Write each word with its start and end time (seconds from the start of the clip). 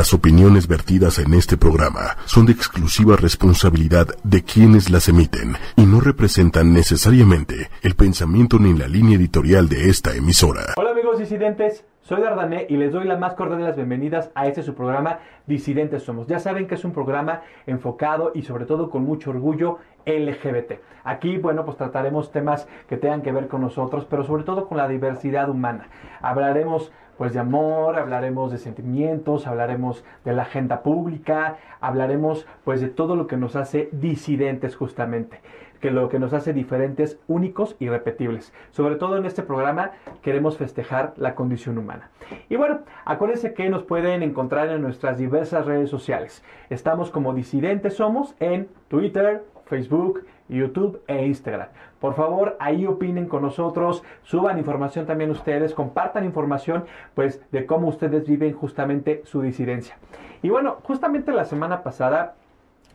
Las 0.00 0.14
opiniones 0.14 0.66
vertidas 0.66 1.18
en 1.18 1.34
este 1.34 1.58
programa 1.58 2.16
son 2.24 2.46
de 2.46 2.52
exclusiva 2.52 3.16
responsabilidad 3.16 4.06
de 4.24 4.42
quienes 4.42 4.88
las 4.88 5.10
emiten 5.10 5.56
y 5.76 5.84
no 5.84 6.00
representan 6.00 6.72
necesariamente 6.72 7.68
el 7.82 7.96
pensamiento 7.96 8.58
ni 8.58 8.72
la 8.72 8.88
línea 8.88 9.18
editorial 9.18 9.68
de 9.68 9.90
esta 9.90 10.16
emisora. 10.16 10.62
Hola 10.78 10.92
amigos 10.92 11.18
disidentes, 11.18 11.84
soy 12.00 12.22
Dardané 12.22 12.64
y 12.70 12.78
les 12.78 12.92
doy 12.92 13.04
la 13.06 13.18
más 13.18 13.34
cordial 13.34 13.58
de 13.58 13.66
las 13.66 13.76
bienvenidas 13.76 14.30
a 14.34 14.46
este 14.46 14.62
su 14.62 14.74
programa 14.74 15.18
Disidentes 15.46 16.02
Somos. 16.04 16.26
Ya 16.26 16.40
saben 16.40 16.66
que 16.66 16.76
es 16.76 16.84
un 16.86 16.92
programa 16.92 17.42
enfocado 17.66 18.32
y 18.34 18.40
sobre 18.40 18.64
todo 18.64 18.88
con 18.88 19.04
mucho 19.04 19.28
orgullo 19.28 19.80
LGBT. 20.06 20.80
Aquí, 21.04 21.36
bueno, 21.36 21.66
pues 21.66 21.76
trataremos 21.76 22.32
temas 22.32 22.66
que 22.88 22.96
tengan 22.96 23.20
que 23.20 23.32
ver 23.32 23.48
con 23.48 23.60
nosotros, 23.60 24.06
pero 24.08 24.24
sobre 24.24 24.44
todo 24.44 24.66
con 24.66 24.78
la 24.78 24.88
diversidad 24.88 25.50
humana. 25.50 25.88
Hablaremos 26.22 26.90
pues 27.20 27.34
de 27.34 27.40
amor, 27.40 27.98
hablaremos 27.98 28.50
de 28.50 28.56
sentimientos, 28.56 29.46
hablaremos 29.46 30.02
de 30.24 30.32
la 30.32 30.44
agenda 30.44 30.82
pública, 30.82 31.58
hablaremos 31.82 32.46
pues 32.64 32.80
de 32.80 32.88
todo 32.88 33.14
lo 33.14 33.26
que 33.26 33.36
nos 33.36 33.56
hace 33.56 33.90
disidentes 33.92 34.74
justamente, 34.74 35.42
que 35.80 35.90
lo 35.90 36.08
que 36.08 36.18
nos 36.18 36.32
hace 36.32 36.54
diferentes, 36.54 37.20
únicos 37.28 37.76
y 37.78 37.90
repetibles. 37.90 38.54
Sobre 38.70 38.96
todo 38.96 39.18
en 39.18 39.26
este 39.26 39.42
programa 39.42 39.90
queremos 40.22 40.56
festejar 40.56 41.12
la 41.18 41.34
condición 41.34 41.76
humana. 41.76 42.08
Y 42.48 42.56
bueno, 42.56 42.78
acuérdense 43.04 43.52
que 43.52 43.68
nos 43.68 43.82
pueden 43.82 44.22
encontrar 44.22 44.70
en 44.70 44.80
nuestras 44.80 45.18
diversas 45.18 45.66
redes 45.66 45.90
sociales. 45.90 46.42
Estamos 46.70 47.10
como 47.10 47.34
disidentes 47.34 47.96
somos 47.96 48.34
en 48.40 48.66
Twitter, 48.88 49.44
Facebook, 49.66 50.24
YouTube 50.50 51.00
e 51.06 51.26
Instagram. 51.26 51.68
Por 52.00 52.14
favor, 52.14 52.56
ahí 52.60 52.86
opinen 52.86 53.26
con 53.26 53.42
nosotros, 53.42 54.02
suban 54.22 54.58
información 54.58 55.06
también 55.06 55.30
ustedes, 55.30 55.74
compartan 55.74 56.24
información 56.24 56.84
pues 57.14 57.40
de 57.52 57.66
cómo 57.66 57.88
ustedes 57.88 58.26
viven 58.26 58.52
justamente 58.52 59.22
su 59.24 59.42
disidencia. 59.42 59.96
Y 60.42 60.48
bueno, 60.48 60.78
justamente 60.82 61.32
la 61.32 61.44
semana 61.44 61.82
pasada 61.82 62.34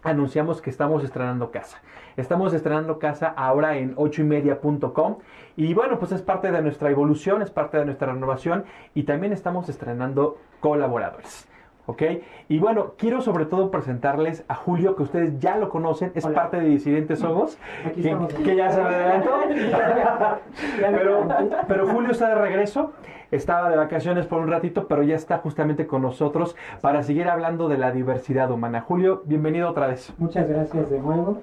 anunciamos 0.03 0.61
que 0.61 0.69
estamos 0.69 1.03
estrenando 1.03 1.51
casa. 1.51 1.81
Estamos 2.15 2.53
estrenando 2.53 2.99
casa 2.99 3.33
ahora 3.35 3.77
en 3.77 3.95
8ymedia.com 3.95 5.17
y 5.57 5.73
bueno, 5.73 5.99
pues 5.99 6.11
es 6.11 6.21
parte 6.21 6.51
de 6.51 6.61
nuestra 6.61 6.89
evolución, 6.89 7.41
es 7.41 7.49
parte 7.49 7.77
de 7.77 7.85
nuestra 7.85 8.13
renovación 8.13 8.65
y 8.93 9.03
también 9.03 9.33
estamos 9.33 9.67
estrenando 9.67 10.37
colaboradores. 10.59 11.47
¿Ok? 11.85 12.03
Y 12.49 12.59
bueno, 12.59 12.93
quiero 12.97 13.21
sobre 13.21 13.45
todo 13.45 13.71
presentarles 13.71 14.43
a 14.47 14.55
Julio, 14.55 14.95
que 14.95 15.03
ustedes 15.03 15.39
ya 15.39 15.57
lo 15.57 15.69
conocen, 15.69 16.11
es 16.15 16.25
parte 16.27 16.57
de 16.57 16.65
Disidentes 16.65 17.19
Somos, 17.19 17.57
Aquí 17.85 18.01
que, 18.01 18.43
que 18.43 18.55
ya 18.55 18.71
se 18.71 18.81
me 18.81 18.87
adelantó. 18.87 19.31
pero, 20.79 21.27
pero 21.67 21.87
Julio 21.87 22.11
está 22.11 22.29
de 22.29 22.35
regreso, 22.35 22.93
estaba 23.31 23.69
de 23.69 23.77
vacaciones 23.77 24.25
por 24.25 24.41
un 24.41 24.49
ratito, 24.49 24.87
pero 24.87 25.03
ya 25.03 25.15
está 25.15 25.39
justamente 25.39 25.87
con 25.87 26.01
nosotros 26.01 26.55
para 26.81 27.03
seguir 27.03 27.27
hablando 27.27 27.67
de 27.67 27.77
la 27.77 27.91
diversidad 27.91 28.51
humana. 28.51 28.81
Julio, 28.81 29.23
bienvenido 29.25 29.69
otra 29.69 29.87
vez. 29.87 30.13
Muchas 30.17 30.47
gracias 30.47 30.89
de 30.89 30.99
nuevo. 30.99 31.41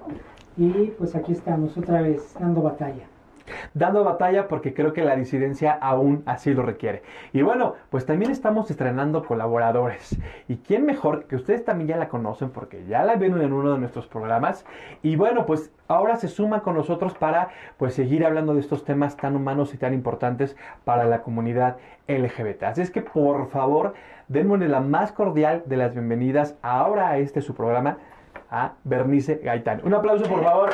Y 0.57 0.91
pues 0.97 1.15
aquí 1.15 1.31
estamos 1.31 1.77
otra 1.77 2.01
vez 2.01 2.35
dando 2.39 2.61
batalla. 2.61 3.12
Dando 3.73 4.03
batalla 4.03 4.47
porque 4.47 4.73
creo 4.73 4.93
que 4.93 5.03
la 5.03 5.15
disidencia 5.15 5.71
aún 5.73 6.23
así 6.25 6.53
lo 6.53 6.63
requiere. 6.63 7.03
Y 7.31 7.41
bueno, 7.41 7.75
pues 7.89 8.05
también 8.05 8.31
estamos 8.31 8.69
estrenando 8.71 9.25
colaboradores. 9.25 10.17
¿Y 10.47 10.57
quién 10.57 10.85
mejor 10.85 11.25
que 11.25 11.35
ustedes 11.35 11.65
también 11.65 11.87
ya 11.89 11.97
la 11.97 12.09
conocen 12.09 12.49
porque 12.49 12.85
ya 12.85 13.03
la 13.03 13.15
vieron 13.15 13.41
en 13.41 13.53
uno 13.53 13.73
de 13.73 13.79
nuestros 13.79 14.07
programas? 14.07 14.65
Y 15.01 15.15
bueno, 15.15 15.45
pues 15.45 15.71
ahora 15.87 16.15
se 16.15 16.27
suma 16.27 16.61
con 16.61 16.75
nosotros 16.75 17.13
para 17.13 17.49
pues 17.77 17.93
seguir 17.93 18.25
hablando 18.25 18.53
de 18.53 18.59
estos 18.59 18.83
temas 18.85 19.17
tan 19.17 19.35
humanos 19.35 19.73
y 19.73 19.77
tan 19.77 19.93
importantes 19.93 20.55
para 20.83 21.05
la 21.05 21.21
comunidad 21.21 21.77
LGBT. 22.07 22.63
Así 22.63 22.81
es 22.81 22.91
que 22.91 23.01
por 23.01 23.49
favor, 23.49 23.93
démosle 24.27 24.67
la 24.67 24.81
más 24.81 25.11
cordial 25.11 25.63
de 25.65 25.77
las 25.77 25.93
bienvenidas 25.93 26.55
ahora 26.61 27.09
a 27.09 27.17
este 27.17 27.41
su 27.41 27.53
programa 27.53 27.97
a 28.49 28.73
Bernice 28.83 29.41
Gaitán. 29.43 29.81
Un 29.83 29.93
aplauso 29.93 30.25
por 30.25 30.43
favor. 30.43 30.69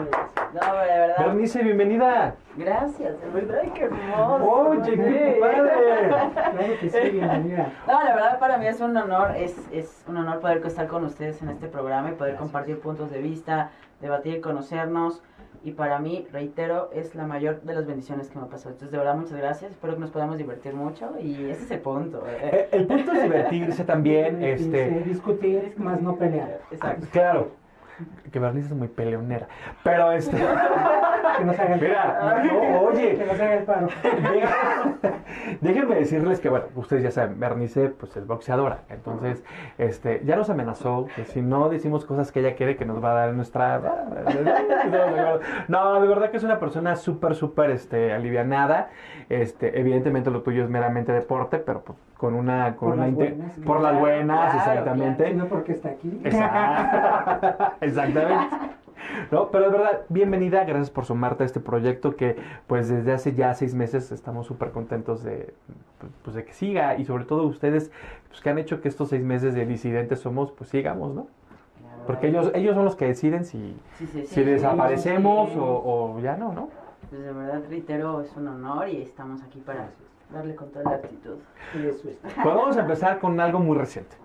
No, 0.00 0.60
pero 0.60 0.80
de 0.80 0.98
verdad. 0.98 1.26
Bernice, 1.26 1.62
bienvenida. 1.62 2.34
Gracias, 2.56 3.20
de 3.20 3.28
verdad, 3.30 3.62
qué 3.74 3.84
hermoso. 3.84 4.50
Oye, 4.50 4.92
qué 4.94 5.38
padre. 5.40 6.08
Claro 6.34 6.80
que 6.80 6.90
sí, 6.90 7.10
bienvenida. 7.10 7.72
No, 7.86 8.04
la 8.04 8.14
verdad 8.14 8.38
para 8.38 8.58
mí 8.58 8.66
es 8.66 8.80
un 8.80 8.96
honor, 8.96 9.36
es, 9.36 9.56
es 9.72 10.04
un 10.08 10.16
honor 10.16 10.40
poder 10.40 10.64
estar 10.64 10.86
con 10.86 11.04
ustedes 11.04 11.40
en 11.42 11.48
este 11.50 11.68
programa 11.68 12.10
y 12.10 12.14
poder 12.14 12.36
compartir 12.36 12.80
puntos 12.80 13.10
de 13.10 13.20
vista, 13.20 13.70
debatir, 14.00 14.40
conocernos. 14.40 15.22
Y 15.62 15.72
para 15.72 15.98
mí, 15.98 16.26
reitero, 16.30 16.90
es 16.92 17.14
la 17.14 17.26
mayor 17.26 17.62
de 17.62 17.74
las 17.74 17.86
bendiciones 17.86 18.28
que 18.28 18.38
me 18.38 18.44
ha 18.44 18.48
pasado. 18.48 18.70
Entonces, 18.72 18.90
de 18.92 18.98
verdad, 18.98 19.14
muchas 19.14 19.38
gracias. 19.38 19.70
Espero 19.70 19.94
que 19.94 20.00
nos 20.00 20.10
podamos 20.10 20.36
divertir 20.36 20.74
mucho 20.74 21.12
y 21.18 21.50
ese 21.50 21.64
es 21.64 21.70
el 21.70 21.80
punto. 21.80 22.22
Eh, 22.28 22.68
El 22.70 22.86
punto 22.86 23.12
es 23.12 23.22
divertirse 23.22 23.82
también, 23.84 24.42
este, 24.44 24.90
discutir, 25.06 25.72
más 25.78 26.02
no 26.02 26.16
pelear. 26.16 26.60
Exacto. 26.70 27.06
claro, 27.12 27.48
que 28.32 28.38
Bernice 28.38 28.68
es 28.68 28.74
muy 28.74 28.88
peleonera, 28.88 29.48
pero 29.82 30.12
este, 30.12 30.36
Que 31.36 31.44
nos 31.44 31.58
haga 31.58 31.74
el 31.74 31.80
Mira, 31.80 32.18
paro. 32.20 32.44
no, 32.44 32.80
oye. 32.88 33.16
Que 33.16 33.24
nos 33.24 33.40
haga 33.40 33.54
el 33.54 33.64
paro. 33.64 33.88
déjenme 35.60 35.94
decirles 35.96 36.40
que, 36.40 36.48
bueno, 36.48 36.66
ustedes 36.76 37.02
ya 37.02 37.10
saben, 37.10 37.38
Bernice, 37.40 37.88
pues 37.90 38.16
es 38.16 38.26
boxeadora, 38.26 38.80
entonces, 38.88 39.42
este, 39.78 40.22
ya 40.24 40.36
nos 40.36 40.50
amenazó 40.50 41.06
que 41.16 41.24
si 41.24 41.42
no 41.42 41.68
decimos 41.68 42.04
cosas 42.04 42.32
que 42.32 42.40
ella 42.40 42.54
quiere 42.54 42.76
que 42.76 42.84
nos 42.84 43.02
va 43.02 43.12
a 43.12 43.14
dar 43.14 43.34
nuestra... 43.34 43.80
No, 45.68 46.00
de 46.00 46.08
verdad 46.08 46.30
que 46.30 46.36
es 46.36 46.44
una 46.44 46.58
persona 46.58 46.96
súper, 46.96 47.34
súper, 47.34 47.70
este, 47.70 48.12
alivianada, 48.12 48.90
este, 49.28 49.78
evidentemente 49.78 50.30
lo 50.30 50.42
tuyo 50.42 50.64
es 50.64 50.70
meramente 50.70 51.12
deporte, 51.12 51.58
pero 51.58 51.82
pues, 51.82 51.98
con 52.16 52.34
una... 52.34 52.76
Con 52.76 52.90
Por 52.90 52.98
una 52.98 53.06
las 53.06 53.14
buenas. 53.14 53.52
Por 53.64 53.80
las 53.80 53.98
buenas, 53.98 54.54
exactamente. 54.54 55.34
No, 55.34 55.46
porque 55.46 55.72
está 55.72 55.90
aquí. 55.90 56.20
Exactamente. 57.80 58.74
No, 59.30 59.50
pero 59.50 59.64
de 59.70 59.70
verdad, 59.70 60.02
bienvenida, 60.08 60.64
gracias 60.64 60.90
por 60.90 61.04
sumarte 61.04 61.42
a 61.42 61.46
este 61.46 61.60
proyecto 61.60 62.16
que 62.16 62.36
pues 62.66 62.88
desde 62.88 63.12
hace 63.12 63.34
ya 63.34 63.54
seis 63.54 63.74
meses 63.74 64.12
estamos 64.12 64.46
súper 64.46 64.70
contentos 64.70 65.22
de, 65.22 65.54
pues, 66.22 66.36
de 66.36 66.44
que 66.44 66.52
siga 66.52 66.96
y 66.96 67.04
sobre 67.04 67.24
todo 67.24 67.44
ustedes 67.44 67.90
pues, 68.28 68.40
que 68.40 68.50
han 68.50 68.58
hecho 68.58 68.80
que 68.80 68.88
estos 68.88 69.08
seis 69.10 69.22
meses 69.24 69.54
de 69.54 69.66
disidentes 69.66 70.20
somos, 70.20 70.52
pues 70.52 70.70
sigamos, 70.70 71.14
¿no? 71.14 71.26
Porque 72.06 72.28
ellos, 72.28 72.50
ellos 72.54 72.74
son 72.74 72.84
los 72.84 72.96
que 72.96 73.06
deciden 73.06 73.44
si, 73.46 73.76
Sí, 73.98 74.06
sí, 74.06 74.20
sí. 74.22 74.26
si 74.26 74.42
desaparecemos 74.44 75.56
o, 75.56 76.14
o 76.16 76.20
ya 76.20 76.36
no, 76.36 76.52
¿no? 76.52 76.68
Pues 77.08 77.22
de 77.22 77.32
verdad, 77.32 77.62
reitero, 77.68 78.20
es 78.20 78.34
un 78.36 78.46
honor 78.48 78.88
y 78.88 79.00
estamos 79.02 79.42
aquí 79.42 79.58
para 79.60 79.88
darle 80.32 80.54
con 80.54 80.68
toda 80.70 80.84
la 80.84 80.96
actitud. 80.96 81.36
Eso 81.74 82.08
es. 82.10 82.18
Pues 82.22 82.44
vamos 82.44 82.76
a 82.76 82.80
empezar 82.80 83.18
con 83.20 83.40
algo 83.40 83.58
muy 83.58 83.78
reciente, 83.78 84.16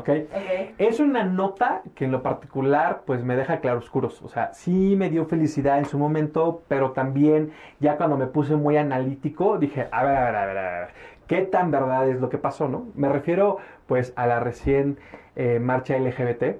¿ok? 0.00 0.08
Ok. 0.08 0.74
Es 0.78 1.00
una 1.00 1.24
nota 1.24 1.82
que 1.94 2.04
en 2.06 2.12
lo 2.12 2.22
particular 2.22 3.02
pues 3.06 3.22
me 3.24 3.36
deja 3.36 3.60
claroscuros. 3.60 4.20
O 4.22 4.28
sea, 4.28 4.52
sí 4.52 4.94
me 4.96 5.08
dio 5.10 5.24
felicidad 5.26 5.78
en 5.78 5.84
su 5.86 5.98
momento, 5.98 6.62
pero 6.68 6.90
también 6.92 7.52
ya 7.78 7.96
cuando 7.96 8.16
me 8.18 8.26
puse 8.26 8.56
muy 8.56 8.76
analítico 8.76 9.58
dije, 9.58 9.88
a 9.90 10.04
ver, 10.04 10.16
a 10.16 10.24
ver, 10.24 10.36
a 10.36 10.46
ver, 10.46 10.58
a 10.58 10.80
ver, 10.80 10.88
¿qué 11.26 11.42
tan 11.42 11.70
verdad 11.70 12.08
es 12.08 12.20
lo 12.20 12.28
que 12.28 12.38
pasó, 12.38 12.68
no? 12.68 12.86
Me 12.94 13.08
refiero 13.08 13.58
pues 13.86 14.12
a 14.16 14.26
la 14.26 14.40
recién 14.40 14.98
eh, 15.36 15.58
marcha 15.60 15.96
LGBT, 15.96 16.56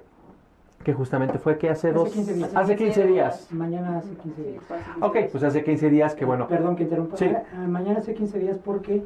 que 0.83 0.93
justamente 0.93 1.37
fue 1.37 1.57
que 1.57 1.69
hace 1.69 1.89
Hace 1.89 1.97
dos... 1.97 2.09
15 2.11 2.33
días. 2.33 2.51
Hace 2.55 2.75
15 2.75 3.07
días. 3.07 3.47
Mañana 3.51 3.97
hace 3.99 4.15
15 4.15 4.41
Sí, 4.43 4.49
días. 4.49 4.63
Ok, 4.99 5.13
15 5.13 5.19
días. 5.19 5.31
pues 5.31 5.43
hace 5.43 5.63
15 5.63 5.89
días 5.89 6.15
que 6.15 6.25
bueno... 6.25 6.47
Perdón 6.47 6.75
que 6.75 6.83
interrumpa. 6.83 7.17
Sí. 7.17 7.31
Ah, 7.53 7.67
Mañana 7.67 7.99
hace 7.99 8.13
15 8.15 8.39
días 8.39 8.57
porque 8.57 9.03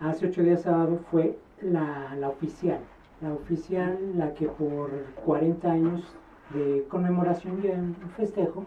hace 0.00 0.26
8 0.26 0.42
días 0.42 0.62
sábado 0.62 0.98
fue 1.10 1.38
la, 1.62 2.14
la 2.18 2.28
oficial. 2.28 2.78
La 3.22 3.32
oficial, 3.32 3.98
la 4.16 4.34
que 4.34 4.46
por 4.46 4.90
40 5.24 5.70
años 5.70 6.14
de 6.54 6.84
conmemoración 6.88 7.60
y 7.64 7.68
un 7.68 7.94
festejo, 8.16 8.64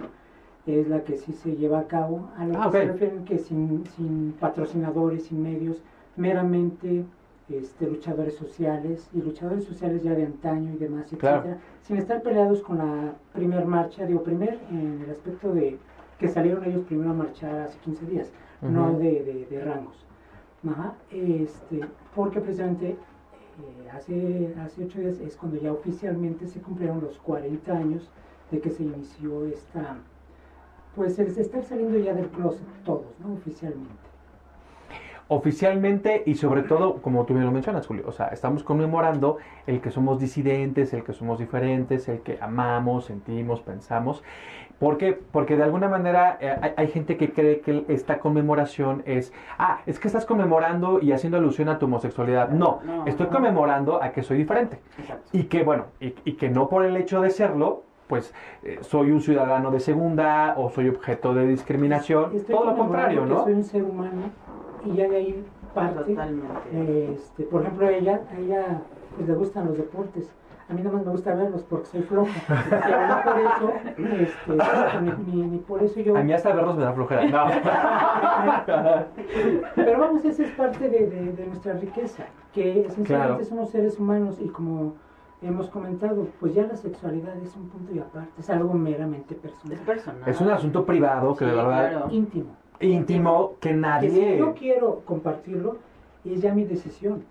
es 0.65 0.87
la 0.87 1.03
que 1.03 1.17
sí 1.17 1.33
se 1.33 1.55
lleva 1.55 1.79
a 1.79 1.87
cabo. 1.87 2.29
A 2.35 2.45
lo 2.45 2.59
Ah, 2.61 2.69
que 2.71 2.79
se 2.79 2.85
refieren 2.91 3.25
que 3.25 3.37
sin, 3.37 3.85
sin 3.95 4.33
patrocinadores, 4.39 5.25
sin 5.25 5.41
medios, 5.43 5.83
meramente 6.15 7.05
este, 7.47 7.87
luchadores 7.87 8.35
sociales 8.35 9.09
y 9.13 9.21
luchadores 9.21 9.63
sociales 9.65 10.03
ya 10.03 10.13
de 10.13 10.23
antaño 10.25 10.73
y 10.73 10.77
demás, 10.77 11.07
Claro. 11.17 11.37
etcétera, 11.39 11.57
sin 11.81 11.97
estar 11.97 12.21
peleados 12.21 12.61
con 12.61 12.77
la 12.79 13.13
primer 13.33 13.65
marcha, 13.65 14.05
digo, 14.05 14.23
primer 14.23 14.59
en 14.71 15.01
el 15.03 15.09
aspecto 15.11 15.51
de 15.53 15.79
que 16.17 16.27
salieron 16.27 16.63
ellos 16.65 16.83
primero 16.83 17.11
a 17.11 17.13
marchar 17.13 17.59
hace 17.61 17.79
15 17.79 18.05
días, 18.05 18.31
no 18.61 18.97
de- 18.99 19.47
de 19.49 19.59
rangos. 19.63 20.05
Ajá, 20.67 20.93
este, 21.09 21.85
porque 22.13 22.41
precisamente 22.41 22.97
eh, 23.59 23.89
hace, 23.91 24.53
hace 24.59 24.85
8 24.85 24.99
días 24.99 25.19
es 25.19 25.35
cuando 25.35 25.57
ya 25.57 25.71
oficialmente 25.71 26.47
se 26.47 26.61
cumplieron 26.61 27.01
los 27.01 27.17
40 27.19 27.71
años 27.71 28.09
de 28.51 28.59
que 28.59 28.69
se 28.69 28.83
inició 28.83 29.45
esta, 29.45 29.97
pues 30.95 31.19
el 31.19 31.27
estar 31.27 31.63
saliendo 31.63 31.97
ya 31.99 32.13
del 32.13 32.29
closet 32.29 32.67
todos, 32.83 33.19
¿no? 33.19 33.33
Oficialmente. 33.33 33.93
Oficialmente 35.29 36.23
y 36.25 36.35
sobre 36.35 36.63
todo, 36.63 37.01
como 37.01 37.25
tú 37.25 37.33
bien 37.33 37.45
lo 37.45 37.51
mencionas, 37.51 37.87
Julio, 37.87 38.03
o 38.07 38.11
sea, 38.11 38.27
estamos 38.27 38.63
conmemorando 38.63 39.37
el 39.67 39.79
que 39.79 39.91
somos 39.91 40.19
disidentes, 40.19 40.91
el 40.93 41.03
que 41.03 41.13
somos 41.13 41.39
diferentes, 41.39 42.09
el 42.09 42.19
que 42.21 42.37
amamos, 42.41 43.05
sentimos, 43.05 43.61
pensamos. 43.61 44.23
¿Por 44.79 44.97
qué? 44.97 45.13
Porque 45.31 45.55
de 45.55 45.63
alguna 45.63 45.87
manera 45.87 46.37
eh, 46.41 46.55
hay, 46.61 46.71
hay 46.77 46.87
gente 46.87 47.15
que 47.17 47.31
cree 47.31 47.59
que 47.61 47.85
esta 47.89 48.19
conmemoración 48.19 49.03
es, 49.05 49.31
ah, 49.59 49.81
es 49.85 49.99
que 49.99 50.07
estás 50.07 50.25
conmemorando 50.25 50.99
y 50.99 51.11
haciendo 51.11 51.37
alusión 51.37 51.69
a 51.69 51.77
tu 51.77 51.85
homosexualidad. 51.85 52.49
No, 52.49 52.79
No, 52.83 53.05
estoy 53.05 53.27
no. 53.27 53.31
conmemorando 53.33 54.01
a 54.01 54.11
que 54.11 54.23
soy 54.23 54.37
diferente. 54.37 54.79
Exacto. 54.97 55.29
Y 55.31 55.43
que, 55.43 55.63
bueno, 55.63 55.85
y, 55.99 56.15
y 56.25 56.33
que 56.33 56.49
no 56.49 56.69
por 56.69 56.85
el 56.85 56.95
hecho 56.97 57.21
de 57.21 57.29
serlo, 57.29 57.83
pues 58.07 58.33
eh, 58.63 58.79
soy 58.81 59.11
un 59.11 59.21
ciudadano 59.21 59.69
de 59.69 59.79
segunda 59.79 60.55
o 60.57 60.71
soy 60.71 60.89
objeto 60.89 61.35
de 61.35 61.45
discriminación. 61.45 62.35
Estoy 62.35 62.55
Todo 62.55 62.65
lo 62.71 62.75
contrario, 62.75 63.25
¿no? 63.25 63.43
soy 63.43 63.53
un 63.53 63.63
ser 63.63 63.83
humano 63.83 64.31
y 64.85 64.93
ya 64.95 65.07
de 65.09 65.15
ahí 65.17 65.45
parte. 65.73 66.11
Totalmente. 66.13 67.11
este, 67.13 67.43
por 67.43 67.61
ejemplo, 67.61 67.87
a 67.87 67.91
ella, 67.91 68.21
a 68.31 68.37
ella 68.39 68.81
pues, 69.15 69.27
le 69.27 69.35
gustan 69.35 69.65
los 69.67 69.77
deportes. 69.77 70.31
A 70.69 70.73
mí 70.73 70.81
nada 70.83 70.97
más 70.97 71.05
me 71.05 71.11
gusta 71.11 71.33
verlos 71.33 71.63
porque 71.63 71.87
soy 71.87 72.01
floja. 72.03 72.31
Pero 72.69 73.07
no 73.07 73.23
por 73.23 73.39
eso, 73.39 73.73
este, 73.97 75.01
ni, 75.01 75.11
ni- 75.41 75.47
ni 75.47 75.57
por 75.57 75.81
eso 75.81 75.99
yo. 75.99 76.15
A 76.15 76.21
mí 76.21 76.31
hasta 76.31 76.53
verlos 76.53 76.77
me 76.77 76.83
da 76.83 76.93
flojera. 76.93 77.25
No. 77.25 77.45
Pero 79.75 79.99
vamos, 79.99 80.23
esa 80.25 80.43
es 80.43 80.51
parte 80.51 80.89
de, 80.89 81.07
de- 81.07 81.33
de 81.33 81.47
nuestra 81.47 81.73
riqueza, 81.73 82.25
que 82.53 82.81
esencialmente 82.85 83.43
Claro. 83.43 83.45
somos 83.45 83.69
seres 83.71 83.99
humanos 83.99 84.37
y 84.39 84.47
como 84.49 84.93
hemos 85.41 85.69
comentado, 85.69 86.27
pues 86.39 86.53
ya 86.53 86.63
la 86.67 86.75
sexualidad 86.75 87.35
es 87.37 87.55
un 87.55 87.69
punto 87.69 87.93
y 87.93 87.99
aparte, 87.99 88.29
es 88.39 88.49
algo 88.49 88.73
meramente 88.73 89.35
Es 89.35 89.39
personal, 89.41 89.77
personal. 89.79 90.29
es 90.29 90.41
un 90.41 90.49
asunto 90.51 90.85
privado 90.85 91.35
que 91.35 91.45
de 91.45 91.55
verdad 91.55 91.89
claro. 91.91 92.07
íntimo. 92.11 92.49
Íntimo 92.81 93.53
que 93.59 93.69
Que 93.69 93.75
si 93.75 93.79
nadie. 93.79 94.37
yo 94.37 94.53
quiero 94.53 95.01
compartirlo, 95.05 95.77
es 96.25 96.41
ya 96.41 96.53
mi 96.53 96.63
decisión. 96.65 97.23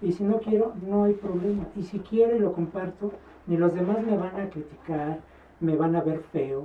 Y 0.00 0.12
si 0.12 0.24
no 0.24 0.38
quiero, 0.38 0.72
no 0.88 1.04
hay 1.04 1.12
problema. 1.14 1.64
Y 1.76 1.82
si 1.84 1.98
quiero 2.00 2.36
y 2.36 2.40
lo 2.40 2.52
comparto, 2.52 3.12
ni 3.46 3.56
los 3.56 3.72
demás 3.74 3.98
me 4.04 4.16
van 4.16 4.40
a 4.40 4.48
criticar, 4.50 5.18
me 5.60 5.76
van 5.76 5.94
a 5.94 6.00
ver 6.02 6.18
feo, 6.32 6.64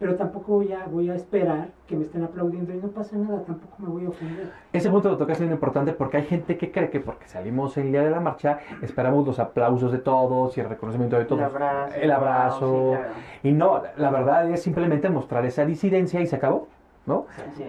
pero 0.00 0.16
tampoco 0.16 0.54
voy 0.54 0.72
a, 0.72 0.86
voy 0.86 1.08
a 1.10 1.14
esperar 1.14 1.68
que 1.86 1.94
me 1.94 2.02
estén 2.02 2.24
aplaudiendo 2.24 2.72
y 2.74 2.78
no 2.78 2.88
pasa 2.88 3.16
nada, 3.16 3.44
tampoco 3.44 3.76
me 3.78 3.88
voy 3.88 4.04
a 4.06 4.08
ofender. 4.08 4.50
Ese 4.72 4.90
punto 4.90 5.08
lo 5.10 5.16
tocas 5.16 5.38
es 5.40 5.44
muy 5.46 5.52
importante 5.52 5.92
porque 5.92 6.16
hay 6.16 6.24
gente 6.24 6.58
que 6.58 6.72
cree 6.72 6.90
que 6.90 6.98
porque 6.98 7.28
salimos 7.28 7.76
el 7.76 7.92
día 7.92 8.02
de 8.02 8.10
la 8.10 8.18
marcha 8.18 8.58
esperamos 8.82 9.24
los 9.24 9.38
aplausos 9.38 9.92
de 9.92 9.98
todos 9.98 10.58
y 10.58 10.60
el 10.60 10.68
reconocimiento 10.68 11.14
de 11.14 11.22
El 11.22 11.28
todos. 11.28 11.42
abrazo. 11.42 11.94
El 11.94 12.10
abrazo. 12.10 12.90
sí, 12.90 12.96
claro. 12.98 13.14
Y 13.44 13.52
no, 13.52 13.82
la 13.96 14.10
verdad 14.10 14.50
es 14.50 14.60
simplemente 14.60 15.08
mostrar 15.08 15.44
esa 15.46 15.64
disidencia 15.64 16.20
y 16.20 16.26
se 16.26 16.34
acabó, 16.34 16.66
¿no? 17.06 17.26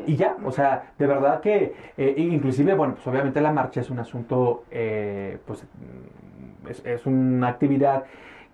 Y 0.07 0.15
ya, 0.15 0.37
o 0.43 0.51
sea, 0.51 0.93
de 0.97 1.07
verdad 1.07 1.41
que, 1.41 1.73
eh, 1.97 2.13
inclusive, 2.17 2.73
bueno, 2.75 2.95
pues 2.95 3.07
obviamente 3.07 3.41
la 3.41 3.51
marcha 3.51 3.81
es 3.81 3.89
un 3.89 3.99
asunto, 3.99 4.63
eh, 4.71 5.39
pues 5.45 5.63
mm, 5.63 6.67
es, 6.69 6.85
es 6.85 7.05
una 7.05 7.47
actividad 7.49 8.03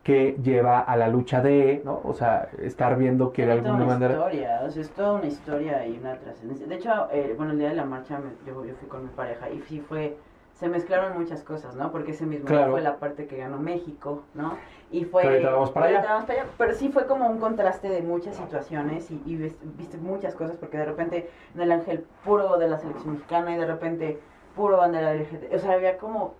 que 0.04 0.38
lleva 0.42 0.80
a 0.80 0.96
la 0.96 1.10
lucha 1.10 1.42
de, 1.42 1.82
¿no? 1.84 2.00
O 2.04 2.14
sea, 2.14 2.50
estar 2.64 2.98
viendo 2.98 3.32
que 3.34 3.46
de 3.46 3.58
toda 3.58 3.72
alguna 3.74 3.86
una 3.86 3.94
manera... 3.94 4.14
historia, 4.14 4.62
o 4.64 4.70
sea, 4.72 4.82
es 4.82 4.90
toda 4.92 5.14
una 5.14 5.26
historia 5.28 5.86
y 5.86 5.98
una 5.98 6.16
trascendencia. 6.18 6.66
De 6.68 6.76
hecho, 6.76 7.08
eh, 7.12 7.34
bueno, 7.38 7.52
el 7.52 7.60
día 7.60 7.70
de 7.70 7.76
la 7.76 7.86
marcha 7.86 8.18
me- 8.18 8.32
yo, 8.50 8.64
yo 8.66 8.74
fui 8.76 8.88
con 8.88 9.04
mi 9.04 9.10
pareja 9.10 9.50
y 9.50 9.60
sí 9.64 9.82
fue, 9.82 10.18
se 10.60 10.68
mezclaron 10.68 11.18
muchas 11.18 11.42
cosas, 11.42 11.76
¿no? 11.76 11.90
Porque 11.90 12.12
ese 12.12 12.26
mismo 12.26 12.46
Claro. 12.46 12.72
fue 12.72 12.82
la 12.82 12.98
parte 12.98 13.28
que 13.28 13.38
ganó 13.38 13.58
México, 13.60 14.24
¿no? 14.34 14.58
Y 14.92 15.06
fue... 15.06 15.22
Que 15.22 15.28
ahorita 15.30 15.52
vamos 15.52 15.72
para 15.72 15.86
allá. 15.86 16.04
vamos 16.06 16.26
para 16.26 16.42
allá, 16.42 16.50
Pero 16.58 16.74
sí 16.74 16.90
fue 16.90 17.06
como 17.06 17.30
un 17.30 17.40
contraste 17.40 17.88
de 17.88 18.02
muchas 18.02 18.36
situaciones 18.36 19.10
y, 19.10 19.22
y 19.26 19.36
viste 19.38 19.98
muchas 19.98 20.36
cosas 20.36 20.58
porque 20.58 20.78
de 20.78 20.84
repente 20.84 21.30
en 21.56 21.62
el 21.62 21.72
ángel 21.72 22.06
puro 22.26 22.58
de 22.58 22.68
la 22.68 22.78
selección 22.78 23.14
mexicana 23.14 23.56
y 23.56 23.58
de 23.58 23.66
repente 23.68 24.20
puro 24.54 24.76
bandera 24.76 25.14
LGBT. 25.14 25.54
O 25.54 25.60
sea, 25.60 25.72
había 25.72 25.98
como... 25.98 26.36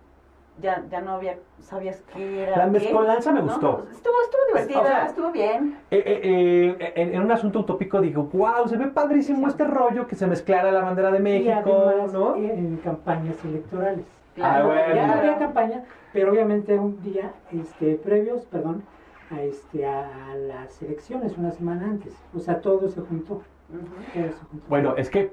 Ya, 0.60 0.84
ya 0.90 1.00
no 1.00 1.12
había, 1.12 1.38
sabías 1.60 2.02
qué 2.12 2.42
era. 2.42 2.56
La 2.56 2.64
qué, 2.64 2.70
mezcolanza 2.70 3.32
me 3.32 3.40
¿no? 3.40 3.46
gustó. 3.46 3.86
Estuvo, 3.90 4.14
estuvo 4.22 4.40
divertida, 4.48 4.80
O 4.80 4.84
sea, 4.84 5.06
estuvo 5.06 5.30
bien. 5.30 5.78
Eh, 5.90 6.02
eh, 6.04 6.76
eh, 6.80 6.92
en, 6.96 7.14
en 7.14 7.22
un 7.22 7.32
asunto 7.32 7.60
utópico 7.60 8.00
digo, 8.00 8.24
wow, 8.32 8.68
se 8.68 8.76
ve 8.76 8.88
padrísimo 8.88 9.48
este 9.48 9.64
rollo 9.64 10.06
que 10.06 10.16
se 10.16 10.26
mezclara 10.26 10.70
la 10.70 10.82
bandera 10.82 11.10
de 11.10 11.18
y 11.18 11.22
México, 11.22 11.84
además 11.86 12.12
¿no? 12.12 12.36
en 12.36 12.76
campañas 12.78 13.42
electorales. 13.44 14.04
Ah, 14.40 14.62
bueno. 14.64 14.94
Ya 14.94 15.06
no 15.06 15.12
había 15.14 15.38
campaña, 15.38 15.84
pero 16.12 16.32
obviamente 16.32 16.78
un 16.78 17.02
día 17.02 17.32
este, 17.52 17.94
previos, 17.96 18.44
perdón, 18.46 18.82
a, 19.30 19.42
este, 19.42 19.86
a 19.86 20.34
las 20.34 20.82
elecciones, 20.82 21.36
una 21.38 21.52
semana 21.52 21.84
antes. 21.84 22.14
O 22.34 22.38
sea, 22.40 22.60
todo 22.60 22.88
se 22.88 23.00
juntó. 23.00 23.42
Bueno, 24.68 24.94
es 24.96 25.10
que 25.10 25.32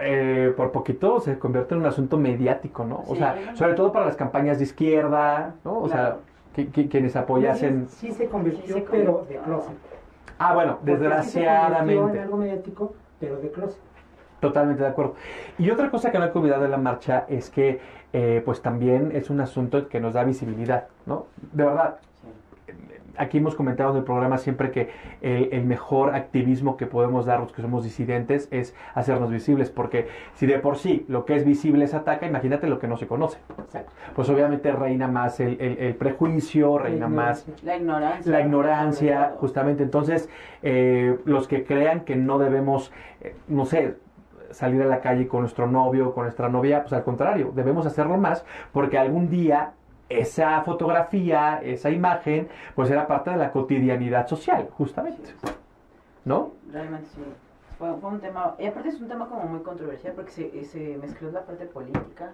eh, 0.00 0.52
por 0.56 0.72
poquito 0.72 1.20
se 1.20 1.38
convierte 1.38 1.74
en 1.74 1.80
un 1.80 1.86
asunto 1.86 2.18
mediático, 2.18 2.84
¿no? 2.84 3.04
O 3.06 3.12
Sí. 3.12 3.18
sea, 3.18 3.54
sobre 3.54 3.74
todo 3.74 3.92
para 3.92 4.06
las 4.06 4.16
campañas 4.16 4.58
de 4.58 4.64
izquierda, 4.64 5.54
¿no? 5.64 5.78
O 5.78 5.84
Claro. 5.88 5.90
sea, 5.92 6.16
que- 6.54 6.70
que- 6.70 6.88
quienes 6.88 7.16
apoyasen... 7.16 7.88
Sí, 7.88 8.08
sí 8.08 8.12
se 8.12 8.26
convirtió, 8.28 8.74
Sí 8.76 8.80
se 8.82 8.90
pero 8.90 9.24
de 9.28 9.36
closet. 9.36 9.76
Ah, 10.38 10.54
bueno, 10.54 10.78
Porque 10.78 10.92
sí 10.92 10.98
se 10.98 11.08
convirtió 11.08 11.08
desgraciadamente. 11.08 12.16
en 12.18 12.22
algo 12.24 12.36
mediático, 12.36 12.94
pero 13.20 13.36
de 13.36 13.50
closet. 13.50 13.80
Totalmente 14.40 14.82
de 14.82 14.88
acuerdo. 14.88 15.14
Y 15.56 15.70
otra 15.70 15.88
cosa 15.90 16.10
que 16.10 16.18
no 16.18 16.32
que 16.32 16.38
olvidar 16.38 16.60
de 16.60 16.68
la 16.68 16.76
marcha 16.78 17.24
es 17.28 17.48
que, 17.48 17.80
eh, 18.12 18.42
pues 18.44 18.60
también 18.60 19.12
es 19.14 19.30
un 19.30 19.40
asunto 19.40 19.88
que 19.88 20.00
nos 20.00 20.14
da 20.14 20.24
visibilidad, 20.24 20.88
¿no? 21.06 21.26
De 21.52 21.64
verdad. 21.64 21.96
Aquí 23.16 23.38
hemos 23.38 23.54
comentado 23.54 23.90
en 23.92 23.96
el 23.98 24.04
programa 24.04 24.38
siempre 24.38 24.70
que 24.70 24.90
el, 25.20 25.48
el 25.52 25.64
mejor 25.64 26.14
activismo 26.14 26.76
que 26.76 26.86
podemos 26.86 27.26
dar 27.26 27.40
los 27.40 27.52
que 27.52 27.62
somos 27.62 27.84
disidentes 27.84 28.48
es 28.50 28.74
hacernos 28.94 29.30
visibles, 29.30 29.70
porque 29.70 30.08
si 30.34 30.46
de 30.46 30.58
por 30.58 30.76
sí 30.76 31.04
lo 31.08 31.24
que 31.24 31.36
es 31.36 31.44
visible 31.44 31.86
se 31.86 31.96
ataca, 31.96 32.26
imagínate 32.26 32.66
lo 32.66 32.78
que 32.78 32.88
no 32.88 32.96
se 32.96 33.06
conoce. 33.06 33.38
Exacto. 33.58 33.92
Pues 34.14 34.28
obviamente 34.28 34.72
reina 34.72 35.08
más 35.08 35.40
el, 35.40 35.60
el- 35.60 35.78
el 35.78 35.94
prejuicio, 35.96 36.78
reina 36.78 37.08
más 37.08 37.46
La 37.62 37.76
ignorancia. 37.76 38.32
la 38.32 38.40
ignorancia, 38.40 39.34
justamente. 39.38 39.82
Entonces, 39.82 40.28
eh, 40.62 41.18
los 41.24 41.48
que 41.48 41.64
crean 41.64 42.00
que 42.00 42.16
no 42.16 42.38
debemos, 42.38 42.92
eh, 43.20 43.34
no 43.48 43.64
sé, 43.66 43.96
salir 44.50 44.82
a 44.82 44.86
la 44.86 45.00
calle 45.00 45.26
con 45.28 45.40
nuestro 45.40 45.66
novio, 45.66 46.12
con 46.14 46.24
nuestra 46.24 46.48
novia, 46.50 46.82
pues 46.82 46.92
al 46.92 47.04
contrario, 47.04 47.52
debemos 47.54 47.86
hacerlo 47.86 48.18
más 48.18 48.44
porque 48.72 48.98
algún 48.98 49.30
día 49.30 49.72
esa 50.20 50.62
fotografía, 50.62 51.60
esa 51.62 51.90
imagen, 51.90 52.48
pues 52.74 52.90
era 52.90 53.06
parte 53.06 53.30
de 53.30 53.36
la 53.36 53.50
cotidianidad 53.52 54.26
social, 54.26 54.68
justamente. 54.76 55.30
¿No? 56.24 56.52
Realmente 56.72 57.08
sí. 57.14 57.22
Fue, 57.78 57.92
fue 58.00 58.10
un 58.10 58.20
tema, 58.20 58.54
y 58.58 58.66
aparte 58.66 58.90
es 58.90 59.00
un 59.00 59.08
tema 59.08 59.26
como 59.28 59.42
muy 59.44 59.60
controversial 59.60 60.12
porque 60.14 60.30
se, 60.30 60.64
se 60.64 60.96
mezcló 60.98 61.32
la 61.32 61.40
parte 61.42 61.64
política, 61.66 62.30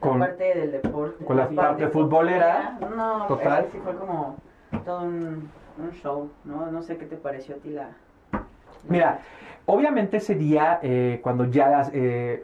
Con- 0.00 0.18
la 0.18 0.26
parte 0.26 0.54
del 0.54 0.72
deporte, 0.72 1.24
con 1.24 1.36
la 1.36 1.48
parte 1.48 1.86
futbolera. 1.88 2.78
No, 2.96 3.26
Total. 3.26 3.66
sí 3.70 3.78
fue 3.84 3.94
como 3.94 4.36
todo 4.84 5.02
un, 5.02 5.48
un 5.78 5.90
show, 6.02 6.28
¿no? 6.44 6.70
No 6.72 6.82
sé 6.82 6.96
qué 6.96 7.06
te 7.06 7.16
pareció 7.16 7.54
a 7.54 7.58
ti 7.58 7.70
la... 7.70 7.88
la- 8.32 8.42
Mira, 8.88 9.20
obviamente 9.66 10.16
ese 10.16 10.34
día, 10.34 10.80
eh, 10.82 11.20
cuando 11.22 11.44
ya 11.44 11.68
las, 11.68 11.90
eh, 11.92 12.42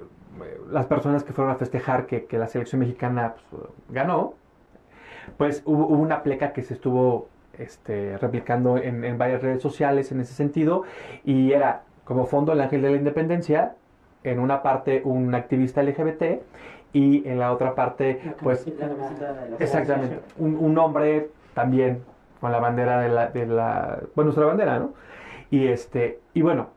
las 0.70 0.87
personas 0.87 1.25
que 1.25 1.32
fueron 1.32 1.52
a 1.52 1.56
festejar 1.56 2.06
que, 2.06 2.26
que 2.26 2.38
la 2.38 2.46
selección 2.46 2.78
mexicana 2.81 3.34
pues, 3.50 3.62
ganó, 3.88 4.34
pues 5.37 5.62
hubo, 5.64 5.87
hubo 5.87 6.02
una 6.02 6.23
pleca 6.23 6.52
que 6.52 6.62
se 6.62 6.75
estuvo 6.75 7.28
este, 7.59 8.18
replicando 8.18 8.76
en, 8.76 9.04
en 9.04 9.18
varias 9.18 9.42
redes 9.42 9.62
sociales 9.62 10.12
en 10.12 10.21
ese 10.21 10.35
sentido, 10.35 10.83
y 11.25 11.52
era 11.52 11.83
como 12.04 12.26
fondo 12.26 12.52
el 12.52 12.61
ángel 12.61 12.83
de 12.83 12.90
la 12.90 12.97
independencia, 12.97 13.75
en 14.25 14.38
una 14.40 14.62
parte 14.62 15.02
un 15.04 15.35
activista 15.35 15.83
LGBT, 15.83 16.40
y 16.92 17.28
en 17.28 17.38
la 17.38 17.52
otra 17.52 17.75
parte, 17.75 18.21
La 18.25 18.33
pues 18.35 18.66
la 18.78 18.87
la- 18.88 19.56
Exactamente. 19.59 20.18
Un, 20.38 20.56
un 20.56 20.78
hombre 20.78 21.28
también 21.54 22.02
con 22.40 22.52
la 22.52 22.59
bandera 22.59 23.00
de 23.00 23.09
la, 23.09 23.26
de 23.28 23.47
la. 23.47 23.99
Bueno, 24.14 24.26
nuestra 24.28 24.47
bandera, 24.47 24.78
¿no? 24.78 24.92
Y 25.50 25.66
este. 25.66 26.21
Y 26.33 26.42
bueno, 26.42 26.68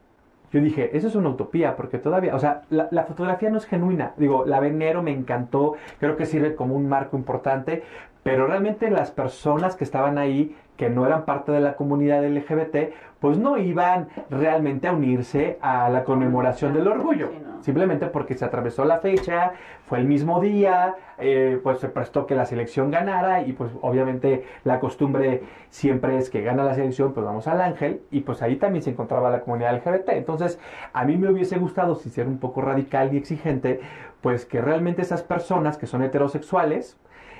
yo 0.51 0.59
dije, 0.61 0.97
eso 0.97 1.07
es 1.07 1.15
una 1.15 1.29
utopía, 1.29 1.75
porque 1.75 1.99
todavía. 1.99 2.35
O 2.35 2.39
sea, 2.39 2.63
la, 2.69 2.87
la 2.91 3.03
fotografía 3.03 3.49
no 3.49 3.57
es 3.57 3.65
genuina. 3.65 4.13
Digo, 4.17 4.45
la 4.45 4.59
venero 4.59 5.01
me 5.03 5.11
encantó. 5.11 5.75
Creo 5.99 6.17
que 6.17 6.25
sirve 6.25 6.55
como 6.55 6.75
un 6.75 6.89
marco 6.89 7.15
importante. 7.15 7.83
Pero 8.29 8.45
realmente 8.45 8.91
las 8.91 9.09
personas 9.09 9.75
que 9.75 9.83
estaban 9.83 10.19
ahí, 10.19 10.55
que 10.77 10.87
no 10.87 11.03
eran 11.07 11.25
parte 11.25 11.51
de 11.51 11.61
la 11.61 11.75
comunidad 11.75 12.23
LGBT, 12.23 12.93
pues 13.19 13.39
no 13.39 13.57
iban 13.57 14.09
realmente 14.29 14.87
a 14.87 14.93
unirse 14.93 15.57
a 15.61 15.89
la 15.89 16.03
conmemoración 16.03 16.75
del 16.75 16.87
orgullo. 16.87 17.31
Simplemente 17.61 18.05
porque 18.05 18.35
se 18.35 18.45
atravesó 18.45 18.85
la 18.85 18.99
fecha, 18.99 19.53
fue 19.87 19.97
el 19.97 20.05
mismo 20.05 20.39
día, 20.41 20.95
eh, 21.17 21.59
pues 21.63 21.79
se 21.79 21.89
prestó 21.89 22.27
que 22.27 22.35
la 22.35 22.45
selección 22.45 22.91
ganara 22.91 23.41
y 23.41 23.53
pues 23.53 23.71
obviamente 23.81 24.45
la 24.63 24.79
costumbre 24.79 25.41
siempre 25.69 26.19
es 26.19 26.29
que 26.29 26.43
gana 26.43 26.63
la 26.63 26.75
selección, 26.75 27.13
pues 27.13 27.25
vamos 27.25 27.47
al 27.47 27.59
ángel 27.61 28.01
y 28.11 28.19
pues 28.19 28.43
ahí 28.43 28.57
también 28.57 28.83
se 28.83 28.91
encontraba 28.91 29.31
la 29.31 29.41
comunidad 29.41 29.73
LGBT. 29.73 30.09
Entonces 30.09 30.59
a 30.93 31.03
mí 31.03 31.17
me 31.17 31.31
hubiese 31.31 31.57
gustado, 31.57 31.95
si 31.95 32.11
ser 32.11 32.27
un 32.27 32.37
poco 32.37 32.61
radical 32.61 33.11
y 33.11 33.17
exigente, 33.17 33.79
pues 34.21 34.45
que 34.45 34.61
realmente 34.61 35.01
esas 35.01 35.23
personas 35.23 35.79
que 35.79 35.87
son 35.87 36.03
heterosexuales 36.03 36.95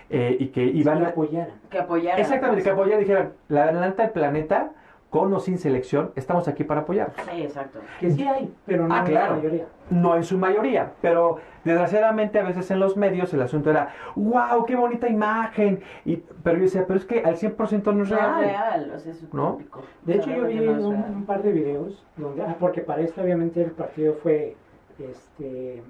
eh, 0.09 0.37
y 0.39 0.47
que 0.47 0.63
iban 0.63 0.99
que 0.99 1.05
a... 1.05 1.09
apoyaran. 1.09 1.53
Que 1.69 1.79
apoyaran. 1.79 2.19
Exactamente, 2.19 2.63
que 2.63 2.69
apoyaran, 2.69 2.99
dijeran, 2.99 3.33
la 3.47 3.63
adelanta 3.63 4.03
del 4.03 4.11
planeta 4.11 4.71
con 5.09 5.33
o 5.33 5.39
sin 5.39 5.57
selección, 5.57 6.11
estamos 6.15 6.47
aquí 6.47 6.63
para 6.63 6.81
apoyar. 6.81 7.11
Sí, 7.31 7.41
exacto. 7.41 7.79
Que 7.99 8.11
sí 8.11 8.23
hay, 8.27 8.53
pero 8.67 8.87
no 8.87 8.93
Ah, 8.93 8.99
en 8.99 9.05
claro. 9.05 9.31
la 9.31 9.37
mayoría. 9.37 9.65
No 9.89 10.15
en 10.15 10.23
su 10.23 10.37
mayoría, 10.37 10.91
pero 11.01 11.37
desgraciadamente 11.63 12.37
a 12.37 12.43
veces 12.43 12.69
en 12.69 12.79
los 12.79 12.95
medios 12.95 13.33
el 13.33 13.41
asunto 13.41 13.71
era, 13.71 13.89
wow, 14.15 14.65
qué 14.67 14.75
bonita 14.75 15.09
imagen. 15.09 15.81
Y, 16.05 16.17
pero 16.43 16.57
yo 16.57 16.63
decía, 16.65 16.85
pero 16.85 16.99
es 16.99 17.05
que 17.05 17.23
al 17.23 17.37
100% 17.37 17.91
no 17.91 18.03
es 18.03 18.11
No 18.11 18.15
real. 18.17 18.43
es 18.43 18.51
real, 18.51 18.91
o 18.95 18.99
sea, 18.99 19.11
es 19.11 19.33
¿No? 19.33 19.47
utópico. 19.49 19.81
De 20.03 20.13
hecho, 20.15 20.29
yo 20.29 20.45
vi 20.45 20.59
no 20.59 20.89
un 20.89 21.25
par 21.25 21.41
de 21.41 21.53
videos 21.53 22.05
donde, 22.15 22.43
ah, 22.43 22.55
porque 22.59 22.81
para 22.81 23.01
esto 23.01 23.21
obviamente 23.23 23.63
el 23.63 23.71
partido 23.71 24.13
fue 24.13 24.55
este, 24.99 25.81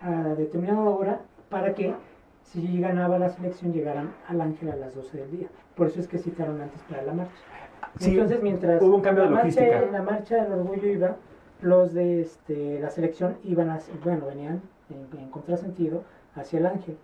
a 0.00 0.10
determinada 0.36 0.80
hora 0.80 1.20
para 1.48 1.74
que 1.74 1.92
si 2.44 2.80
ganaba 2.80 3.18
la 3.18 3.30
selección 3.30 3.72
llegaran 3.72 4.10
al 4.28 4.40
Ángel 4.40 4.70
a 4.70 4.76
las 4.76 4.94
12 4.94 5.18
del 5.18 5.30
día. 5.30 5.48
Por 5.76 5.88
eso 5.88 5.98
es 6.00 6.06
que 6.08 6.18
citaron 6.18 6.60
antes 6.60 6.80
para 6.88 7.02
la 7.02 7.12
marcha. 7.12 7.32
Sí, 7.98 8.12
Entonces, 8.12 8.42
mientras 8.42 8.80
hubo 8.82 8.96
un 8.96 9.02
cambio 9.02 9.24
la 9.24 9.30
marcha- 9.30 9.90
la 9.92 10.02
marcha 10.02 10.42
del 10.44 10.52
orgullo 10.52 10.88
iba, 10.88 11.16
los 11.60 11.92
de 11.94 12.20
este, 12.20 12.78
la 12.80 12.90
selección 12.90 13.36
iban 13.44 13.70
a, 13.70 13.78
bueno, 14.04 14.26
venían 14.26 14.60
en, 14.90 15.18
en 15.18 15.30
contrasentido 15.30 16.02
hacia 16.34 16.58
el 16.58 16.66
Ángel. 16.66 16.96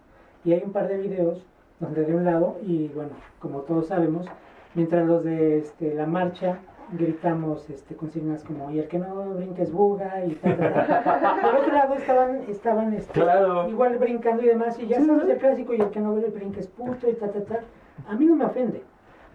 Y 0.45 0.53
hay 0.53 0.63
un 0.65 0.73
par 0.73 0.89
de 0.89 0.99
videos 0.99 1.45
donde 1.81 2.05
de 2.05 2.15
un 2.15 2.25
lado, 2.25 2.59
y 2.63 2.89
bueno, 2.89 3.11
como 3.39 3.61
todos 3.61 3.87
sabemos, 3.89 4.27
mientras 4.75 5.07
los 5.07 5.25
de 5.25 5.59
este, 5.59 5.95
la 5.95 6.07
marcha 6.07 6.59
gritamos 6.93 7.69
este, 7.71 7.95
consignas 7.95 8.43
como 8.45 8.71
y 8.71 8.79
el 8.81 8.89
que 8.89 8.99
no 8.99 9.15
brinca 9.35 9.63
es 9.63 9.73
buga 9.73 10.25
y 10.25 10.33
tal, 10.37 10.57
tal, 10.59 10.73
tal. 11.05 11.41
Por 11.41 11.55
otro 11.61 11.73
lado 11.73 11.95
estaban, 11.95 12.41
estaban 12.49 12.95
este, 12.95 13.13
Claro. 13.13 13.69
igual 13.69 13.99
brincando 13.99 14.43
y 14.43 14.47
demás, 14.47 14.79
y 14.81 14.87
ya 14.87 14.99
Sí, 15.01 15.07
sabes 15.07 15.29
el 15.29 15.39
clásico 15.39 15.75
y 15.75 15.81
el 15.81 15.91
que 15.91 16.01
no 16.01 16.15
brinca 16.15 16.61
es 16.61 16.67
puto 16.69 17.09
y 17.09 17.15
tal, 17.15 17.33
tal, 17.33 17.45
tal. 17.45 17.61
A 18.09 18.15
mí 18.15 18.25
no 18.27 18.35
me 18.37 18.45
ofende, 18.45 18.83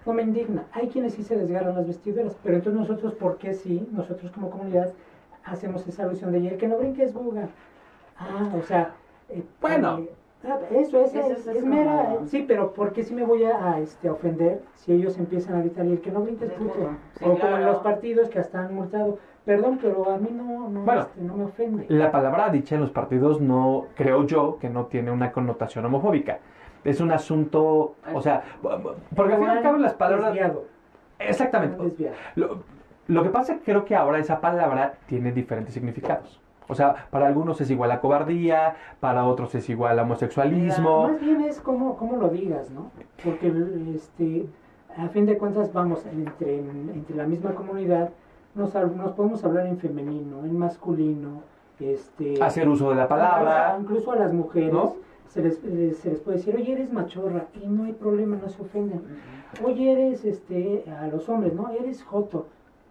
no 0.05 0.13
me 0.13 0.23
indigna. 0.23 0.65
Hay 0.73 0.87
quienes 0.89 1.13
sí 1.13 1.23
se 1.23 1.37
desgarran 1.37 1.75
las 1.75 1.87
vestiduras, 1.87 2.35
pero 2.43 2.57
entonces 2.57 2.79
nosotros, 2.81 3.13
¿por 3.13 3.37
qué 3.37 3.53
sí? 3.53 3.87
Nosotros 3.91 4.31
como 4.31 4.49
comunidad 4.49 4.91
hacemos 5.45 5.87
esa 5.87 6.03
alusión 6.03 6.31
de 6.31 6.39
y 6.39 6.47
el 6.47 6.57
que 6.57 6.67
no 6.67 6.77
brinca 6.77 7.03
es 7.03 7.13
buga. 7.13 7.47
Ah, 8.17 8.49
o 8.57 8.61
sea... 8.63 8.93
eh, 9.29 9.43
Bueno. 9.61 9.99
eh, 9.99 10.09
ah, 10.47 10.59
eso 10.71 11.01
es, 11.01 11.13
Eso 11.15 11.31
es, 11.31 11.39
es 11.39 11.47
es 11.47 11.61
como- 11.63 11.75
mera, 11.75 12.17
sí, 12.25 12.45
pero 12.47 12.73
¿por 12.73 12.91
qué 12.93 13.03
sí 13.03 13.13
me 13.13 13.23
voy 13.23 13.43
a, 13.45 13.73
a, 13.73 13.79
este, 13.79 14.09
ofender 14.09 14.61
si 14.75 14.93
ellos 14.93 15.17
empiezan 15.17 15.55
a 15.55 15.59
gritar 15.59 15.85
y 15.85 15.93
el 15.93 16.01
que 16.01 16.11
no 16.11 16.21
brinca 16.21 16.45
es 16.45 16.51
puto? 16.53 16.89
Sí, 17.17 17.25
o 17.25 17.37
como 17.37 17.57
en 17.57 17.65
los 17.65 17.77
partidos 17.79 18.29
que 18.29 18.39
hasta 18.39 18.59
han 18.65 18.73
multado. 18.75 19.17
Perdón, 19.45 19.77
pero 19.79 20.09
a 20.09 20.17
mí 20.17 20.29
no, 20.31 20.69
no, 20.69 20.81
Bueno. 20.81 21.01
este, 21.01 21.21
no 21.21 21.35
me 21.37 21.43
ofende. 21.45 21.85
La 21.89 22.11
palabra 22.11 22.49
dicha 22.49 22.75
en 22.75 22.81
los 22.81 22.89
partidos 22.91 23.39
no, 23.41 23.85
creo 23.95 24.25
yo, 24.25 24.57
que 24.59 24.69
no 24.69 24.85
tiene 24.87 25.11
una 25.11 25.31
connotación 25.31 25.85
homofóbica. 25.85 26.39
Es 26.83 26.99
un 26.99 27.11
asunto, 27.11 27.95
o 28.13 28.21
sea, 28.21 28.43
porque 29.15 29.33
al 29.33 29.39
fin 29.39 29.47
y 29.47 29.51
al 29.51 29.61
cabo 29.61 29.77
las 29.77 29.93
palabras... 29.93 30.33
Desviado, 30.33 30.65
Exactamente. 31.19 31.81
desviado. 31.83 32.15
Lo, 32.35 32.59
lo 33.07 33.23
que 33.23 33.29
pasa 33.29 33.53
es 33.53 33.59
que 33.59 33.65
creo 33.65 33.85
que 33.85 33.95
ahora 33.95 34.17
esa 34.19 34.41
palabra 34.41 34.93
tiene 35.07 35.31
diferentes 35.31 35.73
significados. 35.73 36.41
O 36.67 36.75
sea, 36.75 37.07
para 37.11 37.27
algunos 37.27 37.61
es 37.61 37.69
igual 37.69 37.91
a 37.91 38.01
cobardía, 38.01 38.75
para 38.99 39.25
otros 39.25 39.53
es 39.55 39.69
igual 39.69 39.99
a 39.99 40.03
homosexualismo. 40.03 41.09
Más 41.09 41.21
bien 41.21 41.41
es 41.41 41.59
como, 41.59 41.95
como 41.97 42.17
lo 42.17 42.29
digas, 42.29 42.71
¿no? 42.71 42.91
Porque 43.23 43.53
este, 43.93 44.45
a 44.97 45.07
fin 45.09 45.25
de 45.25 45.37
cuentas 45.37 45.71
vamos 45.73 46.05
entre, 46.05 46.59
entre 46.59 47.15
la 47.15 47.25
misma 47.25 47.51
comunidad, 47.51 48.09
nos, 48.55 48.73
nos 48.73 49.11
podemos 49.11 49.43
hablar 49.43 49.67
en 49.67 49.77
femenino, 49.77 50.45
en 50.45 50.57
masculino, 50.57 51.41
este, 51.79 52.41
Hacer 52.41 52.67
uso 52.69 52.89
de 52.89 52.95
la 52.95 53.07
palabra. 53.07 53.77
incluso 53.79 54.11
a 54.13 54.15
las 54.15 54.31
mujeres 54.33 54.71
¿No? 54.71 54.95
se, 55.27 55.43
les, 55.43 55.61
eh, 55.65 55.93
se 55.93 56.11
les 56.11 56.19
puede 56.21 56.37
decir, 56.37 56.55
oye, 56.55 56.71
eres 56.71 56.91
machorra, 56.91 57.47
y 57.61 57.67
no 57.67 57.83
hay 57.83 57.93
problema, 57.93 58.37
no 58.41 58.47
se 58.49 58.61
ofenden. 58.61 59.01
Oye, 59.63 59.91
eres, 59.91 60.23
este, 60.25 60.85
a 60.89 61.07
los 61.07 61.27
hombres, 61.29 61.53
¿no? 61.53 61.69
Eres 61.69 62.01
joto. 62.03 62.47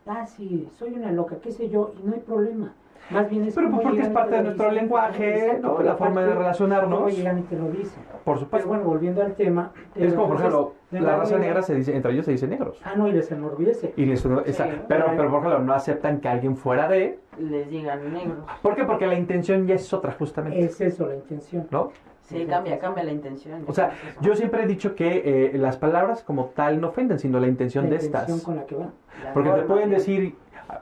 Ah, 0.06 0.26
sí, 0.26 0.68
soy 0.78 0.92
una 0.92 1.12
loca, 1.12 1.36
qué 1.42 1.50
sé 1.50 1.70
yo, 1.70 1.94
y 1.98 2.06
no 2.06 2.12
hay 2.12 2.20
problema. 2.20 2.74
Más 3.10 3.28
bien 3.28 3.44
es 3.44 3.54
Pero 3.54 3.70
pues 3.70 3.82
porque 3.82 4.00
es 4.00 4.08
parte 4.08 4.30
te 4.30 4.36
de 4.38 4.42
nuestro 4.44 4.64
dicen. 4.70 4.82
lenguaje, 4.82 5.58
pero 5.60 5.82
La 5.82 5.94
forma 5.94 6.22
de 6.24 6.34
relacionarnos. 6.34 6.90
luego 6.90 7.08
llegan 7.08 7.38
y 7.38 7.42
te 7.42 7.56
lo 7.56 7.68
dicen. 7.70 8.02
Por 8.24 8.34
Pero 8.34 8.38
supuesto. 8.38 8.68
bueno, 8.68 8.84
volviendo 8.84 9.22
al 9.22 9.34
tema. 9.34 9.72
es 9.94 10.14
como, 10.14 10.28
por 10.28 10.36
ejemplo, 10.38 10.74
la 10.90 11.16
raza 11.16 11.38
negra 11.38 11.60
se 11.62 11.74
dice, 11.74 11.94
entre 11.94 12.12
ellos 12.12 12.24
se 12.24 12.32
dice 12.32 12.48
negros. 12.48 12.80
Ah, 12.84 12.94
no, 12.96 13.06
y 13.08 13.12
les 13.12 13.30
enorgullece. 13.30 13.92
Y 13.96 14.06
les- 14.06 14.24
esa- 14.46 14.64
Sí. 14.64 14.70
pero, 14.88 15.06
pero, 15.16 15.30
por 15.30 15.40
ejemplo, 15.40 15.58
no 15.60 15.74
aceptan 15.74 16.20
que 16.20 16.28
alguien 16.28 16.56
fuera 16.56 16.88
de... 16.88 17.18
Les 17.38 17.68
digan 17.68 18.12
negros. 18.12 18.38
¿Por 18.62 18.74
qué? 18.74 18.84
Porque 18.84 19.06
la 19.06 19.14
intención 19.16 19.66
ya 19.66 19.74
es 19.74 19.92
otra, 19.92 20.12
justamente. 20.12 20.60
Es 20.60 20.80
eso 20.80 21.06
la 21.06 21.14
intención. 21.16 21.66
¿No? 21.70 21.90
Sí, 22.22 22.46
cambia, 22.46 22.78
cambia 22.78 23.04
la 23.04 23.12
intención. 23.12 23.64
O 23.66 23.72
sea, 23.74 23.90
yo 24.22 24.34
siempre 24.34 24.62
he 24.62 24.66
dicho 24.66 24.94
que 24.94 25.50
eh, 25.54 25.58
las 25.58 25.76
palabras 25.76 26.22
como 26.22 26.46
tal 26.46 26.80
no 26.80 26.88
ofenden, 26.88 27.18
sino 27.18 27.38
la 27.38 27.48
intención 27.48 27.84
La 27.84 27.90
de 27.90 27.96
intención 27.96 28.38
estas. 28.38 28.42
con 28.46 28.56
la 28.56 28.64
que 28.64 28.76
va. 28.76 28.86
La 29.22 29.34
Porque 29.34 29.50
te 29.50 29.60
pueden 29.62 29.90
decir... 29.90 30.34
a- 30.70 30.80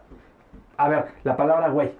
A 0.77 0.89
ver, 0.89 1.07
la 1.25 1.37
palabra 1.37 1.69
güey. 1.71 1.91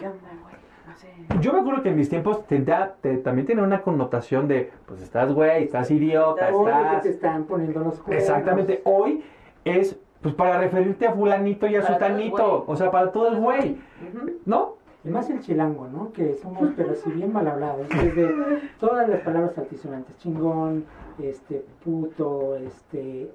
¿Qué 0.00 0.06
onda, 0.06 0.28
güey? 0.42 0.54
No 0.88 0.96
sé. 0.96 1.08
Yo 1.40 1.52
me 1.52 1.60
acuerdo 1.60 1.82
que 1.82 1.90
en 1.90 1.96
mis 1.96 2.08
tiempos 2.08 2.44
tendría- 2.46 2.94
te- 3.00 3.18
también 3.18 3.46
tiene 3.46 3.62
una 3.62 3.82
connotación 3.82 4.48
de, 4.48 4.72
pues 4.86 5.00
estás 5.02 5.32
güey, 5.32 5.64
estás 5.64 5.90
idiota, 5.90 6.48
Oye, 6.52 6.64
que 6.64 6.78
estás... 6.78 7.02
te 7.02 7.08
están 7.10 7.44
poniendo 7.44 7.80
los 7.80 8.00
cuernos. 8.00 8.22
Exactamente, 8.24 8.80
hoy 8.84 9.22
es 9.64 9.98
pues 10.22 10.34
para 10.34 10.58
referirte 10.58 11.06
a 11.06 11.12
fulanito 11.12 11.66
y 11.66 11.76
a 11.76 11.80
Para 11.82 11.94
sutanito, 11.94 12.64
o 12.66 12.76
sea, 12.76 12.90
para 12.90 13.12
todo 13.12 13.28
el 13.28 13.36
güey. 13.36 13.78
¿no? 14.46 14.74
Y 15.02 15.08
más 15.08 15.30
el 15.30 15.40
chilango, 15.40 15.88
¿no? 15.88 16.12
Que 16.12 16.34
somos, 16.34 16.68
pero 16.76 16.94
si 16.94 17.10
bien 17.10 17.32
mal 17.32 17.46
hablados. 17.48 17.88
Desde 17.88 18.34
todas 18.78 19.08
las 19.08 19.20
palabras 19.20 19.56
altisonantes. 19.56 20.14
Chingón, 20.18 20.84
este, 21.22 21.64
puto, 21.82 22.54
este, 22.56 23.22
eh, 23.22 23.30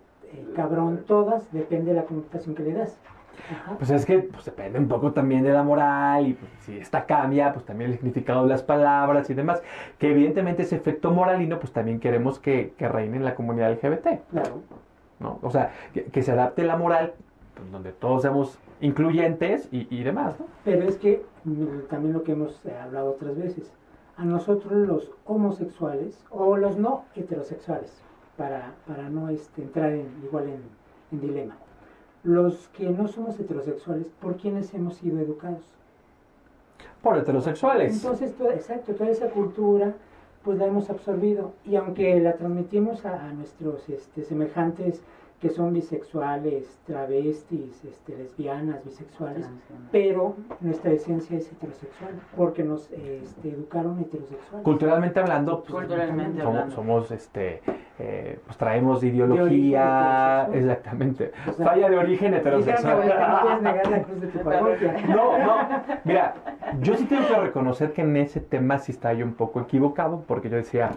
cabrón, 0.55 1.05
todas, 1.07 1.51
depende 1.51 1.91
de 1.91 1.98
la 2.01 2.05
connotación 2.05 2.53
que 2.53 2.62
le 2.63 2.74
das. 2.74 3.00
Pues 3.77 3.89
es 3.89 4.06
que 4.06 4.20
pues, 4.20 4.46
depende 4.46 4.80
un 4.80 4.88
poco 4.88 5.12
también 5.13 5.44
de 5.44 5.51
la 5.51 5.63
moral 5.63 6.27
y 6.27 6.34
pues, 6.34 6.51
si 6.60 6.77
esta 6.77 7.06
cambia, 7.06 7.54
pues 7.54 7.65
también 7.65 7.92
el 7.92 7.98
significado 7.98 8.44
de 8.44 8.50
las 8.50 8.63
palabras 8.63 9.30
y 9.30 9.34
demás, 9.34 9.62
que 9.98 10.12
evidentemente 10.12 10.63
ese 10.63 10.75
efecto 10.75 11.12
moralino, 11.12 11.60
pues 11.60 11.72
también 11.74 12.00
queremos 12.00 12.39
que, 12.39 12.74
que 12.77 12.88
reine 12.88 13.18
en 13.18 13.25
la 13.25 13.36
comunidad 13.36 13.72
LGBT, 13.72 14.08
Claro. 14.32 14.62
¿no? 15.20 15.39
O 15.42 15.50
sea, 15.50 15.72
que, 15.94 16.06
que 16.06 16.22
se 16.24 16.32
adapte 16.32 16.63
la 16.63 16.77
moral, 16.77 17.13
pues, 17.56 17.72
donde 17.72 17.92
todos 17.92 18.24
seamos 18.24 18.60
incluyentes 18.82 19.70
y, 19.72 19.88
y 19.89 20.04
demás, 20.04 20.39
¿no? 20.39 20.46
Pero 20.63 20.84
es 20.88 20.98
que 20.98 21.24
mm, 21.46 21.88
también 21.89 22.13
lo 22.13 22.24
que 22.24 22.34
hemos 22.34 22.65
eh, 22.65 22.75
hablado 22.77 23.12
otras 23.12 23.38
veces, 23.38 23.72
a 24.18 24.25
nosotros 24.25 24.72
los 24.88 25.12
homosexuales 25.25 26.24
o 26.30 26.58
los 26.58 26.77
no 26.77 27.04
heterosexuales, 27.15 28.01
para, 28.38 28.74
para 28.86 29.10
no 29.10 29.30
este, 29.30 29.62
entrar 29.62 29.92
en, 29.92 30.08
igual 30.24 30.46
en, 30.50 30.62
en 31.12 31.22
dilema, 31.22 31.56
los 32.25 32.67
que 32.70 32.89
no 32.89 33.08
somos 33.08 33.39
heterosexuales, 33.39 34.08
¿por 34.20 34.36
quiénes 34.36 34.74
hemos 34.74 34.96
sido 34.96 35.20
educados? 35.20 35.63
Por 37.01 37.17
heterosexuales. 37.17 37.94
Entonces, 37.94 38.34
toda, 38.36 38.55
exacto, 38.55 38.94
toda 38.94 39.12
esa 39.12 39.29
cultura, 39.29 39.94
pues 40.44 40.58
la 40.58 40.65
hemos 40.65 40.89
absorbido. 40.89 41.53
Y 41.63 41.75
aunque 41.75 42.20
la 42.20 42.34
transmitimos 42.34 43.05
a, 43.05 43.27
a 43.27 43.34
nuestros 43.34 43.88
este, 43.89 44.24
semejantes 44.24 45.01
que 45.42 45.50
son 45.50 45.74
bisexuales, 45.74 46.80
travestis, 46.88 47.84
este, 47.84 48.15
lesbianas, 48.18 48.84
bisexuales, 48.86 49.46
pero 49.92 50.36
nuestra 50.62 50.92
esencia 50.92 51.38
es 51.38 51.51
heterosexual, 51.51 52.13
porque 52.38 52.63
nos 52.63 52.89
este, 52.92 53.50
educaron 53.50 54.00
heterosexuales. 54.00 54.63
Culturalmente 54.63 55.20
hablando, 55.20 55.62
pues, 55.62 55.74
Culturalmente 55.74 56.39
somos, 56.39 56.48
hablando. 56.48 56.75
somos, 56.75 57.12
este, 57.12 57.62
eh, 58.00 58.39
pues 58.46 58.58
traemos 58.58 59.04
ideología, 59.04 60.48
exactamente, 60.54 61.32
O 61.48 61.54
sea, 61.54 61.65
falla 61.65 61.89
de 61.89 61.98
origen 61.98 62.34
heterosexual. 62.34 63.01
que 63.01 63.08
no 63.08 63.42
puedes 63.42 63.62
negar 63.62 63.88
la 63.89 64.04
cruz 64.04 64.22
de 64.22 64.27
tu 64.27 64.39
parroquia. 64.39 64.96
No, 65.10 65.38
no, 65.38 65.56
mira, 66.06 66.36
yo 66.82 66.96
sí 66.96 67.06
tengo 67.06 67.27
que 67.27 67.36
reconocer 67.36 67.92
que 67.92 68.01
en 68.01 68.15
ese 68.18 68.39
tema 68.39 68.80
sí 68.80 68.94
estaba 68.94 69.13
yo 69.13 69.25
un 69.25 69.34
poco 69.34 69.60
equivocado, 69.60 70.24
porque 70.27 70.50
yo 70.50 70.56
decía, 70.56 70.92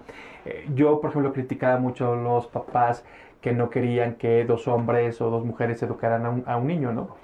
eh, 0.45 0.67
yo 0.75 1.01
por 1.01 1.11
ejemplo 1.11 1.33
criticaba 1.33 1.79
mucho 1.79 2.13
a 2.13 2.17
los 2.17 2.47
papás 2.47 3.05
que 3.41 3.53
no 3.53 3.71
querían 3.71 4.15
que 4.15 4.45
dos 4.45 4.67
hombres 4.69 5.21
o 5.21 5.31
dos 5.31 5.45
mujeres 5.45 5.83
educaran 5.83 6.27
a 6.27 6.31
un, 6.31 6.43
a 6.47 6.57
un 6.57 6.67
niño, 6.67 6.93
¿no? 6.93 7.17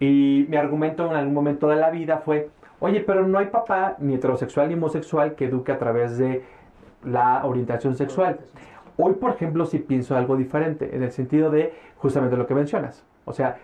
Y 0.00 0.46
mi 0.48 0.56
argumento 0.56 1.06
en 1.06 1.12
algún 1.16 1.34
momento 1.34 1.68
de 1.68 1.76
la 1.76 1.90
vida 1.90 2.18
fue, 2.18 2.48
oye, 2.80 3.00
pero 3.00 3.26
no 3.26 3.38
hay 3.38 3.46
papá 3.46 3.96
ni 3.98 4.14
heterosexual 4.14 4.68
ni 4.68 4.74
homosexual 4.74 5.34
que 5.34 5.46
eduque 5.46 5.72
a 5.72 5.78
través 5.78 6.16
de 6.18 6.42
la 7.04 7.44
orientación 7.44 7.94
sexual. 7.96 8.38
Hoy, 8.96 9.14
por 9.14 9.30
ejemplo, 9.30 9.66
sí 9.66 9.78
pienso 9.78 10.16
algo 10.16 10.36
diferente, 10.36 10.94
en 10.96 11.02
el 11.02 11.12
sentido 11.12 11.50
de 11.50 11.72
justamente 11.96 12.36
lo 12.36 12.46
que 12.46 12.54
mencionas. 12.54 13.04
O 13.24 13.32
sea, 13.32 13.58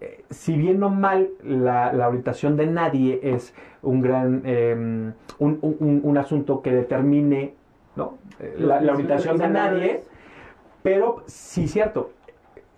eh, 0.00 0.24
si 0.30 0.56
bien 0.56 0.82
o 0.82 0.90
mal 0.90 1.28
la, 1.42 1.92
la 1.92 2.08
orientación 2.08 2.56
de 2.56 2.66
nadie 2.68 3.18
es 3.22 3.52
un 3.82 4.00
gran, 4.00 4.42
eh, 4.44 4.74
un, 4.74 5.14
un- 5.60 5.76
un- 5.80 6.00
un 6.04 6.18
asunto 6.18 6.62
que 6.62 6.72
determine 6.72 7.54
¿no? 7.96 8.14
Eh, 8.38 8.54
la, 8.58 8.80
la 8.80 8.92
orientación 8.92 9.38
de 9.38 9.48
nadie, 9.48 10.00
pero 10.82 11.22
sí 11.26 11.68
cierto, 11.68 12.12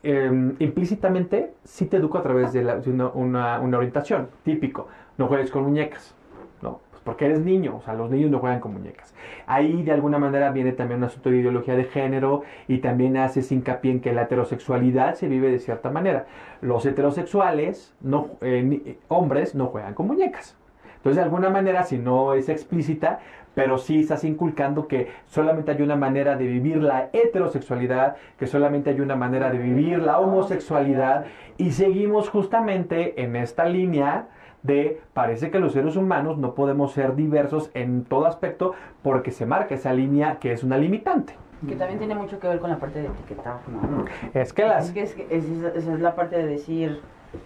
eh, 0.02 0.30
implícitamente 0.58 1.52
sí 1.64 1.86
te 1.86 1.98
educo 1.98 2.18
a 2.18 2.22
través 2.22 2.52
de, 2.52 2.62
la- 2.62 2.80
una, 3.14 3.60
una- 3.60 3.76
orientación, 3.78 4.28
típico, 4.44 4.88
no 5.18 5.26
juegues 5.28 5.50
con 5.50 5.64
muñecas, 5.64 6.14
¿no? 6.62 6.80
Pues 6.90 7.02
porque 7.04 7.26
eres 7.26 7.40
niño, 7.40 7.76
o 7.76 7.82
sea, 7.82 7.94
los 7.94 8.10
niños 8.10 8.30
no 8.30 8.38
juegan 8.38 8.60
con 8.60 8.72
muñecas. 8.72 9.14
Ahí 9.46 9.82
de 9.82 9.92
alguna 9.92 10.18
manera 10.18 10.50
viene 10.52 10.72
también 10.72 10.98
un 11.00 11.04
asunto 11.04 11.30
de 11.30 11.38
ideología 11.38 11.74
de 11.76 11.84
género 11.84 12.42
y 12.68 12.78
también 12.78 13.16
haces 13.16 13.52
hincapié 13.52 13.92
en 13.92 14.00
que 14.00 14.12
la 14.12 14.22
heterosexualidad 14.22 15.14
se 15.14 15.28
vive 15.28 15.50
de 15.50 15.58
cierta 15.58 15.90
manera. 15.90 16.26
Los 16.62 16.86
heterosexuales, 16.86 17.94
no, 18.00 18.28
eh, 18.40 18.82
eh, 18.86 18.98
hombres, 19.08 19.54
no 19.54 19.66
juegan 19.66 19.94
con 19.94 20.06
muñecas. 20.06 20.56
Entonces, 20.96 21.16
de 21.16 21.22
alguna 21.22 21.48
manera, 21.48 21.82
si 21.84 21.96
no 21.98 22.34
es 22.34 22.48
explícita, 22.50 23.20
pero 23.54 23.78
sí 23.78 24.00
estás 24.00 24.24
inculcando 24.24 24.86
que 24.88 25.08
solamente 25.26 25.72
hay 25.72 25.82
una 25.82 25.96
manera 25.96 26.36
de 26.36 26.46
vivir 26.46 26.76
la 26.82 27.10
heterosexualidad, 27.12 28.16
que 28.38 28.46
solamente 28.46 28.90
hay 28.90 29.00
una 29.00 29.16
manera 29.16 29.50
de 29.50 29.58
vivir 29.58 29.98
la 30.00 30.18
homosexualidad, 30.18 31.24
y 31.58 31.72
seguimos 31.72 32.28
justamente 32.28 33.22
en 33.22 33.36
esta 33.36 33.64
línea 33.64 34.28
de 34.62 35.00
parece 35.14 35.50
que 35.50 35.58
los 35.58 35.72
seres 35.72 35.96
humanos 35.96 36.36
no 36.38 36.54
podemos 36.54 36.92
ser 36.92 37.16
diversos 37.16 37.70
en 37.74 38.04
todo 38.04 38.26
aspecto 38.26 38.74
porque 39.02 39.30
se 39.30 39.46
marca 39.46 39.74
esa 39.74 39.92
línea 39.92 40.36
que 40.38 40.52
es 40.52 40.62
una 40.62 40.76
limitante. 40.76 41.34
Que 41.66 41.76
también 41.76 41.98
tiene 41.98 42.14
mucho 42.14 42.38
que 42.38 42.46
ver 42.48 42.58
con 42.58 42.70
la 42.70 42.76
parte 42.78 43.00
de 43.02 43.08
etiquetar, 43.08 43.56
¿no? 43.68 44.04
Es 44.32 44.52
que 44.52 44.64
las... 44.64 44.86
Es 44.88 44.92
que, 44.92 45.02
es 45.02 45.14
que 45.14 45.26
es- 45.30 45.44
esa 45.76 45.92
es 45.94 46.00
la 46.00 46.14
parte 46.14 46.36
de 46.36 46.46
decir, 46.46 47.00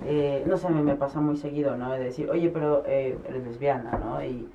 eh, 0.04 0.44
no 0.46 0.56
sé, 0.56 0.68
me 0.70 0.94
pasa 0.96 1.20
muy 1.20 1.36
seguido, 1.36 1.76
¿no? 1.76 1.92
De 1.92 1.98
decir, 2.04 2.28
oye, 2.30 2.48
pero 2.48 2.84
eh, 2.86 3.16
eres 3.28 3.44
lesbiana, 3.44 3.98
¿no? 4.04 4.22
Y 4.24 4.48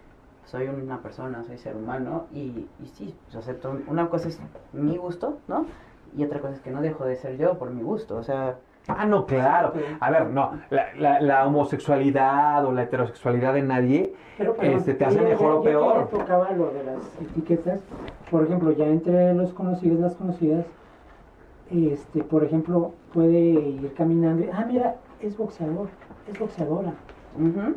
soy 0.46 0.68
una 0.68 1.00
persona, 1.02 1.44
soy 1.44 1.58
ser 1.58 1.76
humano, 1.76 2.26
y, 2.34 2.68
y 2.82 2.88
sí, 2.94 3.16
pues 3.26 3.36
acepto. 3.36 3.78
Una 3.88 4.08
cosa 4.10 4.30
es 4.30 4.40
mi 4.74 4.98
gusto, 4.98 5.38
¿no? 5.48 5.66
Y 6.18 6.24
otra 6.24 6.40
cosa 6.40 6.54
es 6.54 6.62
que 6.62 6.72
no 6.72 6.82
dejo 6.82 7.06
de 7.06 7.16
ser 7.16 7.38
yo 7.38 7.58
por 7.60 7.70
mi 7.72 7.82
gusto, 7.84 8.16
o 8.18 8.24
sea, 8.24 8.56
Ah, 8.88 9.06
no, 9.06 9.28
claro. 9.28 9.74
A 10.00 10.10
ver, 10.10 10.28
no, 10.32 10.54
la, 10.72 10.88
la- 10.96 11.20
la 11.22 11.46
homosexualidad 11.46 12.66
o 12.66 12.72
la 12.72 12.84
heterosexualidad 12.84 13.54
de 13.54 13.62
nadie 13.62 14.16
Pero, 14.36 14.56
este, 14.62 14.96
te 14.96 15.06
hace 15.06 15.18
ya- 15.18 15.22
mejor 15.30 15.54
ya- 15.54 15.60
o 15.60 15.64
peor. 15.64 16.08
tocaba 16.08 16.50
lo 16.54 16.72
de 16.72 16.84
las 16.86 16.98
etiquetas. 17.22 17.82
Por 18.32 18.46
ejemplo, 18.46 18.72
ya 18.72 18.88
entre 18.88 19.36
los 19.36 19.54
conocidos, 19.54 20.00
las 20.00 20.16
conocidas, 20.16 20.66
este, 21.70 22.24
por 22.24 22.44
ejemplo, 22.44 22.94
puede 23.14 23.40
ir 23.40 23.94
caminando. 23.96 24.44
y, 24.46 24.50
Ah, 24.52 24.66
mira, 24.68 24.96
es 25.20 25.38
boxeador, 25.38 25.90
es 26.28 26.40
boxeadora. 26.40 26.94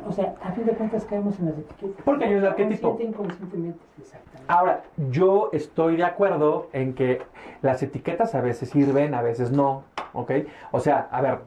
O 0.09 0.13
sea, 0.13 0.35
a 0.43 0.53
fin 0.53 0.65
de 0.67 0.73
cuentas 0.73 1.05
caemos 1.05 1.39
en 1.39 1.47
las 1.47 1.59
etiquetas. 1.59 2.03
Porque 2.05 2.25
hay 2.25 2.35
un 2.35 2.45
arquetipo. 2.45 2.91
Consciente, 2.91 3.17
inconscientemente, 3.17 3.81
exactamente. 4.01 4.53
Ahora, 4.53 4.83
yo 5.11 5.51
estoy 5.53 5.97
de 5.97 6.05
acuerdo 6.05 6.69
en 6.73 6.95
que 6.95 7.23
las 7.63 7.83
etiquetas 7.83 8.35
a 8.35 8.41
veces 8.41 8.71
sirven, 8.71 9.15
a 9.15 9.23
veces 9.23 9.53
no, 9.53 9.85
¿ok? 10.15 10.33
O 10.73 10.81
sea, 10.81 11.09
a 11.13 11.21
ver, 11.21 11.39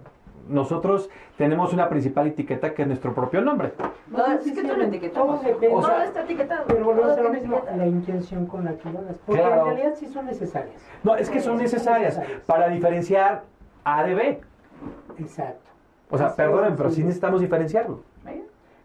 nosotros 0.47 1.09
tenemos 1.37 1.73
una 1.73 1.89
principal 1.89 2.27
etiqueta 2.27 2.73
que 2.73 2.83
es 2.83 2.87
nuestro 2.87 3.13
propio 3.13 3.41
nombre. 3.41 3.73
No, 4.07 4.25
es 4.27 4.43
que 4.43 4.61
tú 4.61 4.75
lo 4.77 4.83
etiquetamos. 4.83 5.41
Todo. 5.41 5.51
O 5.73 5.81
sea, 5.81 5.89
Todo 5.91 6.03
está 6.03 6.21
etiquetado. 6.23 6.63
Pero 6.67 6.85
volvemos 6.85 7.17
a 7.17 7.21
lo 7.21 7.29
mismo, 7.31 7.61
la 7.75 7.85
intención 7.85 8.45
con 8.45 8.63
la 8.63 8.73
que 8.77 8.89
lo 8.91 8.99
hagas. 8.99 9.17
Porque 9.25 9.41
Claro. 9.41 9.61
en 9.61 9.75
realidad 9.75 9.93
sí 9.97 10.05
son 10.07 10.25
necesarias. 10.27 10.81
No, 11.03 11.15
es 11.15 11.29
que 11.29 11.41
son 11.41 11.57
necesarias 11.57 12.19
para 12.45 12.69
diferenciar 12.69 13.43
A 13.83 14.03
de 14.03 14.13
B. 14.15 14.41
Exacto. 15.17 15.71
O 16.09 16.17
sea, 16.17 16.35
perdonen, 16.35 16.75
pero 16.75 16.89
sí. 16.89 17.03
necesitamos 17.03 17.41
diferenciarlo. 17.41 17.99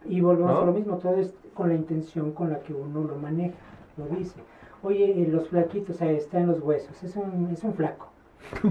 Y 0.06 0.20
volvemos 0.22 0.52
¿No? 0.52 0.60
a 0.62 0.64
lo 0.66 0.72
mismo, 0.72 0.96
todo 0.96 1.16
es 1.16 1.34
con 1.52 1.68
la 1.68 1.74
intención 1.74 2.32
con 2.32 2.48
la 2.50 2.60
que 2.60 2.72
uno 2.72 3.02
lo 3.04 3.16
maneja, 3.16 3.54
lo 3.98 4.06
dice. 4.16 4.40
Oye, 4.82 5.10
eh, 5.22 5.28
los 5.30 5.48
flaquitos, 5.50 5.96
o 5.96 5.98
sea, 5.98 6.10
está 6.10 6.40
en 6.40 6.46
los 6.46 6.60
huesos, 6.62 7.02
es 7.04 7.14
un, 7.16 7.50
es 7.52 7.62
un 7.64 7.74
flaco. 7.74 8.08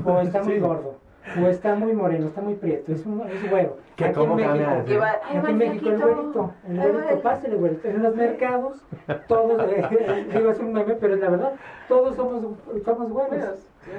O 0.06 0.20
está 0.22 0.42
muy 0.42 0.54
Sí. 0.56 0.60
gordo. 0.60 0.96
O 1.40 1.48
está 1.48 1.76
muy 1.76 1.94
moreno, 1.94 2.28
está 2.28 2.42
muy 2.42 2.56
prieto, 2.56 2.92
es, 2.92 3.06
un, 3.06 3.22
es 3.30 3.48
güero. 3.52 3.78
¿Qué, 3.96 4.06
Aquí 4.06 4.16
cómo 4.16 4.40
en 4.40 4.48
México, 4.54 4.72
Aquí 4.72 5.36
en 5.52 5.58
México 5.58 5.90
el 5.90 5.98
güerito, 6.00 6.52
el 6.68 6.78
güerito, 6.78 7.10
el- 7.10 7.20
pásale 7.20 7.56
güerito. 7.56 7.88
En 7.88 8.02
los 8.02 8.16
mercados, 8.16 8.84
todos, 9.28 9.62
eh, 9.72 10.28
digo, 10.34 10.50
es 10.50 10.60
un 10.60 10.74
meme, 10.74 10.96
pero 10.96 11.14
es 11.14 11.20
la 11.20 11.30
verdad, 11.30 11.52
todos 11.88 12.16
somos, 12.16 12.42
somos 12.84 13.12
güeros. 13.12 13.60
¿Sí? 13.84 13.92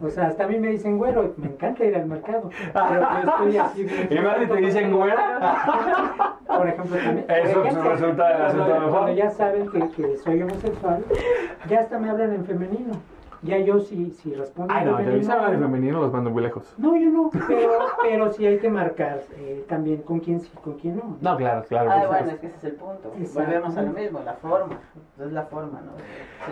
O 0.00 0.08
sea, 0.08 0.28
hasta 0.28 0.44
a 0.44 0.46
mí 0.46 0.58
me 0.58 0.68
dicen 0.68 0.96
güero, 0.96 1.34
me 1.36 1.46
encanta 1.48 1.84
ir 1.84 1.96
al 1.96 2.06
mercado. 2.06 2.50
Pero 2.72 3.00
yo 3.00 3.30
estoy 3.30 3.56
así. 3.56 3.84
bien 3.84 4.08
¿Y 4.10 4.20
más 4.20 4.38
si 4.38 4.46
te 4.46 4.56
dicen 4.56 4.92
güera? 4.96 6.38
Por 6.46 6.68
ejemplo, 6.68 6.96
también. 6.96 7.26
Eso, 7.28 7.60
pues, 7.62 7.72
ejemplo, 7.72 7.90
resulta 7.90 8.46
cuando, 8.46 8.74
mejor. 8.74 8.90
cuando 8.90 9.12
ya 9.12 9.30
saben 9.30 9.68
que, 9.70 9.90
que 9.90 10.16
soy 10.18 10.42
homosexual, 10.42 11.04
ya 11.68 11.80
hasta 11.80 11.98
me 11.98 12.10
hablan 12.10 12.34
en 12.34 12.44
femenino. 12.44 12.92
Ya 13.42 13.58
yo 13.58 13.78
si, 13.78 14.10
si 14.10 14.34
respondo 14.34 14.74
Ay, 14.74 14.84
en 14.84 14.90
no, 14.90 14.96
avisaban 14.96 15.54
en 15.54 15.60
femenino, 15.60 16.00
los 16.00 16.12
mando 16.12 16.30
muy 16.30 16.42
lejos. 16.42 16.74
No, 16.76 16.96
yo 16.96 17.08
no, 17.10 17.30
pero, 17.46 17.70
pero 18.02 18.32
sí 18.32 18.44
hay 18.46 18.58
que 18.58 18.68
marcar 18.68 19.20
eh, 19.36 19.64
también 19.68 20.02
con 20.02 20.18
quién 20.18 20.40
sí, 20.40 20.50
con 20.62 20.74
quién 20.74 20.96
no. 20.96 21.16
No, 21.20 21.36
claro, 21.36 21.64
claro. 21.68 21.90
Ah, 21.92 22.04
bueno, 22.08 22.30
es 22.32 22.38
que 22.40 22.46
ese 22.48 22.56
es 22.56 22.64
el 22.64 22.72
punto. 22.72 23.12
Exacto. 23.16 23.40
Volvemos 23.40 23.76
a 23.76 23.82
lo 23.82 23.92
mismo, 23.92 24.20
la 24.24 24.34
forma. 24.34 24.78
Es 25.20 25.32
la 25.32 25.42
forma, 25.44 25.80
¿no? 25.82 25.92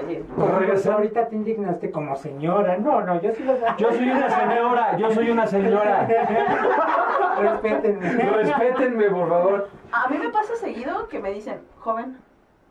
Sí. 0.09 0.23
Regresando- 0.61 0.99
ahorita 0.99 1.29
te 1.29 1.35
indignaste 1.37 1.91
como 1.91 2.15
señora. 2.15 2.77
No, 2.79 3.01
no, 3.03 3.21
yo 3.21 3.33
sí 3.33 3.43
los 3.43 3.59
Yo 3.79 3.91
soy 3.93 4.11
una 4.11 4.31
señora, 4.31 4.97
yo 4.97 5.11
soy 5.11 5.31
una 5.31 5.47
señora. 5.47 6.09
Respétenme. 7.41 8.09
Respétenme, 8.11 9.11
por 9.11 9.29
favor. 9.29 9.69
A 9.93 10.09
mí 10.09 10.19
me 10.19 10.29
pasa 10.31 10.55
seguido 10.57 11.09
que 11.09 11.19
me 11.19 11.33
dicen, 11.33 11.61
joven, 11.79 12.17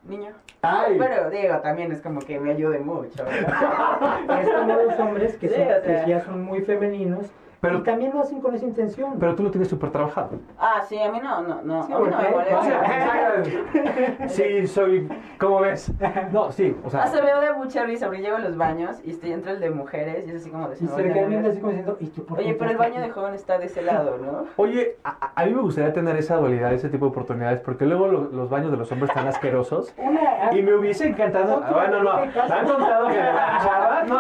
niño. 0.06 0.32
Ay. 0.62 0.96
Pero 0.98 1.30
digo, 1.30 1.60
también 1.60 1.92
es 1.92 2.02
como 2.02 2.20
que 2.22 2.40
me 2.40 2.52
ayude 2.52 2.80
mucho. 2.80 3.24
¿verdad? 3.24 4.20
Es 4.42 4.50
como 4.50 4.74
los 4.74 5.00
hombres 5.00 5.36
que, 5.38 5.50
Sí, 5.50 5.56
son, 5.56 5.64
o 5.64 5.68
sea. 5.68 6.04
que 6.04 6.10
ya 6.10 6.22
son 6.24 6.44
muy 6.44 6.62
femeninos. 6.62 7.28
Pero- 7.62 7.80
y 7.80 7.84
también 7.84 8.12
lo 8.14 8.22
hacen 8.22 8.42
con 8.42 8.54
esa 8.56 8.66
intención. 8.66 9.16
Pero 9.20 9.36
tú 9.36 9.44
lo 9.44 9.52
tienes 9.52 9.68
súper 9.70 9.90
trabajado. 9.92 10.32
ah, 10.60 10.82
sí, 10.88 11.02
a 11.02 11.12
mí 11.12 11.20
no, 11.24 11.42
no, 11.42 11.62
no. 11.64 11.84
Sí, 11.84 11.94
a 11.94 11.98
mí 12.00 12.06
no 12.10 12.18
me 12.18 12.24
porque- 12.26 12.32
molesta. 12.32 12.60
O 12.60 12.64
sea, 12.64 13.44
sí, 14.30 14.68
soy. 14.68 15.10
¿Cómo 15.40 15.60
ves? 15.62 15.92
No, 16.32 16.52
sí, 16.52 16.76
o 16.84 16.90
sea. 16.90 17.04
Hasta 17.04 17.22
me 17.22 17.30
da 17.32 17.54
mucha 17.58 17.84
risa 17.86 18.06
porque 18.08 18.22
llego 18.22 18.38
a 18.38 18.40
los 18.40 18.56
baños 18.58 18.98
y 19.04 19.12
estoy 19.12 19.32
entre 19.34 19.54
el 19.54 19.60
de 19.60 19.70
mujeres 19.72 20.26
y 20.28 20.32
es 20.32 20.38
así 20.42 20.50
como 20.50 20.70
de 20.70 20.76
y 20.76 20.80
se 20.80 20.86
"No, 20.86 20.98
le 20.98 21.08
no, 21.08 21.14
quedan 21.14 21.24
no". 21.26 21.30
viendo 21.30 21.50
así 21.50 21.60
como 21.60 21.72
diciendo, 21.72 21.98
¿y 22.00 22.08
tú 22.08 22.26
por 22.26 22.38
qué 22.38 22.44
Oye, 22.44 22.54
pero 22.56 22.72
el 22.72 22.78
baño 22.78 22.96
de 23.00 23.06
aquí?" 23.06 23.12
joven 23.12 23.34
está 23.34 23.58
de 23.58 23.66
ese 23.66 23.82
lado, 23.82 24.18
¿no? 24.18 24.46
Oye, 24.58 24.98
a, 25.04 25.32
a 25.36 25.46
mí 25.46 25.54
me 25.54 25.62
gustaría 25.62 25.94
tener 25.94 26.16
esa 26.18 26.38
dualidad, 26.38 26.74
ese 26.74 26.90
tipo 26.90 27.06
de 27.06 27.12
oportunidades, 27.12 27.60
porque 27.62 27.86
luego 27.86 28.08
lo- 28.08 28.30
los 28.30 28.50
baños 28.50 28.72
de 28.72 28.78
los 28.78 28.92
hombres 28.92 29.10
están 29.10 29.28
asquerosos. 29.28 29.94
Y 30.52 30.62
me 30.62 30.74
hubiese 30.76 31.08
encantado. 31.08 31.62
Son 31.64 31.74
Bueno, 31.74 32.04
no, 32.04 32.18
me 32.18 32.22
han 32.54 32.66
contado 32.68 33.08
que 33.08 33.16
la 33.16 33.60
chava. 33.64 34.04
No, 34.04 34.20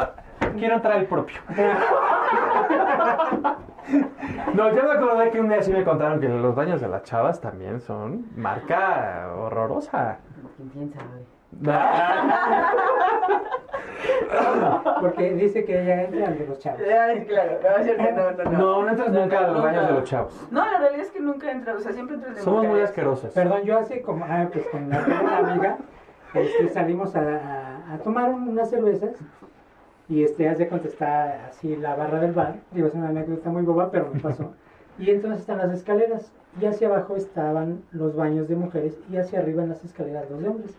quiero 0.57 0.75
entrar 0.75 0.97
el 0.97 1.05
propio. 1.05 1.37
No, 4.55 4.73
yo 4.75 4.83
me 4.83 4.91
acordé 4.91 5.29
que 5.31 5.39
un 5.39 5.49
día 5.49 5.61
sí 5.61 5.71
me 5.71 5.83
contaron 5.83 6.19
que 6.19 6.27
los 6.29 6.55
baños 6.55 6.81
de 6.81 6.87
las 6.87 7.03
chavas 7.03 7.39
también 7.39 7.79
son 7.81 8.25
marca 8.35 9.31
horrorosa. 9.37 10.17
¿Quién 10.73 10.91
sabe? 10.91 11.25
Porque 15.01 15.33
dice 15.33 15.65
que 15.65 15.81
ella 15.81 16.03
entra 16.03 16.27
al 16.27 16.37
de 16.37 16.47
los 16.47 16.59
chavos. 16.59 16.81
Ay, 16.81 17.25
claro, 17.25 17.51
no, 17.61 17.77
es 17.77 17.83
cierto, 17.85 18.03
no, 18.03 18.31
no, 18.31 18.43
no. 18.43 18.51
No, 18.57 18.81
no 18.83 18.89
entras 18.89 19.11
nunca 19.11 19.39
a 19.39 19.47
los 19.47 19.63
baños 19.63 19.87
de 19.87 19.93
los 19.93 20.03
chavos. 20.03 20.47
No, 20.51 20.65
la 20.65 20.77
realidad 20.79 21.05
es 21.05 21.11
que 21.11 21.19
nunca 21.19 21.51
entro, 21.51 21.75
o 21.75 21.79
sea, 21.79 21.91
siempre 21.93 22.15
entro 22.15 22.29
el 22.29 22.35
de 22.35 22.41
Somos 22.41 22.65
muy 22.67 22.79
asquerosos. 22.81 23.33
Perdón, 23.33 23.63
yo 23.63 23.77
hace 23.79 24.01
como, 24.01 24.25
ah, 24.27 24.47
pues 24.51 24.65
con 24.67 24.89
la 24.89 24.99
una 25.05 25.37
amiga, 25.51 25.77
este, 26.33 26.69
salimos 26.69 27.15
a, 27.15 27.21
a- 27.21 27.93
a 27.93 27.97
tomar 27.99 28.29
unas 28.31 28.69
cervezas 28.69 29.11
y 30.07 30.23
este, 30.23 30.47
hace 30.47 30.67
contestar 30.67 31.47
así 31.49 31.75
la 31.75 31.95
barra 31.95 32.19
del 32.19 32.33
bar, 32.33 32.59
digo, 32.71 32.87
es 32.87 32.93
una 32.93 33.09
anécdota 33.09 33.49
muy 33.49 33.63
boba, 33.63 33.91
pero 33.91 34.09
me 34.13 34.19
pasó. 34.19 34.53
Y 34.97 35.09
entonces 35.09 35.41
están 35.41 35.57
las 35.57 35.73
escaleras, 35.73 36.31
y 36.61 36.65
hacia 36.67 36.87
abajo 36.87 37.17
estaban 37.17 37.83
los 37.91 38.15
baños 38.15 38.47
de 38.47 38.55
mujeres, 38.55 38.97
y 39.11 39.17
hacia 39.17 39.39
arriba 39.39 39.63
en 39.63 39.69
las 39.69 39.83
escaleras 39.83 40.29
los 40.29 40.39
de 40.39 40.47
hombres. 40.47 40.77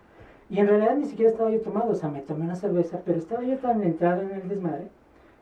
Y 0.49 0.57
en 0.59 0.67
realidad 0.67 0.95
ni 0.95 1.05
siquiera 1.05 1.29
estaba 1.29 1.51
yo 1.51 1.61
tomado, 1.61 1.91
o 1.91 1.95
sea, 1.95 2.09
me 2.09 2.21
tomé 2.21 2.45
una 2.45 2.55
cerveza, 2.55 2.99
pero 3.05 3.19
estaba 3.19 3.43
yo 3.43 3.57
tan 3.57 3.83
entrado 3.83 4.23
en 4.23 4.31
el 4.31 4.49
desmadre. 4.49 4.87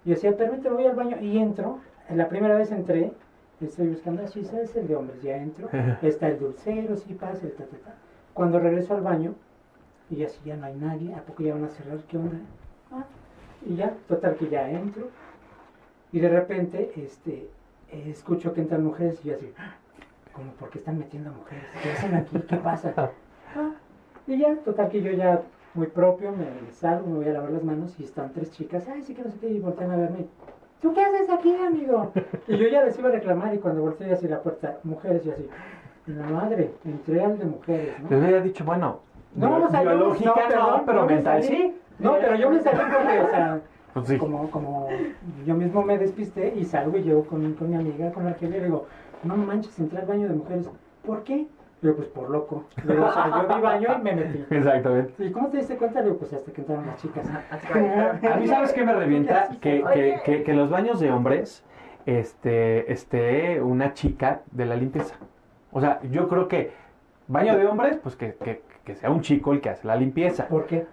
Y 0.04 0.10
decía, 0.10 0.36
permíteme, 0.36 0.76
voy 0.76 0.88
al 0.88 0.96
baño, 0.96 1.18
y 1.22 1.38
entro. 1.38 1.80
La 2.10 2.28
primera 2.28 2.58
vez 2.58 2.70
entré, 2.70 3.14
estoy 3.62 3.88
buscando 3.88 4.24
así, 4.24 4.44
¿sabes? 4.44 4.76
El 4.76 4.90
de 4.90 4.96
hombres, 4.98 5.22
ya 5.22 5.38
entro. 5.38 5.70
Está 6.02 6.28
el 6.28 6.38
dulcero, 6.38 6.98
sí 6.98 7.14
pasa, 7.14 7.46
el 7.46 7.54
ta, 7.54 7.64
ta, 7.64 7.78
ta. 7.78 7.96
Cuando 8.34 8.60
regreso 8.60 8.94
al 8.94 9.02
baño, 9.04 9.36
y 10.10 10.22
así 10.26 10.38
ya 10.44 10.58
no 10.58 10.66
hay 10.66 10.76
nadie, 10.76 11.14
¿a 11.14 11.22
poco 11.22 11.44
ya 11.44 11.54
van 11.54 11.64
a 11.64 11.70
cerrar? 11.70 12.00
¿Qué 12.10 12.18
onda? 12.18 12.40
Ah, 12.92 13.06
y 13.66 13.76
ya, 13.76 13.94
total 14.08 14.36
que 14.36 14.48
ya 14.50 14.70
entro. 14.70 15.10
Y 16.12 16.20
de 16.20 16.30
repente, 16.30 16.92
este, 16.96 17.50
escucho 17.92 18.54
que 18.54 18.62
entran 18.62 18.84
mujeres 18.84 19.20
y 19.24 19.30
yo 19.30 19.36
así, 19.36 19.52
"Ah, 19.58 19.76
como, 20.34 20.52
¿por 20.54 20.70
qué 20.70 20.78
están 20.80 20.98
metiendo 20.98 21.32
mujeres? 21.32 21.64
¿Qué 21.84 21.92
hacen 21.92 22.16
aquí? 22.16 22.40
¿Qué 22.48 22.58
pasa? 22.58 22.94
Ah, 23.58 23.72
y 24.28 24.38
ya, 24.38 24.54
total 24.66 24.90
que 24.90 25.02
yo 25.02 25.12
ya, 25.12 25.42
muy 25.76 25.88
propio, 25.88 26.34
me 26.34 26.70
salgo, 26.74 27.08
me 27.08 27.16
voy 27.20 27.28
a 27.30 27.34
lavar 27.34 27.52
las 27.52 27.64
manos 27.64 27.98
y 28.00 28.04
están 28.04 28.34
tres 28.34 28.52
chicas, 28.52 28.86
ay, 28.90 29.02
sí 29.02 29.14
que 29.14 29.22
no 29.24 29.30
sé 29.32 29.38
qué, 29.40 29.48
y 29.50 29.60
voltean 29.60 29.92
a 29.92 29.96
verme. 29.96 30.26
¿Tú 30.82 30.94
qué 30.94 31.02
haces 31.02 31.30
aquí, 31.30 31.56
amigo? 31.56 32.12
Y 32.50 32.58
yo 32.58 32.68
ya 32.68 32.84
les 32.84 33.00
iba 33.00 33.08
a 33.08 33.12
reclamar 33.14 33.54
y 33.56 33.60
cuando 33.60 33.82
volteé 33.82 34.12
hacia 34.12 34.28
la 34.30 34.42
puerta, 34.42 34.80
mujeres, 34.84 35.26
y 35.26 35.32
así, 35.32 35.48
la 36.08 36.26
madre, 36.28 36.72
entré 36.84 37.24
al 37.24 37.38
de 37.40 37.46
mujeres, 37.46 37.98
¿no? 38.02 38.10
Les 38.10 38.20
hubiera 38.20 38.42
dicho, 38.42 38.66
bueno, 38.66 39.00
No, 39.36 39.72
yo- 39.72 39.80
biológica 39.80 40.30
no, 40.30 40.48
perdón, 40.50 40.82
pero 40.86 41.00
no 41.02 41.06
mental 41.08 41.44
sí. 41.44 41.78
No, 42.00 42.16
pero 42.20 42.36
yo 42.36 42.50
me 42.50 42.60
salí 42.60 42.80
porque, 42.80 43.20
o 43.20 43.30
sea, 43.30 43.62
Pues 43.94 44.08
sí. 44.10 44.18
como, 44.18 44.52
como 44.52 44.90
yo 45.46 45.56
mismo 45.56 45.82
me 45.82 45.98
despisté 45.98 46.54
y 46.58 46.66
salgo 46.66 46.98
y 46.98 47.04
llego 47.04 47.24
con, 47.24 47.54
con 47.54 47.70
mi 47.70 47.78
amiga, 47.78 48.12
con 48.12 48.26
la 48.26 48.36
que 48.36 48.50
le 48.50 48.62
digo, 48.62 48.88
no 49.24 49.38
manches, 49.38 49.80
entré 49.80 50.00
al 50.00 50.06
baño 50.06 50.28
de 50.28 50.34
mujeres. 50.34 50.70
¿Por 51.06 51.24
qué? 51.24 51.48
Digo, 51.82 51.96
pues 51.96 52.08
por 52.10 52.30
loco. 52.30 52.66
Digo, 52.84 53.06
o 53.06 53.12
sea, 53.14 53.30
yo 53.30 53.56
vi 53.56 53.62
baño 53.62 53.88
y 53.98 54.02
me 54.02 54.16
metí. 54.16 54.46
Exactamente. 54.54 55.14
¿Y 55.24 55.32
cómo 55.32 55.48
te 55.48 55.58
diste 55.58 55.78
cuenta? 55.78 56.02
Digo, 56.02 56.18
pues 56.18 56.34
hasta 56.34 56.52
que 56.52 56.60
entraron 56.62 56.86
las 56.88 57.02
chicas. 57.02 57.26
A 58.32 58.36
mí, 58.36 58.48
¿sabes 58.48 58.74
qué 58.74 58.84
me 58.84 58.94
revienta? 58.94 59.48
Que, 59.62 59.82
que, 59.94 60.20
que, 60.26 60.44
que 60.44 60.52
en 60.52 60.58
los 60.58 60.70
baños 60.70 61.00
de 61.00 61.12
hombres 61.12 61.64
este, 62.06 62.92
esté 62.92 63.62
una 63.62 63.94
chica 63.94 64.42
de 64.52 64.66
la 64.66 64.76
limpieza. 64.76 65.16
O 65.72 65.80
sea, 65.80 66.02
yo 66.12 66.28
creo 66.28 66.50
que 66.50 66.72
baño 67.28 67.58
de 67.58 67.66
hombres, 67.66 67.98
pues 68.04 68.18
que, 68.18 68.36
que, 68.36 68.62
que 68.84 68.96
sea 68.96 69.10
un 69.10 69.22
chico 69.22 69.54
el 69.54 69.62
que 69.62 69.70
hace 69.70 69.88
la 69.88 69.96
limpieza. 69.96 70.48
¿Por 70.48 70.66
qué? 70.66 70.86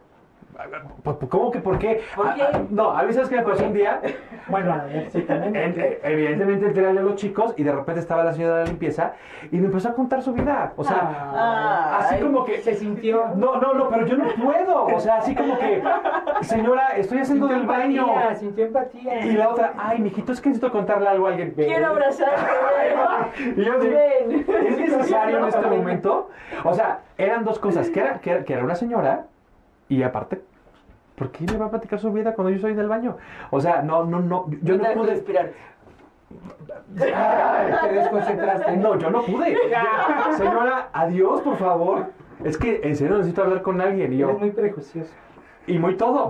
¿Cómo 1.29 1.51
que 1.51 1.59
por 1.61 1.79
qué? 1.79 2.03
¿Por 2.15 2.35
qué? 2.35 2.43
Ah, 2.43 2.51
ah, 2.55 2.61
no, 2.71 2.91
a 2.91 3.03
mí 3.03 3.13
sabes 3.13 3.29
que 3.29 3.37
me 3.37 3.43
pasó 3.43 3.65
un 3.65 3.73
día. 3.73 4.01
Bueno, 4.49 4.75
sí, 5.11 5.23
también. 5.23 5.57
Eh, 5.57 6.01
evidentemente 6.03 6.67
entré 6.67 6.87
a 6.87 6.93
los 6.93 7.17
chicos 7.17 7.55
y 7.57 7.63
de 7.63 7.73
repente 7.73 8.01
estaba 8.01 8.23
la 8.25 8.33
señora 8.33 8.57
de 8.59 8.65
la 8.65 8.69
limpieza 8.69 9.13
y 9.51 9.57
me 9.57 9.67
empezó 9.67 9.89
a 9.89 9.95
contar 9.95 10.23
su 10.23 10.33
vida. 10.33 10.73
O 10.77 10.85
sea, 10.85 11.31
Ah, 11.35 11.99
así 12.01 12.17
Ay, 12.17 12.23
como 12.23 12.45
que 12.45 12.61
se 12.61 12.75
sintió. 12.75 13.29
No, 13.37 13.59
no, 13.61 13.73
no, 13.75 13.89
pero 13.89 14.07
yo 14.07 14.17
no 14.17 14.27
puedo. 14.43 14.85
O 14.87 15.01
sea, 15.01 15.17
así 15.19 15.35
como 15.35 15.59
que, 15.59 15.83
señora, 16.43 16.97
estoy 16.97 17.19
haciendo 17.19 17.47
del 17.47 17.67
baño. 17.67 18.07
Sintió 18.37 18.67
empatía. 18.67 19.25
Y 19.25 19.33
la 19.33 19.49
otra, 19.49 19.73
ay, 19.79 20.01
mijito, 20.01 20.33
es 20.33 20.41
que 20.41 20.51
necesito 20.51 20.71
contarle 20.71 21.09
algo 21.09 21.27
a 21.27 21.31
alguien. 21.31 21.53
Quiero 21.53 21.87
abrazarte, 21.87 22.43
Y 23.57 23.65
yo 23.65 23.79
digo. 23.79 23.99
¿es 23.99 24.79
necesario 24.79 25.39
en 25.39 25.45
este 25.47 25.67
momento? 25.67 26.31
O 26.65 26.75
sea, 26.75 27.01
eran 27.17 27.45
dos 27.45 27.59
cosas, 27.59 27.89
que 27.91 28.01
era, 28.01 28.21
que 28.21 28.31
era, 28.31 28.45
que 28.45 28.53
era 28.53 28.65
una 28.65 28.75
señora 28.75 29.27
y 29.97 30.03
aparte, 30.03 30.43
¿por 31.17 31.31
qué 31.31 31.45
me 31.45 31.59
va 31.59 31.67
a 31.67 31.71
platicar 31.71 31.99
su 31.99 32.13
vida 32.13 32.35
cuando 32.35 32.51
yo 32.51 32.61
soy 32.61 32.75
del 32.75 32.89
baño? 32.89 33.17
O 33.51 33.61
sea, 33.61 33.83
no, 33.83 34.05
no, 34.05 34.21
no, 34.21 34.47
yo 34.63 34.77
no 34.77 34.83
te 34.85 34.91
pude... 34.97 35.11
respirar. 35.11 35.51
Ay, 36.99 37.73
Te 37.89 37.95
desconcentraste. 37.95 38.77
No, 38.77 38.97
yo 38.99 39.11
no 39.11 39.23
pude. 39.23 39.57
Señora, 40.37 40.89
adiós, 40.93 41.41
por 41.43 41.57
favor. 41.57 42.07
Es 42.45 42.57
que 42.59 42.81
en 42.83 42.97
serio 42.97 43.17
necesito 43.19 43.43
hablar 43.43 43.63
con 43.63 43.81
alguien 43.81 44.13
y 44.13 44.19
yo... 44.19 44.29
Eres 44.31 44.41
muy 44.41 44.51
prejuicioso. 44.51 45.13
Y 45.67 45.79
muy 45.79 45.97
todo. 45.97 46.29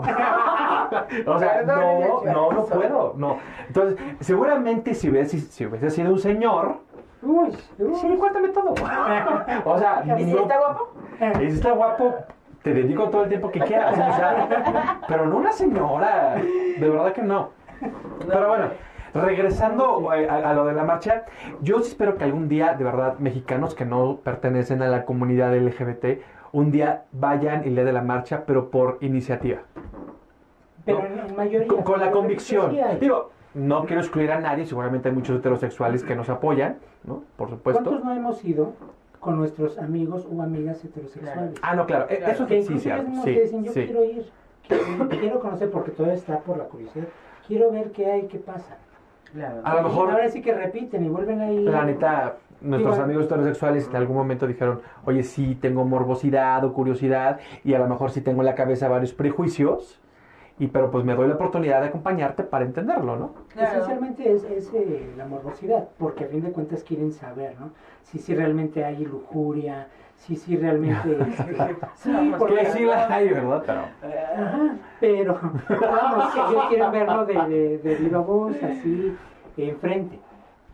o 1.27 1.39
sea, 1.39 1.63
no, 1.67 2.23
no, 2.25 2.53
no 2.53 2.65
puedo. 2.67 3.15
No. 3.17 3.39
Entonces, 3.67 3.99
seguramente 4.21 4.95
si 4.95 5.09
hubiese, 5.09 5.39
si 5.39 5.65
hubiese 5.65 5.89
sido 5.91 6.13
un 6.13 6.19
señor, 6.19 6.77
Uy, 7.23 7.57
uy. 7.79 7.95
sí, 7.95 8.09
cuéntame 8.19 8.49
todo. 8.49 8.73
o 9.65 9.79
sea, 9.79 10.03
¿Y 10.19 10.25
si 10.25 10.33
no- 10.35 10.43
está 10.43 10.59
guapo? 10.59 10.91
y 11.41 11.51
si 11.51 11.57
está 11.57 11.73
guapo, 11.73 12.15
te 12.63 12.73
dedico 12.75 13.09
todo 13.11 13.25
el 13.25 13.29
tiempo 13.29 13.51
que 13.51 13.61
quieras. 13.61 13.93
o 13.93 13.97
sea, 13.97 15.01
pero 15.09 15.27
no 15.27 15.37
una 15.39 15.53
señora. 15.53 16.37
De 16.37 16.89
verdad 16.89 17.13
que 17.13 17.23
no. 17.23 17.51
Pero 18.27 18.49
bueno, 18.49 18.67
regresando 19.15 20.13
eh, 20.15 20.29
a, 20.29 20.51
a 20.51 20.55
lo 20.55 20.65
de 20.67 20.73
la 20.73 20.85
marcha, 20.85 21.25
yo 21.61 21.81
sí 21.81 21.89
espero 21.91 22.17
que 22.17 22.25
algún 22.25 22.49
día, 22.49 22.75
de 22.75 22.85
verdad, 22.85 23.19
mexicanos 23.19 23.75
que 23.75 23.85
no 23.85 24.19
pertenecen 24.23 24.83
a 24.83 24.89
la 24.89 25.05
comunidad 25.05 25.55
LGBT, 25.57 26.21
un 26.53 26.71
día 26.71 27.05
vayan 27.13 27.67
y 27.67 27.71
le 27.71 27.85
den 27.85 27.95
la 27.95 28.03
marcha, 28.03 28.45
pero 28.47 28.71
por 28.71 28.99
iniciativa. 29.01 29.61
Pero 30.85 30.99
No. 31.01 31.07
en, 31.29 31.37
mayoría. 31.37 31.67
Con, 31.69 31.83
con 31.83 32.01
la 32.01 32.11
convicción. 32.11 32.77
Digo, 33.01 33.31
no 33.55 33.85
quiero 33.85 34.01
excluir 34.03 34.31
a 34.33 34.41
nadie, 34.41 34.65
seguramente 34.67 35.09
hay 35.09 35.15
muchos 35.15 35.39
heterosexuales 35.39 36.05
que 36.05 36.15
nos 36.15 36.29
apoyan, 36.29 36.79
¿no? 37.05 37.23
Por 37.37 37.51
supuesto. 37.51 37.83
¿Cuántos 37.83 38.05
no 38.05 38.13
hemos 38.15 38.45
ido 38.45 38.73
con 39.23 39.39
nuestros 39.39 39.79
amigos 39.79 40.27
o 40.31 40.43
amigas 40.43 40.85
heterosexuales? 40.85 41.55
Ah, 41.63 41.77
no, 41.77 41.87
claro, 41.87 42.07
e- 42.11 42.17
Claro. 42.17 42.33
eso 42.33 42.47
que 42.49 42.61
sí, 42.63 42.77
sí, 42.81 42.89
incluso 42.89 43.09
mismos 43.09 43.25
Sí, 43.25 43.35
te 43.35 43.41
dicen, 43.43 43.65
yo 43.65 43.73
sí. 43.73 43.85
quiero 43.85 44.05
ir, 44.05 44.27
quiero, 44.67 45.09
quiero 45.09 45.41
conocer 45.41 45.71
porque 45.71 45.93
todo 45.93 46.11
está 46.11 46.41
por 46.41 46.59
la 46.59 46.65
curiosidad. 46.65 47.05
Quiero 47.47 47.71
ver 47.71 47.93
qué 47.93 48.07
hay, 48.07 48.23
qué 48.27 48.39
pasa. 48.39 48.79
Claro. 49.33 49.61
A 49.63 49.77
lo 49.77 49.83
mejor- 49.85 50.09
Y 50.09 50.13
ahora 50.13 50.29
sí 50.29 50.43
que 50.43 50.53
repiten 50.53 51.05
y 51.05 51.09
vuelven 51.09 51.41
ahí. 51.41 51.63
La 51.65 51.85
neta, 51.85 52.39
nuestros 52.61 52.95
Digo- 52.97 53.05
amigos 53.05 53.25
heterosexuales 53.27 53.87
en 53.89 53.95
algún 53.97 54.17
momento 54.17 54.49
dijeron, 54.49 54.81
oye, 55.05 55.23
sí 55.23 55.55
tengo 55.55 55.85
morbosidad 55.85 56.65
o 56.65 56.73
curiosidad 56.73 57.39
y 57.63 57.75
a 57.75 57.79
lo 57.79 57.87
mejor 57.87 58.11
sí 58.11 58.23
tengo 58.23 58.41
en 58.43 58.47
la 58.47 58.57
cabeza 58.57 58.89
varios 58.89 59.13
prejuicios, 59.13 60.01
y 60.59 60.67
pero 60.69 60.91
pues 60.91 61.05
me 61.05 61.15
doy 61.15 61.29
la 61.29 61.35
oportunidad 61.35 61.81
de 61.81 61.89
acompañarte 61.89 62.43
para 62.43 62.65
entenderlo, 62.65 63.17
¿no? 63.17 63.35
Claro. 63.49 63.71
Esencialmente 63.73 64.33
es, 64.33 64.45
es, 64.45 64.73
eh, 64.75 65.13
la 65.17 65.27
morbosidad, 65.27 65.89
porque 65.99 66.25
a 66.25 66.29
fin 66.29 66.43
de 66.43 66.53
cuentas 66.53 66.85
quieren 66.85 67.13
saber, 67.13 67.59
¿no? 67.59 67.71
Si, 68.03 68.19
si 68.19 68.35
realmente 68.35 68.85
hay 68.85 69.05
lujuria, 69.05 69.89
si, 70.17 70.37
si 70.37 70.57
realmente... 70.57 71.17
este, 71.21 71.77
sí, 71.97 72.33
porque... 72.39 72.57
Que 72.57 72.67
sí 72.67 72.85
la 72.85 73.13
hay, 73.13 73.29
¿verdad? 73.29 73.63
Pero... 73.67 73.81
Ajá, 74.45 74.77
pero 75.01 75.41
vamos, 75.81 76.35
ellos 76.35 76.67
quieren 76.69 76.93
verlo 76.93 77.27
de, 77.27 77.35
de, 77.35 77.79
de 77.79 77.95
viva 77.97 78.21
voz, 78.21 78.55
así, 78.63 79.17
enfrente. 79.57 80.19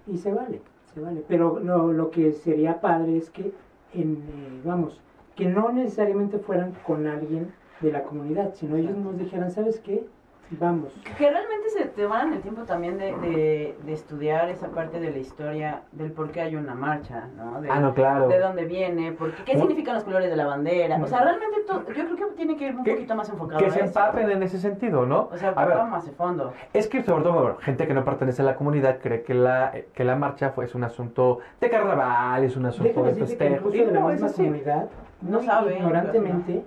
Y 0.06 0.18
se 0.18 0.32
vale, 0.32 0.60
se 0.92 1.00
vale. 1.00 1.22
Pero 1.28 1.60
lo, 1.60 1.92
lo 1.92 2.10
que 2.10 2.32
sería 2.32 2.80
padre 2.80 3.16
es 3.16 3.30
que, 3.30 3.52
en, 3.94 4.16
eh, 4.16 4.60
vamos, 4.64 5.00
que 5.34 5.46
no 5.46 5.70
necesariamente 5.70 6.38
fueran 6.38 6.72
con 6.86 7.06
alguien 7.06 7.52
de 7.80 7.92
la 7.92 8.02
comunidad, 8.02 8.54
sino 8.54 8.76
ellos 8.76 8.96
nos 8.96 9.16
dijeran, 9.18 9.50
¿sabes 9.50 9.80
qué? 9.80 10.04
Vamos. 10.52 10.98
Que 11.18 11.30
realmente 11.30 11.68
se 11.68 11.84
tomaran 11.88 12.32
el 12.32 12.40
tiempo 12.40 12.62
también 12.62 12.96
de, 12.96 13.14
de, 13.18 13.76
de 13.84 13.92
estudiar 13.92 14.48
esa 14.48 14.68
parte 14.68 14.98
de 14.98 15.10
la 15.10 15.18
historia 15.18 15.82
del 15.92 16.10
por 16.10 16.30
qué 16.30 16.40
hay 16.40 16.56
una 16.56 16.74
marcha, 16.74 17.28
¿no? 17.36 17.60
De, 17.60 17.68
Ah, 17.70 17.78
no, 17.80 17.92
claro. 17.92 18.28
De 18.28 18.38
dónde 18.38 18.64
viene, 18.64 19.12
por 19.12 19.30
qué, 19.44 19.58
significan 19.58 19.96
los 19.96 20.04
colores 20.04 20.30
de 20.30 20.36
la 20.36 20.46
bandera. 20.46 20.98
O 21.02 21.06
sea, 21.06 21.20
realmente 21.22 21.58
to- 21.66 21.84
yo 21.88 21.92
creo 21.92 22.16
que 22.16 22.24
tiene 22.34 22.56
que 22.56 22.68
ir 22.68 22.76
un 22.76 22.82
Que- 22.82 22.92
poquito 22.94 23.14
más 23.14 23.28
enfocado 23.28 23.58
Que 23.62 23.70
se 23.70 23.76
eso. 23.80 23.88
empapen 23.88 24.30
en 24.30 24.42
ese 24.42 24.58
sentido, 24.58 25.04
¿no? 25.04 25.28
O 25.30 25.36
sea, 25.36 25.50
a 25.50 25.64
ver, 25.66 25.76
más 25.84 26.06
de 26.06 26.12
fondo. 26.12 26.54
es 26.72 26.88
que 26.88 27.02
sobre 27.02 27.24
todo, 27.24 27.32
bueno, 27.34 27.56
gente 27.60 27.86
que 27.86 27.92
no 27.92 28.02
pertenece 28.06 28.40
a 28.40 28.46
la 28.46 28.56
comunidad 28.56 29.00
cree 29.02 29.22
que 29.24 29.34
la, 29.34 29.74
que 29.92 30.02
la 30.02 30.16
marcha 30.16 30.48
fue, 30.52 30.64
es 30.64 30.74
un 30.74 30.82
asunto 30.82 31.40
de 31.60 31.68
carnaval, 31.68 32.42
es 32.44 32.56
un 32.56 32.64
asunto 32.64 32.88
Déjame 32.88 33.08
de 33.12 33.14
festejo. 33.26 33.68
la 33.68 34.00
no, 34.00 34.10
es 34.10 34.22
misma 34.22 34.32
comunidad, 34.34 34.86
No 35.20 35.36
muy 35.38 35.46
saben, 35.46 35.76
ignorantemente, 35.76 36.64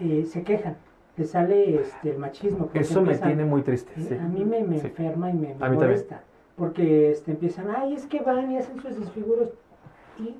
eh, 0.00 0.24
se 0.24 0.42
quejan. 0.42 0.76
Le 1.16 1.24
sale 1.26 1.80
este, 1.80 2.10
el 2.12 2.18
machismo. 2.18 2.70
Eso 2.72 3.02
me 3.02 3.16
tiene 3.18 3.44
muy 3.44 3.62
triste, 3.62 3.92
sí. 3.96 4.14
A 4.14 4.26
mí 4.26 4.44
me, 4.44 4.62
me 4.64 4.78
Sí. 4.78 4.86
enferma 4.86 5.30
y 5.30 5.34
me, 5.34 5.40
me 5.40 5.46
A 5.48 5.54
mí 5.54 5.58
también. 5.58 5.80
molesta. 5.80 6.20
Porque 6.56 7.10
este, 7.10 7.32
empiezan, 7.32 7.66
ay, 7.74 7.94
es 7.94 8.06
que 8.06 8.20
van 8.20 8.50
y 8.52 8.58
hacen 8.58 8.80
sus 8.80 8.98
desfiguros. 8.98 9.50
Y 10.18 10.34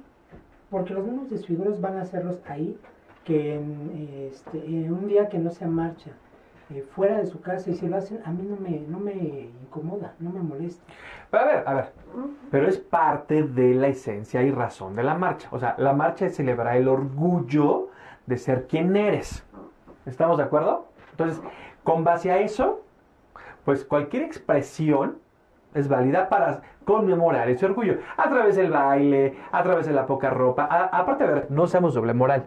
porque 0.70 0.94
los 0.94 1.04
mismos 1.04 1.28
desfiguros 1.30 1.80
van 1.80 1.96
a 1.96 2.02
hacerlos 2.02 2.40
ahí, 2.46 2.78
que 3.24 3.54
en, 3.56 4.28
este, 4.30 4.58
en 4.64 4.92
un 4.92 5.08
día 5.08 5.28
que 5.28 5.38
no 5.38 5.50
sea 5.50 5.68
marcha, 5.68 6.10
eh, 6.72 6.84
fuera 6.94 7.18
de 7.18 7.26
su 7.26 7.40
casa, 7.40 7.70
y 7.70 7.74
si 7.74 7.88
lo 7.88 7.96
hacen, 7.96 8.20
a 8.24 8.30
mí 8.30 8.46
no 8.48 8.56
me, 8.56 8.80
no 8.88 9.00
me 9.00 9.48
incomoda, 9.62 10.14
no 10.20 10.30
me 10.30 10.40
molesta. 10.40 10.84
Pero 11.30 11.42
a 11.42 11.46
ver, 11.46 11.62
a 11.66 11.74
ver. 11.74 11.92
Pero 12.50 12.68
es 12.68 12.78
parte 12.78 13.42
de 13.42 13.74
la 13.74 13.88
esencia 13.88 14.42
y 14.42 14.50
razón 14.50 14.94
de 14.96 15.02
la 15.02 15.14
marcha. 15.16 15.48
O 15.50 15.58
sea, 15.58 15.74
la 15.78 15.92
marcha 15.92 16.26
es 16.26 16.36
celebrar 16.36 16.76
el 16.76 16.86
orgullo 16.88 17.88
de 18.26 18.38
ser 18.38 18.66
quien 18.68 18.94
eres. 18.94 19.44
¿Estamos 20.10 20.38
de 20.38 20.44
acuerdo? 20.44 20.86
Entonces, 21.12 21.40
con 21.84 22.04
base 22.04 22.30
a 22.30 22.38
eso, 22.40 22.80
pues 23.64 23.84
cualquier 23.84 24.24
expresión 24.24 25.18
es 25.74 25.88
válida 25.88 26.28
para 26.28 26.62
conmemorar 26.84 27.48
ese 27.48 27.64
orgullo. 27.66 27.98
A 28.16 28.28
través 28.28 28.56
del 28.56 28.70
baile, 28.70 29.36
a 29.52 29.62
través 29.62 29.86
de 29.86 29.92
la 29.92 30.06
poca 30.06 30.28
ropa. 30.30 30.64
A- 30.64 30.86
aparte, 30.98 31.24
a 31.24 31.26
ver, 31.28 31.46
no 31.50 31.66
seamos 31.66 31.94
doble 31.94 32.12
moral. 32.12 32.46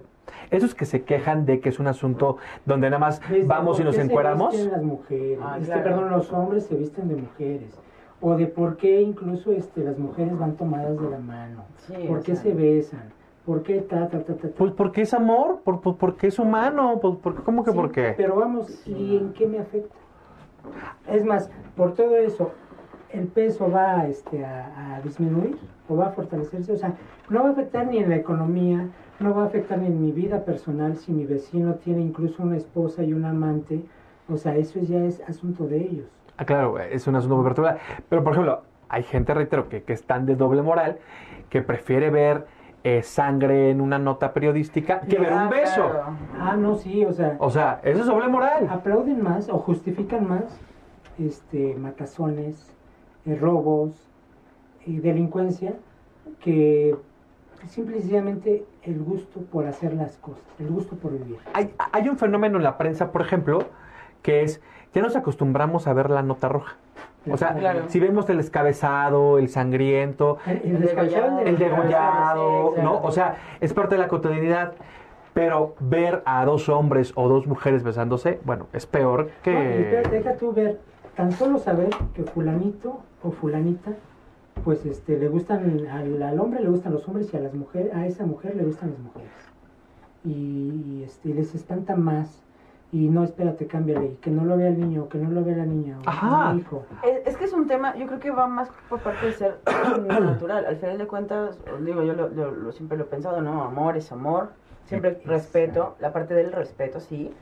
Esos 0.51 0.75
que 0.75 0.85
se 0.85 1.03
quejan 1.03 1.45
de 1.45 1.59
que 1.59 1.69
es 1.69 1.79
un 1.79 1.87
asunto 1.87 2.37
donde 2.65 2.89
nada 2.89 2.99
más 2.99 3.19
Desde 3.29 3.45
vamos 3.47 3.77
y 3.77 3.81
por 3.81 3.85
nos 3.87 3.95
qué 3.95 4.01
se 4.01 4.07
encueramos. 4.07 4.51
visten 4.51 4.71
las 4.71 4.83
mujeres, 4.83 5.39
Ah, 5.41 5.55
este, 5.57 5.65
claro. 5.67 5.83
perdón, 5.83 6.09
los 6.11 6.31
hombres 6.33 6.65
se 6.65 6.75
visten 6.75 7.07
de 7.07 7.15
mujeres. 7.15 7.79
O 8.21 8.35
de 8.35 8.47
por 8.47 8.77
qué 8.77 9.01
incluso 9.01 9.51
este, 9.51 9.83
las 9.83 9.97
mujeres 9.97 10.37
van 10.37 10.53
tomadas 10.55 10.99
de 10.99 11.09
la 11.09 11.17
mano. 11.19 11.63
Sí, 11.77 11.93
¿Por 12.07 12.19
o 12.19 12.21
qué 12.23 12.35
sea, 12.35 12.43
se 12.43 12.53
besan? 12.53 13.11
¿Por 13.45 13.63
qué 13.63 13.81
ta, 13.81 14.07
ta, 14.07 14.19
ta, 14.23 14.35
ta, 14.35 14.47
ta? 14.49 14.55
Pues 14.57 14.71
porque 14.71 15.01
es 15.01 15.13
amor, 15.13 15.59
por, 15.63 15.81
por- 15.81 15.97
porque 15.97 16.27
es 16.27 16.39
humano, 16.39 16.99
por, 17.01 17.19
por- 17.19 17.43
¿cómo 17.43 17.63
que 17.63 17.71
Sí, 17.71 17.77
por 17.77 17.91
qué? 17.91 18.13
Pero 18.15 18.35
vamos, 18.35 18.87
¿y 18.87 19.17
en 19.17 19.33
qué 19.33 19.45
me 19.47 19.59
afecta? 19.59 19.93
Es 21.11 21.25
más, 21.25 21.49
por 21.75 21.93
todo 21.93 22.15
eso, 22.15 22.51
¿el 23.11 23.27
peso 23.27 23.69
va 23.69 24.07
este, 24.07 24.45
a, 24.45 24.95
a 24.95 25.01
disminuir 25.01 25.57
o 25.89 25.97
va 25.97 26.07
a 26.07 26.09
fortalecerse? 26.11 26.71
O 26.71 26.77
sea, 26.77 26.93
no 27.29 27.43
va 27.43 27.49
a 27.49 27.51
afectar 27.51 27.85
ni 27.87 27.97
en 27.97 28.09
la 28.09 28.15
economía, 28.15 28.87
no 29.19 29.35
va 29.35 29.43
a 29.43 29.45
afectar 29.47 29.77
ni 29.79 29.87
en 29.87 30.01
mi 30.01 30.11
vida 30.13 30.45
personal 30.45 30.95
si 30.95 31.11
mi 31.11 31.25
vecino 31.25 31.75
tiene 31.75 32.01
incluso 32.01 32.43
una 32.43 32.55
esposa 32.55 33.03
y 33.03 33.11
un 33.13 33.25
amante. 33.25 33.81
O 34.29 34.37
sea, 34.37 34.55
eso 34.55 34.79
ya 34.79 35.03
es 35.03 35.21
asunto 35.27 35.67
de 35.67 35.81
ellos. 35.81 36.05
Ah, 36.37 36.45
claro, 36.45 36.79
es 36.79 37.05
un 37.07 37.15
asunto 37.17 37.35
muy 37.35 37.43
particular. 37.43 37.77
Pero, 38.07 38.23
por 38.23 38.31
ejemplo, 38.33 38.61
hay 38.87 39.03
gente, 39.03 39.33
reitero, 39.33 39.67
que, 39.67 39.83
que 39.83 39.91
están 39.93 40.25
de 40.25 40.35
doble 40.37 40.61
moral, 40.61 40.97
que 41.49 41.61
prefiere 41.61 42.09
ver 42.09 42.45
eh, 42.83 43.01
sangre 43.01 43.71
en 43.71 43.79
una 43.81 43.97
nota 43.97 44.33
periodística 44.33 45.01
que 45.01 45.17
ver 45.17 45.31
un 45.33 45.49
beso. 45.49 45.89
claro. 45.89 46.17
Ah, 46.39 46.55
no, 46.57 46.75
sí, 46.75 47.05
o 47.05 47.13
sea, 47.13 47.35
O 47.39 47.49
sea, 47.49 47.79
eso 47.83 48.01
es 48.01 48.05
doble 48.05 48.27
moral. 48.27 48.67
aplauden 48.69 49.21
más 49.21 49.49
o 49.49 49.57
justifican 49.59 50.27
más 50.27 50.59
este 51.17 51.75
matazones, 51.75 52.73
eh, 53.25 53.37
robos, 53.39 54.09
y 54.85 54.97
delincuencia 54.99 55.73
que 56.41 56.95
simple 57.69 57.97
y 57.97 57.99
sencillamente 58.01 58.65
el 58.83 59.01
gusto 59.01 59.39
por 59.41 59.65
hacer 59.65 59.93
las 59.93 60.17
cosas, 60.17 60.43
el 60.59 60.67
gusto 60.67 60.97
por 60.97 61.13
vivir. 61.13 61.37
Hay, 61.53 61.73
hay 61.93 62.09
un 62.09 62.17
fenómeno 62.17 62.57
en 62.57 62.63
la 62.63 62.77
prensa, 62.77 63.11
por 63.11 63.21
ejemplo, 63.21 63.63
que 64.21 64.41
es, 64.43 64.61
ya 64.93 65.01
nos 65.01 65.15
acostumbramos 65.15 65.87
a 65.87 65.93
ver 65.93 66.09
la 66.09 66.21
nota 66.23 66.49
roja. 66.49 66.75
O 67.31 67.37
sea, 67.37 67.53
Claro. 67.55 67.83
si 67.87 67.99
vemos 67.99 68.29
el 68.29 68.37
descabezado, 68.37 69.37
el 69.39 69.47
sangriento, 69.49 70.37
El, 70.45 70.61
El 70.75 70.81
descabezado, 70.81 71.39
el 71.39 71.57
degollado, 71.57 72.73
Sí, 72.75 72.81
¿no? 72.81 73.01
O 73.01 73.11
sea, 73.11 73.35
es 73.61 73.73
parte 73.73 73.95
de 73.95 74.01
la 74.01 74.07
cotidianidad. 74.07 74.73
Pero 75.33 75.73
ver 75.79 76.21
a 76.25 76.45
dos 76.45 76.69
hombres 76.69 77.11
o 77.15 77.27
dos 77.27 77.47
mujeres 77.47 77.81
besándose, 77.83 78.39
bueno, 78.45 78.67
es 78.71 78.85
peor 78.85 79.25
No, 79.25 79.31
que... 79.41 80.03
deja 80.11 80.35
tú 80.35 80.53
ver, 80.53 80.79
tan 81.15 81.31
solo 81.31 81.57
saber 81.57 81.89
que 82.13 82.21
fulanito 82.23 82.99
o 83.23 83.31
fulanita, 83.31 83.93
pues 84.63 84.85
este, 84.85 85.17
le 85.17 85.29
gustan, 85.29 85.87
al, 85.91 86.21
al 86.21 86.39
hombre 86.39 86.59
le 86.61 86.69
gustan 86.69 86.93
los 86.93 87.07
hombres 87.07 87.33
y 87.33 87.37
a 87.37 87.39
las 87.39 87.55
mujeres, 87.55 87.91
a 87.95 88.05
esa 88.05 88.27
mujer 88.27 88.55
le 88.55 88.63
gustan 88.63 88.91
las 88.91 88.99
mujeres. 88.99 89.31
Y, 90.23 90.29
y, 90.99 91.03
este, 91.03 91.29
les 91.33 91.55
espanta 91.55 91.95
más. 91.95 92.43
Y 92.93 93.09
no, 93.09 93.23
espérate, 93.23 93.65
cámbiale, 93.65 94.17
que 94.21 94.29
no 94.29 94.45
lo 94.45 94.55
vea 94.55 94.67
el 94.67 94.79
niño, 94.79 95.09
que 95.09 95.17
no 95.17 95.31
lo 95.31 95.43
vea 95.43 95.57
la 95.57 95.65
niña, 95.65 95.97
o 95.97 96.07
Ajá. 96.07 96.51
el 96.51 96.59
hijo. 96.59 96.83
Es, 97.03 97.25
es 97.25 97.37
que 97.37 97.45
es 97.45 97.53
un 97.53 97.65
tema, 97.67 97.95
yo 97.95 98.05
creo 98.05 98.19
que 98.19 98.29
va 98.29 98.45
más 98.45 98.69
por 98.87 98.99
parte 98.99 99.25
de 99.25 99.33
ser 99.33 99.57
natural. 100.07 100.63
Al 100.67 100.75
final 100.77 100.99
de 100.99 101.07
cuentas, 101.07 101.57
digo, 101.81 102.03
yo 102.03 102.13
lo, 102.13 102.29
lo- 102.29 102.51
lo- 102.51 102.71
siempre 102.71 102.95
lo 102.95 103.05
he 103.05 103.07
pensado, 103.07 103.41
¿no? 103.41 103.63
Amor 103.63 103.97
es 103.97 104.11
amor, 104.11 104.49
siempre 104.85 105.09
Exacto. 105.09 105.29
respeto, 105.31 105.95
la 105.99 106.13
parte 106.13 106.35
del 106.35 106.51
respeto, 106.51 106.99
sí. 106.99 107.33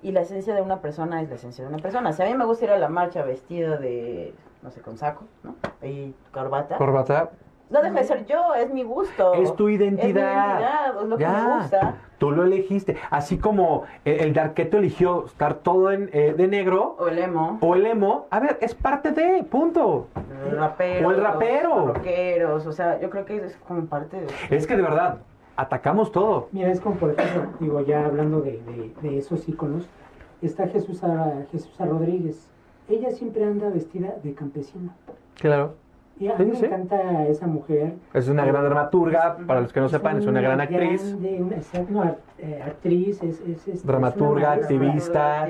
Y 0.00 0.12
la 0.12 0.20
esencia 0.20 0.54
de 0.54 0.62
una 0.62 0.80
persona 0.80 1.20
es 1.20 1.28
la 1.28 1.34
esencia 1.34 1.64
de 1.64 1.70
una 1.74 1.82
persona. 1.82 2.12
Si 2.12 2.22
a 2.22 2.26
mí 2.26 2.34
me 2.34 2.44
gusta 2.44 2.66
ir 2.66 2.70
a 2.70 2.78
la 2.78 2.88
marcha 2.88 3.24
vestida 3.24 3.78
de, 3.78 4.32
no 4.62 4.70
sé, 4.70 4.80
con 4.80 4.96
saco, 4.96 5.24
¿no? 5.42 5.56
Y 5.86 6.14
corbata. 6.32 6.76
Corbata, 6.78 7.30
no 7.70 7.82
deja 7.82 7.94
de 8.00 8.04
ser 8.04 8.26
yo, 8.26 8.54
es 8.54 8.72
mi 8.72 8.82
gusto. 8.82 9.34
Es 9.34 9.54
tu 9.56 9.68
identidad. 9.68 10.08
Es 10.08 10.14
mi 10.14 10.20
identidad, 10.20 11.02
es 11.02 11.08
lo 11.08 11.16
que 11.16 11.22
Ya. 11.22 11.32
me 11.32 11.56
gusta. 11.62 11.94
tú 12.18 12.30
lo 12.32 12.44
elegiste. 12.44 12.96
Así 13.10 13.38
como 13.38 13.84
el, 14.04 14.20
el 14.20 14.32
Darketo 14.34 14.76
eligió 14.78 15.24
estar 15.26 15.54
todo 15.54 15.90
en, 15.92 16.10
eh, 16.12 16.34
de 16.36 16.48
negro, 16.48 16.96
O 16.98 17.08
el 17.08 17.18
emo. 17.18 17.58
o 17.60 17.74
el 17.74 17.86
emo, 17.86 18.26
a 18.30 18.40
ver, 18.40 18.58
es 18.60 18.74
parte 18.74 19.12
de, 19.12 19.42
punto. 19.44 20.08
El 20.44 20.56
rapero. 20.56 21.08
O 21.08 21.10
el 21.12 21.20
rapero. 21.22 21.76
Los 21.86 21.96
rockeros, 21.96 22.66
o 22.66 22.72
sea, 22.72 23.00
yo 23.00 23.08
creo 23.10 23.24
que 23.24 23.36
es 23.36 23.56
como 23.66 23.84
parte 23.86 24.20
de... 24.20 24.26
Es 24.56 24.66
que 24.66 24.76
de 24.76 24.82
verdad, 24.82 25.18
atacamos 25.56 26.12
todo. 26.12 26.48
Mira, 26.52 26.70
es 26.70 26.80
como 26.80 26.96
por 26.96 27.10
ejemplo, 27.18 27.50
digo, 27.60 27.80
ya 27.82 28.04
hablando 28.06 28.40
de, 28.40 28.60
de- 28.62 28.92
de 29.00 29.18
esos 29.18 29.48
íconos, 29.48 29.88
está 30.42 30.66
Jesús 30.68 31.00
Jesús 31.52 31.72
Rodríguez. 31.78 32.50
Ella 32.88 33.10
siempre 33.12 33.44
anda 33.44 33.68
vestida 33.70 34.14
de 34.22 34.34
campesina. 34.34 34.94
Claro. 35.40 35.74
Y 36.20 36.28
a 36.28 36.36
Sí, 36.36 36.44
mí 36.44 36.50
me 36.50 36.56
sí. 36.58 36.66
encanta 36.66 37.26
esa 37.28 37.46
mujer. 37.46 37.94
Es 38.12 38.28
una 38.28 38.44
gran 38.44 38.62
dramaturga, 38.62 39.38
para 39.46 39.62
los 39.62 39.72
que 39.72 39.80
no 39.80 39.88
sepan, 39.88 40.18
es 40.18 40.26
una 40.26 40.42
gran 40.42 40.60
actriz. 40.60 41.02
grande, 41.18 41.42
una, 41.42 41.56
no, 42.04 42.16
eh, 42.38 42.62
actriz, 42.62 43.22
es, 43.22 43.40
es, 43.40 43.66
es- 43.66 43.86
Dramaturga, 43.86 44.56
es 44.56 44.70
una 44.70 44.90
activista. 44.92 45.48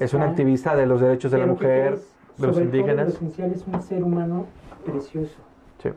Es 0.00 0.12
una 0.12 0.24
activista 0.26 0.76
de 0.76 0.84
los 0.86 1.00
derechos 1.00 1.32
de 1.32 1.38
la 1.38 1.46
mujer, 1.46 1.94
es, 1.94 2.14
de 2.36 2.46
los 2.46 2.58
indígenas. 2.60 3.06
Lo 3.08 3.12
esencial 3.14 3.52
es 3.52 3.66
un 3.66 3.80
ser 3.80 4.04
humano 4.04 4.44
precioso, 4.84 5.38
Sí. 5.82 5.88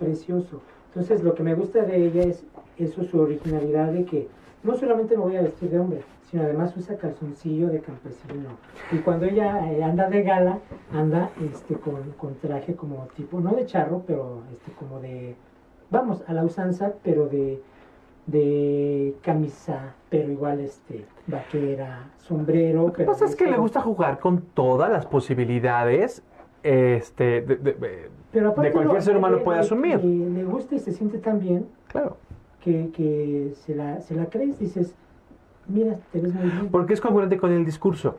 precioso. 0.00 0.60
Entonces, 0.88 1.22
lo 1.22 1.34
que 1.36 1.44
me 1.44 1.54
gusta 1.54 1.82
de 1.82 2.06
ella 2.06 2.24
es 2.24 2.42
eso, 2.76 3.04
su 3.04 3.20
originalidad 3.20 3.92
de 3.92 4.04
que 4.04 4.26
no 4.64 4.74
solamente 4.74 5.16
me 5.16 5.22
voy 5.22 5.36
a 5.36 5.42
vestir 5.42 5.70
de 5.70 5.78
hombre, 5.78 6.02
sino 6.30 6.44
además 6.44 6.76
usa 6.76 6.96
calzoncillo 6.96 7.68
de 7.68 7.80
campesino. 7.80 8.50
Y 8.92 8.98
cuando 8.98 9.26
ella 9.26 9.70
eh, 9.72 9.82
anda 9.82 10.08
de 10.08 10.22
gala, 10.22 10.58
anda 10.92 11.30
este, 11.52 11.74
con, 11.74 12.12
con 12.16 12.34
traje 12.36 12.74
como 12.74 13.08
tipo, 13.16 13.40
no 13.40 13.52
de 13.52 13.66
charro, 13.66 14.02
pero 14.06 14.42
este, 14.52 14.70
como 14.72 15.00
de, 15.00 15.34
vamos, 15.90 16.22
a 16.28 16.32
la 16.32 16.44
usanza, 16.44 16.92
pero 17.02 17.26
de, 17.26 17.60
de 18.26 19.16
camisa, 19.22 19.94
pero 20.08 20.30
igual 20.30 20.60
este, 20.60 21.04
vaquera, 21.26 22.10
sombrero. 22.18 22.86
Lo 22.88 22.92
que 22.92 23.04
pasa 23.04 23.24
es 23.24 23.34
que 23.34 23.46
le 23.46 23.56
gusta 23.56 23.80
jugar 23.80 24.20
con 24.20 24.40
todas 24.54 24.90
las 24.90 25.06
posibilidades 25.06 26.22
este, 26.62 27.40
de- 27.40 27.56
de- 27.56 28.10
pero 28.30 28.50
de 28.50 28.70
cualquier 28.70 28.86
lo- 28.96 29.00
ser 29.00 29.16
humano 29.16 29.38
le- 29.38 29.42
puede 29.42 29.58
le- 29.58 29.64
asumir. 29.64 30.04
Le, 30.04 30.30
le 30.30 30.44
gusta 30.44 30.74
y 30.76 30.78
se 30.78 30.92
siente 30.92 31.18
tan 31.18 31.40
bien 31.40 31.66
claro. 31.88 32.18
que, 32.60 32.90
que 32.94 33.52
se, 33.56 33.74
la, 33.74 34.00
se 34.00 34.14
la 34.14 34.26
crees, 34.26 34.58
dices, 34.60 34.94
mira, 35.70 35.96
te 36.12 36.20
ves 36.20 36.34
muy 36.34 36.50
bien. 36.50 36.68
Porque 36.70 36.94
es 36.94 37.00
congruente 37.00 37.38
con 37.38 37.52
el 37.52 37.64
discurso. 37.64 38.18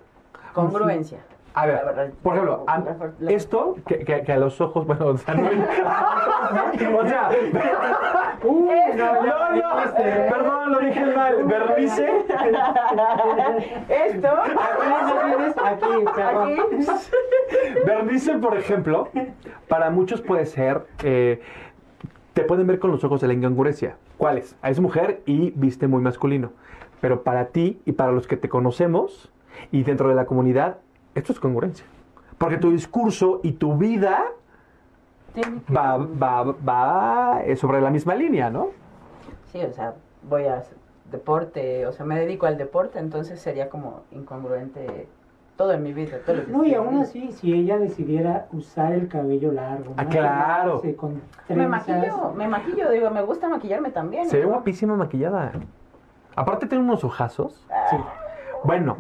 Congruencia. 0.54 1.20
A 1.54 1.66
ver, 1.66 1.82
por 2.24 2.34
ejemplo, 2.36 2.64
a- 2.66 2.82
esto 3.28 3.76
que, 3.86 4.00
que- 4.06 4.24
que 4.24 4.32
a 4.32 4.38
los 4.38 4.62
ojos, 4.62 4.88
bueno, 4.88 5.06
o 5.08 5.18
sea, 5.18 5.34
no, 5.34 5.44
o 7.00 7.08
sea, 7.08 7.30
Uy, 8.44 8.70
no, 8.96 9.14
no, 9.24 9.94
perdón, 10.30 10.72
lo 10.72 10.80
dije 10.80 11.06
mal, 11.14 11.44
vernice, 11.44 12.10
Esto, 13.90 14.28
Aquí, 15.64 15.86
aquí, 15.88 16.06
perdón. 16.16 16.54
aquí, 16.54 17.86
vernice, 17.86 18.38
por 18.38 18.58
ejemplo, 18.58 19.10
para 19.68 19.90
muchos 19.90 20.22
puede 20.22 20.46
ser, 20.46 20.86
eh, 21.04 21.42
te 22.34 22.44
pueden 22.44 22.66
ver 22.68 22.80
con 22.80 22.92
los 22.92 23.04
ojos 23.04 23.20
de 23.22 23.28
la 23.28 23.34
incongruencia. 23.34 23.98
¿Cuáles? 24.18 24.56
Es 24.64 24.80
mujer 24.80 25.22
y 25.26 25.52
viste 25.52 25.88
muy 25.88 26.02
masculino. 26.02 26.52
Pero 27.02 27.24
para 27.24 27.48
ti 27.48 27.82
y 27.86 27.94
para 27.94 28.12
los 28.12 28.28
que 28.28 28.38
te 28.38 28.48
conocemos 28.48 29.32
y 29.72 29.84
dentro 29.84 30.08
de 30.10 30.16
la 30.16 30.26
comunidad, 30.26 30.78
esto 31.16 31.34
es 31.34 31.40
congruencia. 31.40 31.86
Porque 32.38 32.58
tu 32.58 32.72
discurso 32.72 33.40
y 33.44 33.54
tu 33.54 33.76
vida 33.76 34.24
va, 35.76 35.98
va, 35.98 36.44
va 36.44 37.42
eh, 37.44 37.56
sobre 37.56 37.82
la 37.82 37.90
misma 37.90 38.16
línea, 38.16 38.50
¿no? 38.50 38.70
Sí, 39.52 39.62
o 39.62 39.74
sea, 39.74 39.96
voy 40.24 40.46
a 40.46 40.64
deporte, 41.12 41.86
o 41.88 41.92
sea, 41.92 42.06
me 42.06 42.18
dedico 42.18 42.46
al 42.46 42.58
deporte, 42.58 43.00
entonces 43.00 43.40
sería 43.42 43.70
como 43.70 44.02
incongruente 44.12 45.08
todo 45.58 45.74
en 45.74 45.84
mi 45.84 45.94
vida. 45.94 46.18
Todo 46.26 46.38
lo 46.38 46.46
que 46.46 46.52
No, 46.52 46.64
y 46.66 46.74
aún 46.74 46.98
así, 47.00 47.32
si 47.34 47.54
ella 47.54 47.78
decidiera 47.78 48.48
usar 48.52 48.94
el 48.94 49.08
cabello 49.08 49.52
largo, 49.52 49.94
Ah, 49.98 50.06
claro. 50.06 50.82
con 50.98 51.22
Me 51.50 51.68
maquillo, 51.68 52.32
me 52.36 52.48
maquillo, 52.48 52.90
digo, 52.90 53.10
me 53.12 53.22
gusta 53.22 53.50
maquillarme 53.50 53.92
también. 53.92 54.30
Se 54.30 54.38
ve 54.38 54.44
¿no? 54.44 54.50
guapísima 54.50 54.96
maquillada. 54.96 55.52
Aparte 56.42 56.66
tiene 56.66 56.84
unos 56.84 57.04
ojazos. 57.04 57.66
sí, 57.90 57.98
Bueno, 58.64 58.98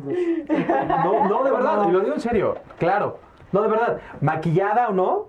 no, 1.04 1.28
no, 1.28 1.44
de 1.44 1.52
verdad, 1.52 1.88
y 1.88 1.92
lo 1.92 2.00
digo 2.02 2.14
en 2.14 2.20
serio, 2.22 2.56
claro. 2.78 3.18
No, 3.52 3.64
de 3.64 3.68
verdad, 3.68 3.98
maquillada 4.22 4.90
o 4.90 4.94
no, 4.94 5.26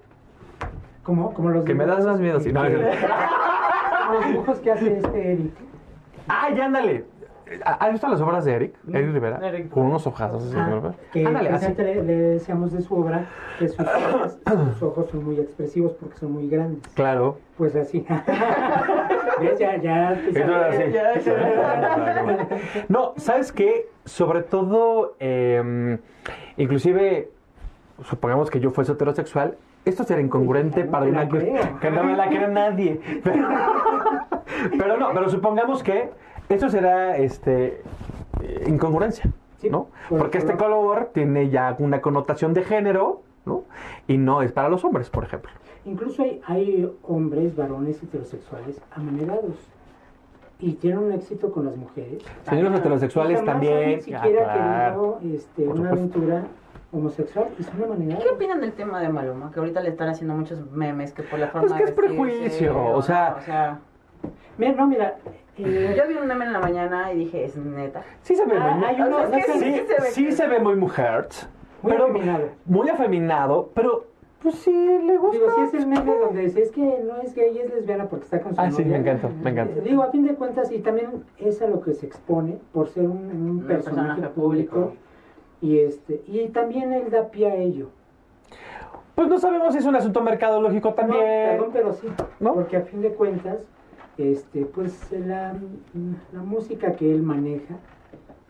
como, 1.02 1.32
como 1.32 1.48
los 1.48 1.64
que 1.64 1.74
me 1.74 1.86
das 1.86 2.04
más 2.04 2.20
miedo. 2.20 2.38
sí, 2.40 2.52
no. 2.52 2.60
como 4.06 4.14
los 4.14 4.26
dibujos 4.26 4.58
que 4.60 4.72
hace 4.72 4.98
este 4.98 5.32
Eric. 5.32 5.54
¡Ay, 6.28 6.60
ándale! 6.60 7.06
¿Has 7.64 7.92
visto 7.92 8.08
las 8.08 8.20
obras 8.20 8.44
de 8.44 8.54
Eric? 8.54 8.74
Eric 8.92 9.12
Rivera. 9.12 9.48
Eric. 9.48 9.70
Con 9.70 9.84
unos 9.84 10.06
ojazos. 10.06 10.52
Ah, 10.56 10.68
¿no? 10.68 10.94
que 11.12 11.26
Ándale, 11.26 11.50
le, 11.50 12.02
le 12.02 12.14
decíamos 12.14 12.72
de 12.72 12.80
su 12.80 12.94
obra 12.94 13.26
que 13.58 13.68
sus 13.68 13.80
ojos, 13.80 14.38
sus 14.72 14.82
ojos 14.82 15.08
son 15.10 15.24
muy 15.24 15.38
expresivos 15.38 15.92
porque 15.94 16.16
son 16.18 16.32
muy 16.32 16.48
grandes. 16.48 16.82
Claro. 16.94 17.38
Pues 17.56 17.76
así. 17.76 18.04
¿Ves? 19.40 19.58
Ya, 19.58 19.76
ya. 19.76 20.20
No, 22.88 23.14
¿sabes 23.16 23.52
qué? 23.52 23.88
Sobre 24.04 24.42
todo, 24.42 25.16
eh, 25.20 25.98
inclusive, 26.56 27.30
supongamos 28.04 28.50
que 28.50 28.60
yo 28.60 28.70
fuese 28.70 28.92
heterosexual, 28.92 29.56
esto 29.84 30.04
sería 30.04 30.24
incongruente 30.24 30.84
No 30.84 30.90
para 30.90 31.06
una 31.06 31.28
que, 31.28 31.90
no 31.90 32.04
me 32.04 32.16
la 32.16 32.28
cree 32.28 32.48
nadie. 32.48 33.00
Pero, 33.24 33.48
pero 34.78 34.96
no, 34.96 35.08
pero 35.14 35.28
supongamos 35.28 35.82
que 35.82 36.10
esto 36.54 36.68
será 36.70 37.16
este, 37.16 37.82
eh, 38.42 38.64
incongruencia, 38.66 39.30
Sí, 39.58 39.70
¿no? 39.70 39.88
por 40.08 40.18
Porque 40.18 40.38
este 40.38 40.56
color 40.56 41.10
tiene 41.14 41.48
ya 41.50 41.74
una 41.78 42.00
connotación 42.00 42.52
de 42.54 42.62
género, 42.64 43.22
¿no? 43.44 43.62
Y 44.08 44.16
no 44.18 44.42
es 44.42 44.52
para 44.52 44.68
los 44.68 44.84
hombres, 44.84 45.08
por 45.10 45.24
ejemplo. 45.24 45.50
Incluso 45.84 46.22
hay, 46.22 46.40
hay 46.46 46.92
hombres, 47.04 47.54
varones 47.56 48.02
heterosexuales 48.02 48.80
amanerados 48.94 49.56
y 50.60 50.74
tienen 50.74 50.98
un 51.00 51.12
éxito 51.12 51.50
con 51.50 51.64
las 51.66 51.76
mujeres. 51.76 52.22
Señores 52.48 52.78
heterosexuales 52.78 53.38
Jamás 53.38 53.52
también. 53.52 53.94
han 53.94 54.00
siquiera 54.02 54.42
Ah, 54.48 54.54
claro. 54.54 55.18
querido 55.20 55.36
este, 55.38 55.62
una 55.62 55.74
supuesto. 55.74 55.94
aventura 55.96 56.44
homosexual 56.92 57.48
y 57.58 57.62
son 57.64 57.82
amanerados. 57.82 58.22
¿Qué 58.24 58.30
opinan 58.30 58.60
del 58.60 58.72
tema 58.72 59.00
de 59.00 59.08
Maluma? 59.08 59.50
Que 59.50 59.58
ahorita 59.60 59.80
le 59.80 59.88
están 59.88 60.08
haciendo 60.08 60.34
muchos 60.34 60.70
memes 60.70 61.12
que 61.12 61.22
por 61.22 61.38
la 61.38 61.48
forma 61.48 61.68
Pues 61.68 61.72
que 61.80 61.84
de 61.86 61.90
es 61.90 61.96
vestirse, 61.96 62.24
prejuicio, 62.24 62.94
o 62.94 63.02
sea- 63.02 63.36
o 63.38 63.42
sea, 63.42 63.80
Mira, 64.58 64.72
no, 64.72 64.86
mira. 64.86 65.16
eh, 65.58 65.94
yo 65.96 66.08
vi 66.08 66.14
un 66.14 66.26
meme 66.26 66.44
en 66.46 66.52
la 66.52 66.60
mañana 66.60 67.12
y 67.12 67.18
dije, 67.18 67.44
es 67.44 67.56
neta. 67.56 68.02
Sí 68.22 68.34
se 68.36 68.44
ve 68.46 68.54
Ah, 68.58 68.74
muy, 68.76 68.84
hay 68.86 69.00
uno- 69.00 69.16
O 69.22 69.26
sea, 69.26 69.38
es 69.38 69.46
que 69.46 69.52
no 69.54 69.58
sé, 69.58 69.64
sí, 69.64 69.72
sí 69.72 69.86
se 69.86 69.94
ve 70.02 70.10
sí 70.10 70.24
que- 70.26 70.32
se 70.32 70.46
ve 70.46 70.58
muy 70.60 70.76
mujer, 70.76 71.26
Muy 71.82 71.92
pero 71.92 72.04
afeminado. 72.04 72.44
muy 72.66 72.88
afeminado, 72.88 73.70
pero 73.74 74.04
pues 74.42 74.56
sí 74.56 74.72
le 74.72 75.16
gusta. 75.18 75.36
Digo, 75.38 75.50
si 75.54 75.60
es 75.62 75.74
el 75.74 75.86
meme 75.86 76.16
donde 76.18 76.40
dice, 76.42 76.62
es 76.62 76.70
que 76.72 76.80
no 76.80 77.16
es 77.22 77.34
gay, 77.34 77.56
es 77.58 77.72
lesbiana 77.72 78.06
porque 78.08 78.24
está 78.24 78.40
con 78.40 78.54
su 78.54 78.60
Ah, 78.60 78.70
sí, 78.70 78.82
novia". 78.84 78.98
me 78.98 78.98
encantó, 79.10 79.30
me 79.42 79.50
encantó. 79.50 79.78
Eh, 79.78 79.82
Digo, 79.84 80.02
a 80.02 80.10
fin 80.10 80.26
de 80.26 80.34
cuentas, 80.34 80.70
y 80.72 80.78
también 80.80 81.24
es 81.38 81.62
a 81.62 81.66
lo 81.68 81.80
que 81.80 81.92
se 81.94 82.06
expone 82.06 82.58
por 82.72 82.88
ser 82.88 83.04
un, 83.04 83.10
un 83.18 83.64
personaje, 83.66 84.08
personaje 84.08 84.34
público. 84.34 84.74
público. 84.74 84.96
Y, 85.60 85.78
este, 85.78 86.22
y 86.26 86.48
también 86.48 86.92
él 86.92 87.08
da 87.10 87.28
pie 87.30 87.46
a 87.48 87.54
ello. 87.54 87.90
Pues 89.14 89.28
no 89.28 89.38
sabemos 89.38 89.72
si 89.74 89.78
es 89.78 89.86
un 89.86 89.94
asunto 89.94 90.20
mercadológico 90.22 90.88
No, 90.88 90.94
también. 90.94 91.22
perdón, 91.50 91.70
pero 91.72 91.92
sí. 91.92 92.08
¿No? 92.40 92.54
Porque 92.54 92.78
a 92.78 92.80
fin 92.82 93.00
de 93.02 93.10
cuentas, 93.10 93.58
este, 94.18 94.64
pues 94.66 95.10
la, 95.12 95.54
la 96.32 96.40
música 96.42 96.92
que 96.96 97.12
él 97.12 97.22
maneja, 97.22 97.76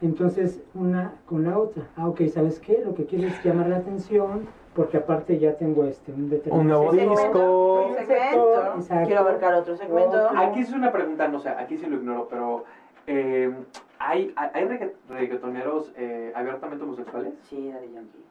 entonces 0.01 0.61
una 0.75 1.14
con 1.27 1.44
la 1.44 1.59
otra. 1.59 1.85
Ah, 1.96 2.09
ok, 2.09 2.22
¿sabes 2.33 2.59
qué? 2.59 2.83
Lo 2.85 2.94
que 2.94 3.07
quiere 3.07 3.29
es 3.29 3.44
llamar 3.44 3.68
la 3.68 3.77
atención, 3.77 4.46
porque 4.75 4.96
aparte 4.96 5.38
ya 5.38 5.57
tengo 5.57 5.85
este 5.85 6.12
un 6.12 6.29
determinado 6.29 6.81
Un 6.83 6.96
nuevo 6.96 7.14
Segmento, 7.14 7.22
disco. 7.22 7.87
un 7.88 7.94
segmento, 7.94 8.75
Exacto. 8.77 9.07
Quiero 9.07 9.20
abarcar 9.20 9.55
otro 9.55 9.77
segmento. 9.77 10.29
Aquí 10.37 10.61
es 10.61 10.72
una 10.72 10.90
pregunta, 10.90 11.29
no 11.29 11.38
sé, 11.38 11.51
aquí 11.51 11.77
sí 11.79 11.87
lo 11.87 11.96
ignoro, 11.96 12.27
pero 12.29 12.64
eh, 13.07 13.55
¿hay, 13.98 14.33
hay 14.37 14.51
hay 14.55 14.64
regga- 14.64 14.92
reggaetoneros 15.09 15.92
eh, 15.96 16.33
abiertamente 16.35 16.83
homosexuales? 16.85 17.35
Sí, 17.42 17.68
Daddy 17.70 17.92
Yankee. 17.94 18.25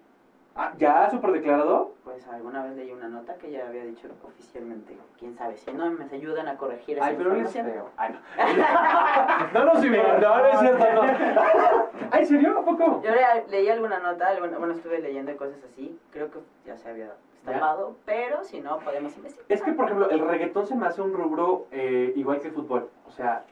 Ah, 0.56 0.74
¿Ya 0.78 1.10
súper 1.10 1.32
declarado? 1.32 1.94
Pues 2.04 2.28
alguna 2.28 2.64
vez 2.64 2.76
leí 2.76 2.92
una 2.92 3.08
nota 3.08 3.36
que 3.36 3.52
ya 3.52 3.68
había 3.68 3.86
dicho 3.86 4.10
oficialmente. 4.22 4.98
Quién 5.18 5.34
sabe, 5.34 5.56
si 5.56 5.72
no 5.72 5.90
me 5.92 6.04
ayudan 6.12 6.48
a 6.50 6.58
corregir 6.58 6.98
esa 6.98 7.08
Ay, 7.08 7.16
pero 7.18 7.34
él 7.34 7.46
es 7.46 7.54
feo. 7.54 7.90
Ay, 7.96 8.14
no. 8.14 9.54
no, 9.66 9.74
no, 9.74 9.82
sí, 9.82 9.90
no, 9.90 10.20
no 10.20 10.46
es 10.46 10.60
cierto, 10.60 10.86
no. 10.94 11.02
¿Ay, 12.12 12.26
serio? 12.26 12.60
¿A 12.60 12.66
poco? 12.66 13.02
Yo 13.02 13.12
le- 13.12 13.48
leí 13.50 13.70
alguna 13.70 14.00
nota, 14.00 14.28
alguna- 14.28 14.58
bueno, 14.58 14.74
estuve 14.74 15.00
leyendo 15.00 15.36
cosas 15.38 15.64
así. 15.64 15.98
Creo 16.12 16.30
que 16.30 16.40
ya 16.66 16.76
se 16.78 16.90
había 16.90 17.14
estampado, 17.34 17.96
pero 18.06 18.44
si 18.44 18.60
no, 18.60 18.80
podemos 18.80 19.16
investigar. 19.16 19.46
Es 19.48 19.62
que, 19.62 19.72
por 19.72 19.86
ejemplo, 19.86 20.10
el 20.10 20.20
reggaetón 20.20 20.68
se 20.68 20.76
me 20.76 20.86
hace 20.86 21.02
un 21.02 21.14
rubro 21.14 21.68
eh, 21.72 22.12
igual 22.18 22.42
que 22.42 22.48
el 22.50 22.54
fútbol. 22.54 22.90
O 23.08 23.12
sea, 23.12 23.46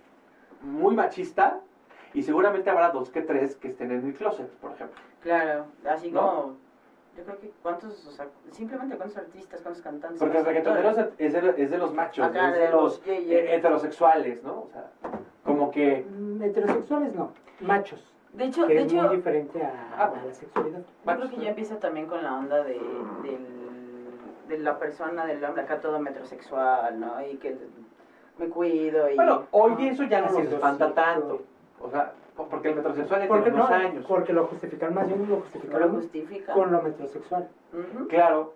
muy 0.61 0.95
machista 0.95 1.61
y 2.13 2.23
seguramente 2.23 2.69
habrá 2.69 2.89
dos 2.89 3.09
que 3.09 3.21
tres 3.21 3.55
que 3.55 3.69
estén 3.69 3.91
en 3.91 4.05
el 4.05 4.13
closet, 4.15 4.49
por 4.57 4.71
ejemplo. 4.73 4.99
Claro, 5.21 5.65
así 5.87 6.11
¿No? 6.11 6.19
como. 6.21 6.68
Yo 7.17 7.23
creo 7.23 7.39
que 7.39 7.51
cuántos, 7.61 8.05
o 8.07 8.11
sea, 8.11 8.27
simplemente 8.51 8.95
cuántos 8.95 9.17
artistas, 9.17 9.61
cuántos 9.61 9.83
cantantes. 9.83 10.19
Porque 10.19 10.37
el 10.37 10.45
reggaetonero 10.45 10.89
es, 10.89 10.97
es 11.17 11.33
de, 11.33 11.53
es 11.63 11.71
de 11.71 11.77
los 11.77 11.93
machos, 11.93 12.25
Acá, 12.25 12.47
es 12.49 12.53
de 12.53 12.59
de 12.61 12.71
los 12.71 13.01
eh, 13.05 13.55
heterosexuales, 13.55 14.43
¿no? 14.43 14.61
O 14.61 14.69
sea, 14.71 14.89
como 15.43 15.69
que... 15.71 16.05
Mm, 16.09 16.41
Heterosexuales 16.43 17.13
no, 17.15 17.33
machos, 17.59 18.13
De 18.31 18.45
hecho, 18.45 18.65
que 18.67 18.75
de 18.75 18.79
es 18.81 18.85
hecho, 18.93 19.01
muy 19.07 19.15
diferente 19.17 19.61
a, 19.63 19.73
Ah, 19.97 20.11
a 20.21 20.25
la 20.25 20.33
sexualidad. 20.33 20.79
Yo 21.05 21.15
creo 21.15 21.29
que 21.29 21.37
ya 21.37 21.49
empieza 21.49 21.77
también 21.79 22.07
con 22.07 22.23
la 22.23 22.37
onda 22.37 22.63
de, 22.63 22.73
del- 23.23 24.47
de 24.47 24.57
la 24.59 24.79
persona, 24.79 25.25
del 25.25 25.43
hombre 25.43 25.63
acá 25.63 25.79
todo 25.81 25.99
metrosexual, 25.99 26.99
¿no? 26.99 27.21
Y 27.25 27.35
que 27.35 27.57
me 28.37 28.47
cuido 28.47 29.09
y... 29.09 29.15
Bueno, 29.15 29.43
hoy 29.51 29.87
eso 29.87 30.03
ya 30.03 30.21
no 30.21 30.31
nos 30.31 30.39
espanta 30.45 30.93
tanto. 30.93 31.41
O 31.81 31.89
sea, 31.89 32.13
porque 32.47 32.69
el 32.69 32.75
metrosexual 32.75 33.27
Porque, 33.27 33.43
tiene 33.43 33.57
no, 33.57 33.63
unos 33.65 33.75
años. 33.75 34.05
porque 34.07 34.33
lo 34.33 34.43
justifican 34.45 34.93
más 34.93 35.07
bien 35.07 35.19
lo 35.19 35.25
no 35.25 35.31
lo 35.35 35.41
justificaron 35.41 35.91
justifica. 35.95 36.53
con 36.53 36.71
lo 36.71 36.81
metrosexual. 36.81 37.47
Claro. 38.07 38.53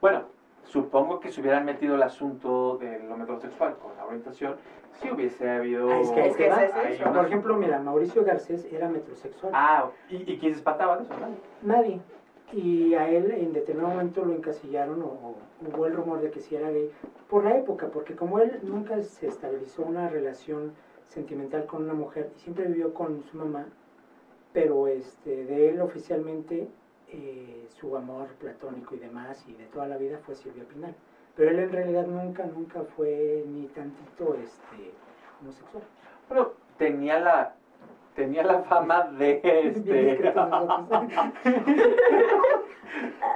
Bueno, 0.00 0.22
supongo 0.64 1.20
que 1.20 1.30
si 1.30 1.40
hubieran 1.40 1.64
metido 1.64 1.94
el 1.94 2.02
asunto 2.02 2.76
de 2.78 2.98
lo 3.00 3.16
metrosexual 3.16 3.76
con 3.76 3.96
la 3.96 4.04
orientación, 4.04 4.56
sí 5.00 5.10
hubiese 5.10 5.48
habido... 5.48 5.90
Ah, 5.90 6.00
es 6.00 6.10
que, 6.10 6.26
Es 6.26 6.36
que 6.36 6.48
va. 6.48 6.64
es 6.64 6.74
eso. 7.00 7.04
una- 7.04 7.12
Por 7.20 7.26
ejemplo, 7.26 7.56
mira, 7.56 7.78
Mauricio 7.78 8.24
Garcés 8.24 8.64
era 8.72 8.88
metrosexual. 8.88 9.52
Ah, 9.54 9.88
¿y, 10.08 10.16
y 10.32 10.38
quién 10.38 10.52
se 10.52 10.58
espantaba 10.58 10.96
de 10.96 11.04
eso? 11.04 11.14
Nadie. 11.18 11.36
Nadie. 11.62 12.00
Y 12.52 12.94
a 12.94 13.08
él 13.08 13.30
en 13.30 13.52
determinado 13.54 13.94
momento 13.94 14.24
lo 14.24 14.32
encasillaron 14.34 15.00
o, 15.02 15.06
o 15.06 15.34
hubo 15.74 15.86
el 15.86 15.94
rumor 15.94 16.20
de 16.20 16.30
que 16.30 16.40
sí 16.40 16.54
era 16.54 16.68
gay 16.70 16.90
por 17.30 17.44
la 17.44 17.56
época, 17.56 17.86
porque 17.86 18.14
como 18.14 18.40
él 18.40 18.58
nunca 18.62 19.00
se 19.00 19.26
estabilizó 19.26 19.82
una 19.82 20.08
relación 20.08 20.72
sentimental 21.12 21.66
con 21.66 21.84
una 21.84 21.94
mujer 21.94 22.30
y 22.36 22.40
siempre 22.40 22.66
vivió 22.66 22.92
con 22.94 23.22
su 23.24 23.36
mamá, 23.36 23.66
pero 24.52 24.86
este, 24.86 25.44
de 25.44 25.70
él 25.70 25.80
oficialmente 25.80 26.68
eh, 27.08 27.66
su 27.68 27.96
amor 27.96 28.28
platónico 28.38 28.94
y 28.94 28.98
demás 28.98 29.44
y 29.46 29.54
de 29.54 29.64
toda 29.66 29.86
la 29.86 29.96
vida 29.98 30.18
fue 30.24 30.34
Silvia 30.34 30.64
Pinal. 30.64 30.94
Pero 31.36 31.50
él 31.50 31.58
en 31.60 31.72
realidad 31.72 32.06
nunca, 32.06 32.44
nunca 32.46 32.82
fue 32.96 33.44
ni 33.46 33.66
tantito 33.68 34.34
este, 34.34 34.92
homosexual. 35.40 35.84
Bueno, 36.28 36.52
tenía 36.78 37.20
la... 37.20 37.54
Tenía 38.14 38.42
la 38.42 38.62
fama 38.64 39.04
de 39.04 39.40
este. 39.42 40.20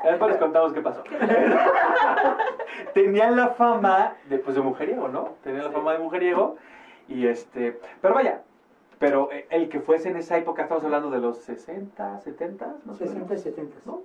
Después 0.05 0.31
les 0.31 0.39
contamos 0.39 0.75
qué 0.75 0.83
pasó. 0.83 1.03
Tenía 2.95 3.31
la 3.31 3.49
fama 3.55 4.17
de, 4.29 4.37
pues, 4.39 4.55
de 4.55 4.61
mujeriego, 4.61 5.09
¿no? 5.09 5.31
Tenía 5.43 5.63
la 5.63 5.71
fama 5.71 5.95
de 5.95 5.99
mujeriego. 6.01 6.59
Y 7.09 7.27
este. 7.27 7.79
Pero 8.01 8.15
vaya. 8.15 8.43
Pero 8.99 9.31
eh, 9.31 9.47
el 9.51 9.69
que 9.69 9.81
fuese 9.81 10.09
en 10.09 10.17
esa 10.17 10.39
época, 10.39 10.63
estamos 10.63 10.83
hablando 10.83 11.11
de 11.11 11.19
los 11.19 11.37
60, 11.41 12.19
70, 12.21 12.67
más 12.87 12.97
o 12.97 12.99
60 12.99 13.19
y 13.19 13.29
menos. 13.29 13.43
70. 13.43 13.77
¿no? 13.85 14.01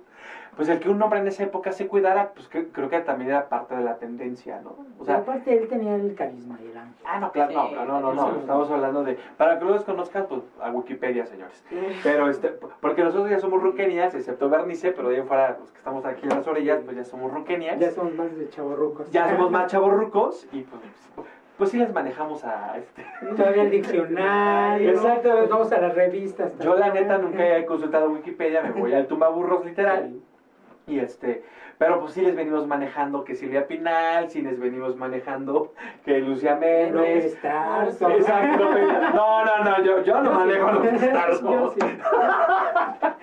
Pues 0.54 0.68
el 0.68 0.80
que 0.80 0.90
un 0.90 1.00
hombre 1.00 1.20
en 1.20 1.28
esa 1.28 1.44
época 1.44 1.72
se 1.72 1.86
cuidara, 1.86 2.32
pues 2.34 2.46
que- 2.48 2.68
creo 2.68 2.90
que 2.90 3.00
también 3.00 3.30
era 3.30 3.48
parte 3.48 3.74
de 3.74 3.82
la 3.84 3.96
tendencia, 3.96 4.60
¿no? 4.60 4.76
O 4.98 5.04
sea, 5.06 5.16
aparte 5.16 5.56
él 5.56 5.66
tenía 5.66 5.94
el 5.96 6.14
carisma 6.14 6.58
y 6.62 6.66
el 6.70 6.76
ángel. 6.76 7.06
Ah, 7.06 7.18
no, 7.20 7.32
claro, 7.32 7.52
no, 7.54 7.68
Sí, 7.70 7.74
no, 7.74 8.00
no, 8.00 8.12
no, 8.12 8.26
sí. 8.32 8.36
estamos 8.40 8.70
hablando 8.70 9.02
de, 9.02 9.16
para 9.38 9.58
que 9.58 9.64
lo 9.64 9.72
desconozcan, 9.72 10.26
pues 10.28 10.42
a 10.60 10.70
Wikipedia, 10.70 11.24
señores. 11.24 11.64
Pero 12.02 12.28
este, 12.28 12.48
porque 12.82 13.02
nosotros 13.02 13.30
ya 13.30 13.40
somos 13.40 13.62
ruquenias, 13.62 14.14
excepto 14.14 14.50
Bernice, 14.50 14.92
pero 14.92 15.08
de 15.08 15.16
ahí 15.16 15.22
fuera, 15.22 15.56
los 15.58 15.70
que 15.72 15.78
estamos 15.78 16.04
aquí 16.04 16.24
en 16.24 16.36
las 16.36 16.46
orillas, 16.46 16.80
pues 16.84 16.96
ya 16.98 17.04
somos 17.04 17.32
ruquenias. 17.32 17.80
Ya 17.80 17.90
somos 17.92 18.12
más 18.14 18.36
de 18.36 18.50
chavorrucos. 18.50 19.10
Ya 19.10 19.30
somos 19.30 19.50
más 19.50 19.72
chavorrucos 19.72 20.46
y 20.52 20.64
pues, 20.64 20.82
pues 21.62 21.70
sí 21.70 21.78
les 21.78 21.92
manejamos 21.92 22.44
a 22.44 22.76
este. 22.76 23.06
Todavía 23.36 23.62
el 23.62 23.70
diccionario. 23.70 24.90
Exactamente. 24.90 25.48
Vamos 25.48 25.70
a 25.70 25.80
las 25.80 25.94
revistas. 25.94 26.58
Yo 26.58 26.74
la 26.74 26.92
neta 26.92 27.18
nunca 27.18 27.56
he 27.56 27.64
consultado 27.66 28.10
Wikipedia, 28.10 28.62
me 28.62 28.72
voy 28.72 28.92
al 28.92 29.06
tumbaburros 29.06 29.64
literal. 29.64 30.12
Y 30.88 30.98
este, 30.98 31.44
pero 31.78 32.00
pues 32.00 32.14
sí 32.14 32.22
les 32.22 32.34
venimos 32.34 32.66
manejando 32.66 33.22
que 33.22 33.36
Silvia 33.36 33.68
Pinal, 33.68 34.28
sí 34.28 34.42
les 34.42 34.58
venimos 34.58 34.96
manejando 34.96 35.72
que 36.04 36.18
Lucia 36.18 36.56
Méndez. 36.56 37.26
Exacto. 37.36 38.10
No, 39.14 39.44
no, 39.44 39.58
no, 39.62 39.84
yo, 39.84 40.02
yo 40.02 40.20
no 40.20 40.24
Yo 40.24 40.30
sí. 40.32 40.36
manejo 40.38 40.66
a 40.66 40.72
López 40.72 41.12
Tarso. 41.12 41.74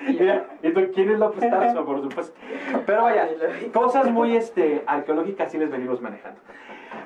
Sí. 0.05 0.17
¿y 0.63 0.71
tú 0.71 0.81
quién 0.93 1.11
es 1.11 1.19
López 1.19 1.49
Tarso? 1.49 1.83
Por 1.83 2.01
supuesto. 2.03 2.39
Pero 2.85 3.03
vaya, 3.03 3.27
cosas 3.73 4.09
muy 4.09 4.37
este, 4.37 4.81
arqueológicas 4.87 5.51
sí 5.51 5.57
les 5.57 5.69
venimos 5.69 6.01
manejando. 6.01 6.39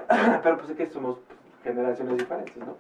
Pero 0.44 0.58
pues 0.58 0.70
es 0.70 0.76
que 0.76 0.88
somos 0.88 1.18
generaciones 1.64 2.18
diferentes, 2.18 2.58
¿no? 2.58 2.78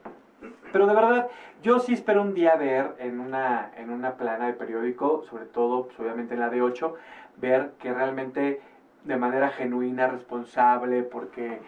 Pero 0.72 0.88
de 0.88 0.96
verdad, 0.96 1.28
yo 1.62 1.80
sí 1.80 1.94
espero 1.94 2.22
un 2.22 2.34
día 2.34 2.56
ver 2.56 2.96
en 3.00 3.20
una, 3.20 3.72
en 3.78 3.92
una 3.92 4.16
plana 4.16 4.48
de 4.48 4.54
periódico, 4.54 5.24
sobre 5.30 5.46
todo, 5.46 5.86
pues, 5.86 6.00
obviamente 6.00 6.34
en 6.34 6.40
la 6.40 6.50
de 6.50 6.62
8, 6.62 6.96
ver 7.38 7.74
que 7.80 7.94
realmente 7.94 8.62
de 9.04 9.18
manera 9.18 9.50
genuina, 9.50 10.08
responsable, 10.08 11.04
porque 11.04 11.62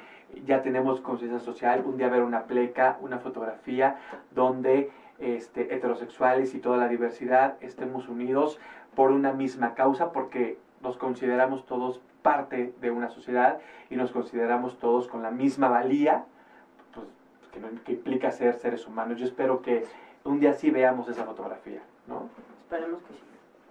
ya 0.46 0.62
tenemos 0.62 1.02
conciencia 1.02 1.40
social, 1.40 1.84
un 1.86 1.98
día 1.98 2.10
ver 2.10 2.24
una 2.24 2.44
pleca, 2.44 2.98
una 3.02 3.20
fotografía 3.20 3.98
donde 4.32 4.92
este, 5.20 5.74
heterosexuales 5.74 6.54
y 6.56 6.60
toda 6.60 6.78
la 6.78 6.88
diversidad 6.88 7.56
estemos 7.62 8.10
unidos 8.10 8.60
por 8.96 9.12
una 9.12 9.34
misma 9.34 9.76
causa, 9.76 10.12
porque 10.12 10.58
nos 10.82 10.98
consideramos 10.98 11.66
todos 11.66 12.02
parte 12.26 12.74
de 12.82 12.90
una 12.90 13.08
sociedad 13.08 13.60
y 13.90 13.96
nos 13.96 14.12
consideramos 14.12 14.78
todos 14.80 15.08
con 15.08 15.22
la 15.22 15.30
misma 15.30 15.68
valía, 15.70 16.26
pues, 16.94 17.06
que, 17.52 17.60
no- 17.60 17.70
que 17.84 17.92
implica 17.94 18.32
ser 18.32 18.56
seres 18.56 18.88
humanos. 18.88 19.20
Yo 19.20 19.26
espero 19.26 19.62
que 19.62 19.86
un 20.24 20.40
día 20.40 20.54
sí 20.54 20.72
veamos 20.72 21.08
esa 21.08 21.24
fotografía, 21.24 21.84
¿no? 22.08 22.28
Esperemos 22.64 23.00
que 23.04 23.14
sí. 23.14 23.24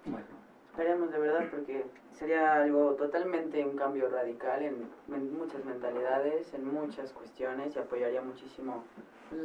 Bueno, 0.07 0.27
Esperemos 0.71 1.11
de 1.11 1.19
verdad 1.19 1.43
porque 1.51 1.85
sería 2.13 2.61
algo 2.61 2.95
totalmente 2.95 3.65
un 3.65 3.75
cambio 3.77 4.09
radical 4.09 4.63
en, 4.63 4.87
en 5.13 5.37
muchas 5.37 5.65
mentalidades, 5.65 6.53
en 6.55 6.65
muchas 6.73 7.13
cuestiones 7.13 7.75
y 7.75 7.79
apoyaría 7.81 8.21
muchísimo, 8.21 8.83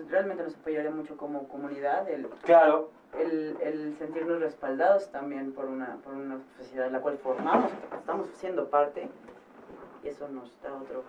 realmente 0.10 0.44
nos 0.44 0.56
apoyaría 0.56 0.92
mucho 0.92 1.18
como 1.18 1.48
comunidad 1.48 2.10
el, 2.10 2.28
Claro, 2.44 2.89
el, 3.18 3.58
el 3.62 3.96
sentirnos 3.98 4.39
respaldados 4.39 5.12
también 5.12 5.52
por 5.52 5.65
una, 5.65 5.98
por 6.04 6.13
una 6.13 6.39
sociedad 6.58 6.88
en 6.88 6.94
la 6.94 7.02
cual 7.02 7.18
formamos, 7.18 7.72
estamos 7.98 8.28
siendo 8.34 8.70
parte 8.70 9.10
y 10.04 10.08
eso 10.08 10.28
nos 10.30 10.62
da 10.62 10.74
otro 10.74 11.04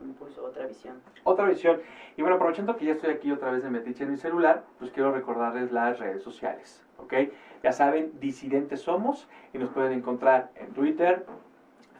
impulso, 0.00 0.44
otra 0.44 0.66
visión. 0.66 1.00
otra 1.24 1.46
visión. 1.46 1.80
Y 2.16 2.22
bueno, 2.22 2.36
aprovechando 2.36 2.76
que 2.76 2.86
ya 2.86 2.92
estoy 2.92 3.10
aquí 3.10 3.30
otra 3.30 3.52
vez 3.52 3.62
de 3.62 3.70
metiche 3.70 4.04
en 4.04 4.10
mi 4.10 4.16
celular, 4.16 4.64
pues 4.78 4.90
quiero 4.90 5.12
recordarles 5.12 5.70
las 5.70 5.98
redes 5.98 6.22
sociales, 6.22 6.84
¿ok? 6.98 7.14
Ya 7.62 7.72
saben, 7.72 8.12
disidentes 8.18 8.80
somos 8.80 9.28
y 9.52 9.58
nos 9.58 9.70
pueden 9.70 9.92
encontrar 9.92 10.50
en 10.56 10.72
Twitter, 10.72 11.24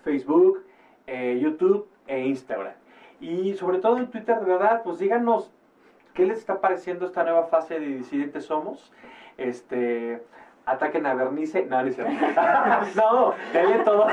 Facebook, 0.03 0.65
eh, 1.07 1.39
YouTube 1.41 1.89
e 2.09 2.27
Instagram. 2.27 2.75
Y 3.21 3.55
sobre 3.55 3.79
todo 3.79 3.99
en 3.99 4.11
Twitter, 4.11 4.41
de 4.41 4.47
verdad, 4.47 4.83
pues 4.83 4.99
díganos 4.99 5.53
qué 6.15 6.27
les 6.27 6.39
está 6.39 6.61
pareciendo 6.61 7.07
esta 7.07 7.25
nueva 7.25 7.47
fase 7.47 7.79
de 7.79 7.87
disidentes 7.87 8.45
somos. 8.47 8.93
Este, 9.39 10.23
ataquen 10.67 11.07
a 11.07 11.15
Bernice. 11.15 11.67
No, 11.67 11.83
no 11.83 11.93
cierto. 11.95 12.13
no, 12.97 13.35
denle 13.53 13.79
todo. 13.85 14.07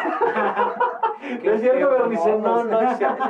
No 1.43 1.51
es 1.51 1.62
cierto, 1.62 1.89
Bernice. 1.89 2.38
No, 2.38 2.63
no 2.63 2.82
es 2.82 2.97
cierto. 2.97 3.23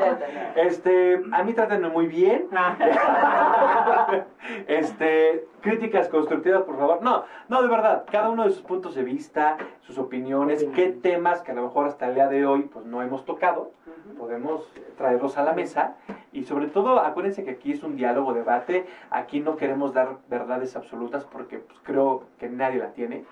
Este, 0.56 1.22
a 1.32 1.44
mí 1.44 1.54
trátenme 1.54 1.90
muy 1.90 2.08
bien. 2.08 2.48
este, 4.68 5.48
críticas 5.62 6.08
constructivas, 6.10 6.64
por 6.64 6.78
favor. 6.78 7.02
No, 7.02 7.24
no, 7.48 7.62
de 7.62 7.68
verdad, 7.68 8.06
cada 8.12 8.30
uno 8.30 8.46
de 8.46 8.52
sus 8.52 8.62
puntos 8.62 8.96
de 8.96 9.04
vista, 9.04 9.58
sus 9.82 9.98
opiniones, 9.98 10.66
qué 10.76 10.90
temas 10.90 11.42
que 11.42 11.52
a 11.52 11.56
lo 11.56 11.64
mejor 11.64 11.88
hasta 11.88 12.08
el 12.08 12.16
día 12.16 12.28
de 12.28 12.46
hoy 12.46 12.64
pues 12.64 12.86
no 12.86 13.02
hemos 13.02 13.26
tocado, 13.26 13.72
podemos 14.18 14.72
traerlos 14.98 15.38
a 15.38 15.44
la 15.44 15.54
mesa 15.54 15.96
y 16.32 16.44
sobre 16.44 16.68
todo 16.68 17.00
acuérdense 17.00 17.44
que 17.44 17.52
aquí 17.52 17.72
es 17.72 17.84
un 17.84 17.96
diálogo, 17.96 18.34
debate, 18.34 18.86
aquí 19.10 19.40
no 19.40 19.56
queremos 19.56 19.94
dar 19.94 20.18
verdades 20.30 20.76
absolutas 20.76 21.26
porque 21.26 21.60
pues, 21.60 21.80
creo 21.84 22.24
que 22.40 22.50
nadie 22.50 22.80
la 22.80 22.94
tiene. 22.94 23.26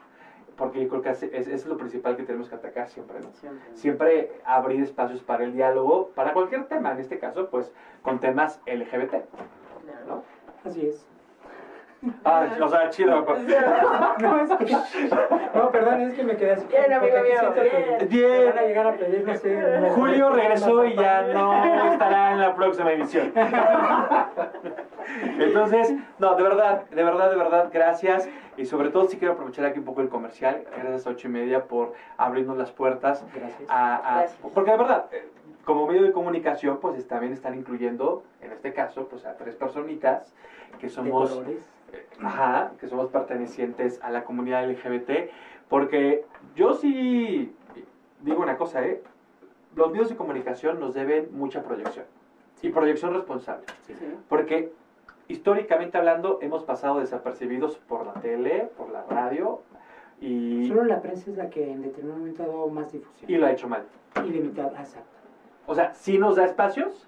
Porque 0.58 0.82
yo 0.82 0.90
creo 0.90 1.02
que 1.02 1.10
es, 1.10 1.24
es, 1.24 1.66
lo 1.66 1.78
principal 1.78 2.18
que 2.18 2.24
tenemos 2.24 2.50
que 2.50 2.56
atacar 2.56 2.90
siempre, 2.90 3.20
¿no? 3.20 3.30
Siempre. 3.74 4.42
abrir 4.44 4.82
espacios 4.82 5.22
para 5.22 5.46
el 5.46 5.54
diálogo, 5.54 6.10
para 6.16 6.34
cualquier 6.34 6.66
tema, 6.66 6.92
en 6.92 7.00
este 7.00 7.20
caso, 7.20 7.50
pues, 7.50 7.72
con 8.02 8.20
temas 8.20 8.62
LGBT, 8.66 9.14
¿no? 10.08 10.24
Así 10.66 10.88
es. 10.88 11.08
Ah, 12.24 12.48
o 12.62 12.70
sea, 12.70 12.90
chido. 12.90 13.22
no, 14.20 14.42
es 14.42 14.52
que, 14.52 14.78
no, 15.56 15.72
perdón, 15.72 16.02
es 16.02 16.14
que 16.14 16.24
me 16.24 16.38
quedé 16.38 16.52
así. 16.52 16.68
Bien, 16.68 16.94
amigo 16.94 17.18
mío. 17.18 17.54
Bien. 18.08 18.46
Van 18.50 18.58
a 18.58 18.62
llegar 18.62 18.88
a 18.88 18.94
pedir, 18.94 19.26
no 19.26 19.36
sé. 19.36 19.90
Julio 19.96 20.30
regresó 20.30 20.86
y 20.86 20.96
ya 20.96 21.24
no 21.24 21.92
estará 21.92 22.34
en 22.34 22.42
la 22.42 22.56
próxima 22.56 22.92
emisión. 22.92 23.34
Entonces, 25.40 25.94
no, 26.20 26.36
de 26.36 26.44
verdad, 26.44 26.84
de 26.90 27.04
verdad, 27.04 27.30
de 27.32 27.38
verdad, 27.38 27.70
gracias. 27.74 28.30
Y 28.58 28.66
sobre 28.66 28.90
todo, 28.90 29.08
sí 29.08 29.18
quiero 29.18 29.34
aprovechar 29.34 29.66
aquí 29.66 29.80
un 29.80 29.86
poco 29.86 30.02
el 30.02 30.10
comercial. 30.10 30.64
Gracias 30.76 31.08
a 31.08 31.10
ocho 31.12 31.28
y 31.28 31.32
media 31.32 31.66
por 31.66 31.94
abrirnos 32.18 32.58
las 32.58 32.72
puertas. 32.72 33.26
Gracias. 33.34 33.70
A, 33.70 34.26
Porque 34.54 34.72
de 34.72 34.78
verdad, 34.78 35.06
eh, 35.12 35.30
como 35.64 35.88
medio 35.88 36.04
de 36.04 36.12
comunicación, 36.12 36.78
pues 36.80 37.08
también 37.08 37.34
están 37.34 37.56
incluyendo, 37.56 38.24
en 38.42 38.52
este 38.52 38.74
caso, 38.74 39.08
pues 39.08 39.26
a 39.26 39.36
tres 39.38 39.56
personitas 39.56 40.34
que 40.80 40.90
somos 40.90 41.42
ajá, 42.22 42.74
que 42.80 42.88
somos 42.88 43.10
pertenecientes 43.10 44.02
a 44.02 44.10
la 44.10 44.24
comunidad 44.24 44.70
LGBT, 44.70 45.30
porque 45.70 46.26
yo 46.56 46.74
sí 46.74 47.54
digo 48.22 48.42
una 48.42 48.58
cosa, 48.58 48.86
¿eh? 48.86 49.02
Los 49.76 49.92
medios 49.92 50.10
de 50.10 50.16
comunicación 50.16 50.80
nos 50.80 50.94
deben 50.94 51.30
mucha 51.38 51.64
proyección 51.64 52.06
y 52.62 52.70
proyección 52.70 53.14
responsable, 53.14 53.66
porque 54.28 54.74
históricamente 55.28 55.98
hablando 55.98 56.40
hemos 56.42 56.64
pasado 56.64 57.00
desapercibidos 57.00 57.78
por 57.78 58.06
la 58.06 58.14
tele, 58.14 58.70
por 58.78 58.90
la 58.90 59.04
radio 59.04 59.62
y... 60.20 60.68
Solo 60.68 60.86
la 60.86 61.02
prensa 61.02 61.30
es 61.30 61.38
la 61.38 61.50
que 61.50 61.72
en 61.72 61.84
determinado 61.84 62.20
momento 62.20 62.44
ha 62.44 62.48
dado 62.48 62.68
más 62.70 62.92
difusión. 62.92 63.30
Y 63.30 63.36
lo 63.36 63.46
ha 63.46 63.52
hecho 63.52 63.68
mal. 63.68 63.86
Ilimitada, 64.26 64.80
exacto. 64.80 65.18
O 65.68 65.76
sea, 65.76 65.94
sí 65.94 66.18
nos 66.18 66.38
da 66.38 66.46
espacios, 66.46 67.08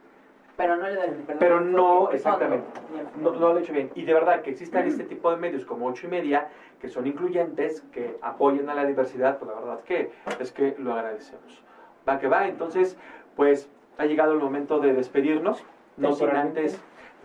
pero 0.59 0.75
no 0.75 0.89
le 0.89 0.95
da 0.95 1.05
Pero 1.39 1.61
no, 1.61 2.11
exactamente. 2.11 2.67
No, 3.15 3.31
lo 3.31 3.57
he 3.57 3.61
hecho 3.61 3.71
bien. 3.71 3.91
Y 3.95 4.03
de 4.03 4.13
verdad 4.13 4.41
que 4.41 4.49
existan 4.49 4.87
este 4.87 5.05
tipo 5.05 5.31
de 5.31 5.37
medios 5.37 5.65
como 5.65 5.87
ocho 5.87 6.07
y 6.07 6.09
media, 6.09 6.49
que 6.81 6.89
son 6.89 7.07
incluyentes, 7.07 7.81
que 7.93 8.17
apoyen 8.21 8.69
a 8.69 8.75
la 8.75 8.85
diversidad, 8.85 9.37
pues 9.37 9.49
la 9.51 9.57
verdad 9.57 9.79
que 9.85 10.11
es 10.37 10.51
que 10.51 10.75
lo 10.77 10.91
agradecemos. 10.91 11.63
Va 12.07 12.19
que 12.19 12.27
va, 12.27 12.45
entonces, 12.45 12.97
pues 13.37 13.71
ha 13.97 14.05
llegado 14.05 14.33
el 14.33 14.39
momento 14.39 14.79
de 14.79 14.91
despedirnos. 14.91 15.63
No 15.95 16.11
sin 16.11 16.27
antes. 16.31 16.77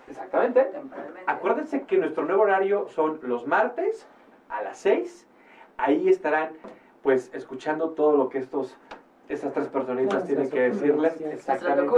Exactamente. 0.07 0.71
Acuérdense 1.27 1.83
que 1.83 1.99
nuestro 1.99 2.25
nuevo 2.27 2.45
horario 2.45 2.87
son 2.87 3.19
los 3.23 3.49
martes 3.49 4.07
a 4.49 4.63
las 4.63 4.79
6. 4.79 5.27
Ahí 5.77 6.09
estarán, 6.09 6.51
pues, 7.03 7.33
escuchando 7.35 7.91
todo 7.91 8.17
lo 8.17 8.29
que 8.29 8.39
estos 8.39 8.79
esas 9.29 9.53
tres 9.53 9.69
personitas 9.69 10.27
tienen 10.27 10.51
que 10.51 10.61
decirles 10.71 11.21
exactamente 11.21 11.93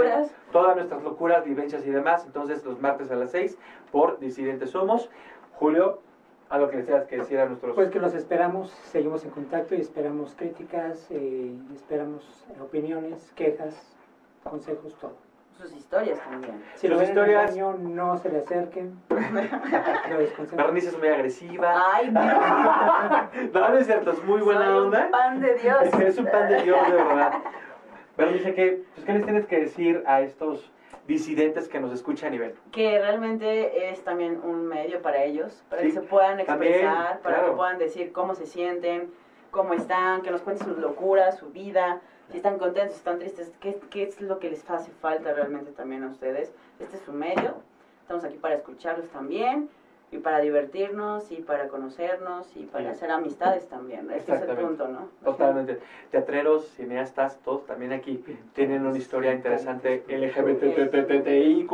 todas 0.51 0.75
nuestras 0.75 1.03
locuras, 1.03 1.43
vivencias 1.43 1.85
y 1.85 1.89
demás. 1.89 2.25
Entonces, 2.25 2.63
los 2.65 2.79
martes 2.79 3.11
a 3.11 3.15
las 3.15 3.31
6 3.31 3.57
por 3.91 4.19
Disidentes 4.19 4.71
Somos. 4.71 5.09
Julio, 5.53 5.99
algo 6.49 6.69
que 6.69 6.77
deseas 6.77 7.05
que 7.05 7.17
decir 7.17 7.39
a 7.39 7.47
nuestros... 7.47 7.75
Pues 7.75 7.89
que 7.89 7.99
los 7.99 8.13
esperamos, 8.13 8.69
seguimos 8.91 9.25
en 9.25 9.31
contacto 9.31 9.75
y 9.75 9.81
esperamos 9.81 10.35
críticas, 10.35 11.07
eh, 11.09 11.51
esperamos 11.75 12.45
opiniones, 12.61 13.31
quejas, 13.35 13.75
consejos, 14.43 14.95
todo 14.95 15.26
sus 15.57 15.73
historias 15.73 16.19
también. 16.19 16.63
Si 16.75 16.87
sus 16.87 17.01
historias 17.01 17.55
no 17.57 18.17
se 18.17 18.29
le 18.29 18.39
acerquen. 18.39 18.99
Bernice 20.55 20.89
es 20.89 20.97
muy 20.97 21.07
agresiva. 21.07 21.93
Ay, 21.93 22.11
no. 22.11 22.21
no, 23.53 23.69
no 23.69 23.77
es 23.77 23.85
cierto, 23.85 24.11
es 24.11 24.23
muy 24.23 24.41
buena 24.41 24.65
Soy 24.65 24.77
onda. 24.77 25.05
Un 25.05 25.11
pan 25.11 25.41
de 25.41 25.55
Dios. 25.55 25.77
Es, 25.99 26.17
un 26.17 26.25
pan 26.25 26.49
de 26.49 26.61
Dios, 26.61 26.87
de 26.87 26.95
verdad. 26.95 27.33
Bernice, 28.17 28.53
¿qué, 28.53 28.83
pues, 28.93 29.05
¿qué 29.05 29.13
les 29.13 29.23
tienes 29.23 29.45
que 29.47 29.59
decir 29.59 30.03
a 30.05 30.21
estos 30.21 30.71
disidentes 31.07 31.67
que 31.67 31.79
nos 31.79 31.91
escuchan 31.91 32.33
y 32.33 32.37
ven? 32.37 32.53
Que 32.71 32.99
realmente 32.99 33.89
es 33.89 34.03
también 34.03 34.39
un 34.43 34.67
medio 34.67 35.01
para 35.01 35.23
ellos, 35.23 35.63
para 35.69 35.81
que 35.81 35.91
se 35.91 36.01
puedan 36.01 36.39
expresar, 36.39 37.19
para 37.19 37.45
que 37.45 37.51
puedan 37.51 37.77
decir 37.77 38.11
cómo 38.11 38.35
se 38.35 38.45
sienten, 38.45 39.11
cómo 39.51 39.73
están, 39.73 40.21
que 40.21 40.31
nos 40.31 40.41
cuenten 40.41 40.67
sus 40.67 40.77
locuras, 40.77 41.37
su 41.37 41.49
vida 41.49 42.01
si 42.31 42.37
están 42.37 42.57
contentos, 42.57 42.93
si 42.93 42.99
están 42.99 43.19
tristes, 43.19 43.51
¿qué, 43.59 43.79
¿qué, 43.89 44.03
es 44.03 44.21
lo 44.21 44.39
que 44.39 44.49
les 44.49 44.69
hace 44.69 44.91
falta 44.91 45.33
realmente 45.33 45.71
también 45.71 46.03
a 46.03 46.07
ustedes. 46.07 46.53
Este 46.79 46.97
es 46.97 47.03
su 47.03 47.13
medio, 47.13 47.55
estamos 48.01 48.23
aquí 48.23 48.37
para 48.37 48.55
escucharlos 48.55 49.07
también, 49.09 49.69
y 50.11 50.19
para 50.19 50.39
divertirnos, 50.39 51.31
y 51.31 51.37
para 51.37 51.67
conocernos, 51.67 52.55
y 52.55 52.63
para 52.63 52.91
hacer 52.91 53.11
amistades 53.11 53.67
también. 53.67 54.09
Este 54.11 54.35
es 54.35 54.41
el 54.41 54.55
punto, 54.55 54.87
¿no? 54.87 55.09
Totalmente. 55.23 55.79
Teatreros, 56.11 56.65
cineastas, 56.75 57.39
todos 57.43 57.65
también 57.65 57.91
aquí 57.91 58.23
tienen 58.53 58.85
una 58.85 58.97
historia 58.97 59.33
interesante 59.33 60.03
LGBTTTIQ. 60.07 61.71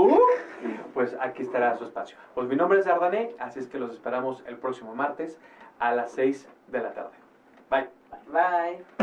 Pues 0.94 1.16
aquí 1.20 1.44
estará 1.44 1.78
su 1.78 1.84
espacio. 1.84 2.18
Pues 2.34 2.48
mi 2.48 2.56
nombre 2.56 2.80
es 2.80 2.88
Ardané, 2.88 3.36
así 3.38 3.60
es 3.60 3.68
que 3.68 3.78
los 3.78 3.92
esperamos 3.92 4.44
el 4.48 4.58
próximo 4.58 4.96
martes 4.96 5.38
a 5.80 5.94
las 5.94 6.12
6 6.14 6.48
de 6.70 6.82
la 6.82 6.94
tarde. 6.94 7.16
Bye. 7.70 7.88
Bye. 8.32 9.03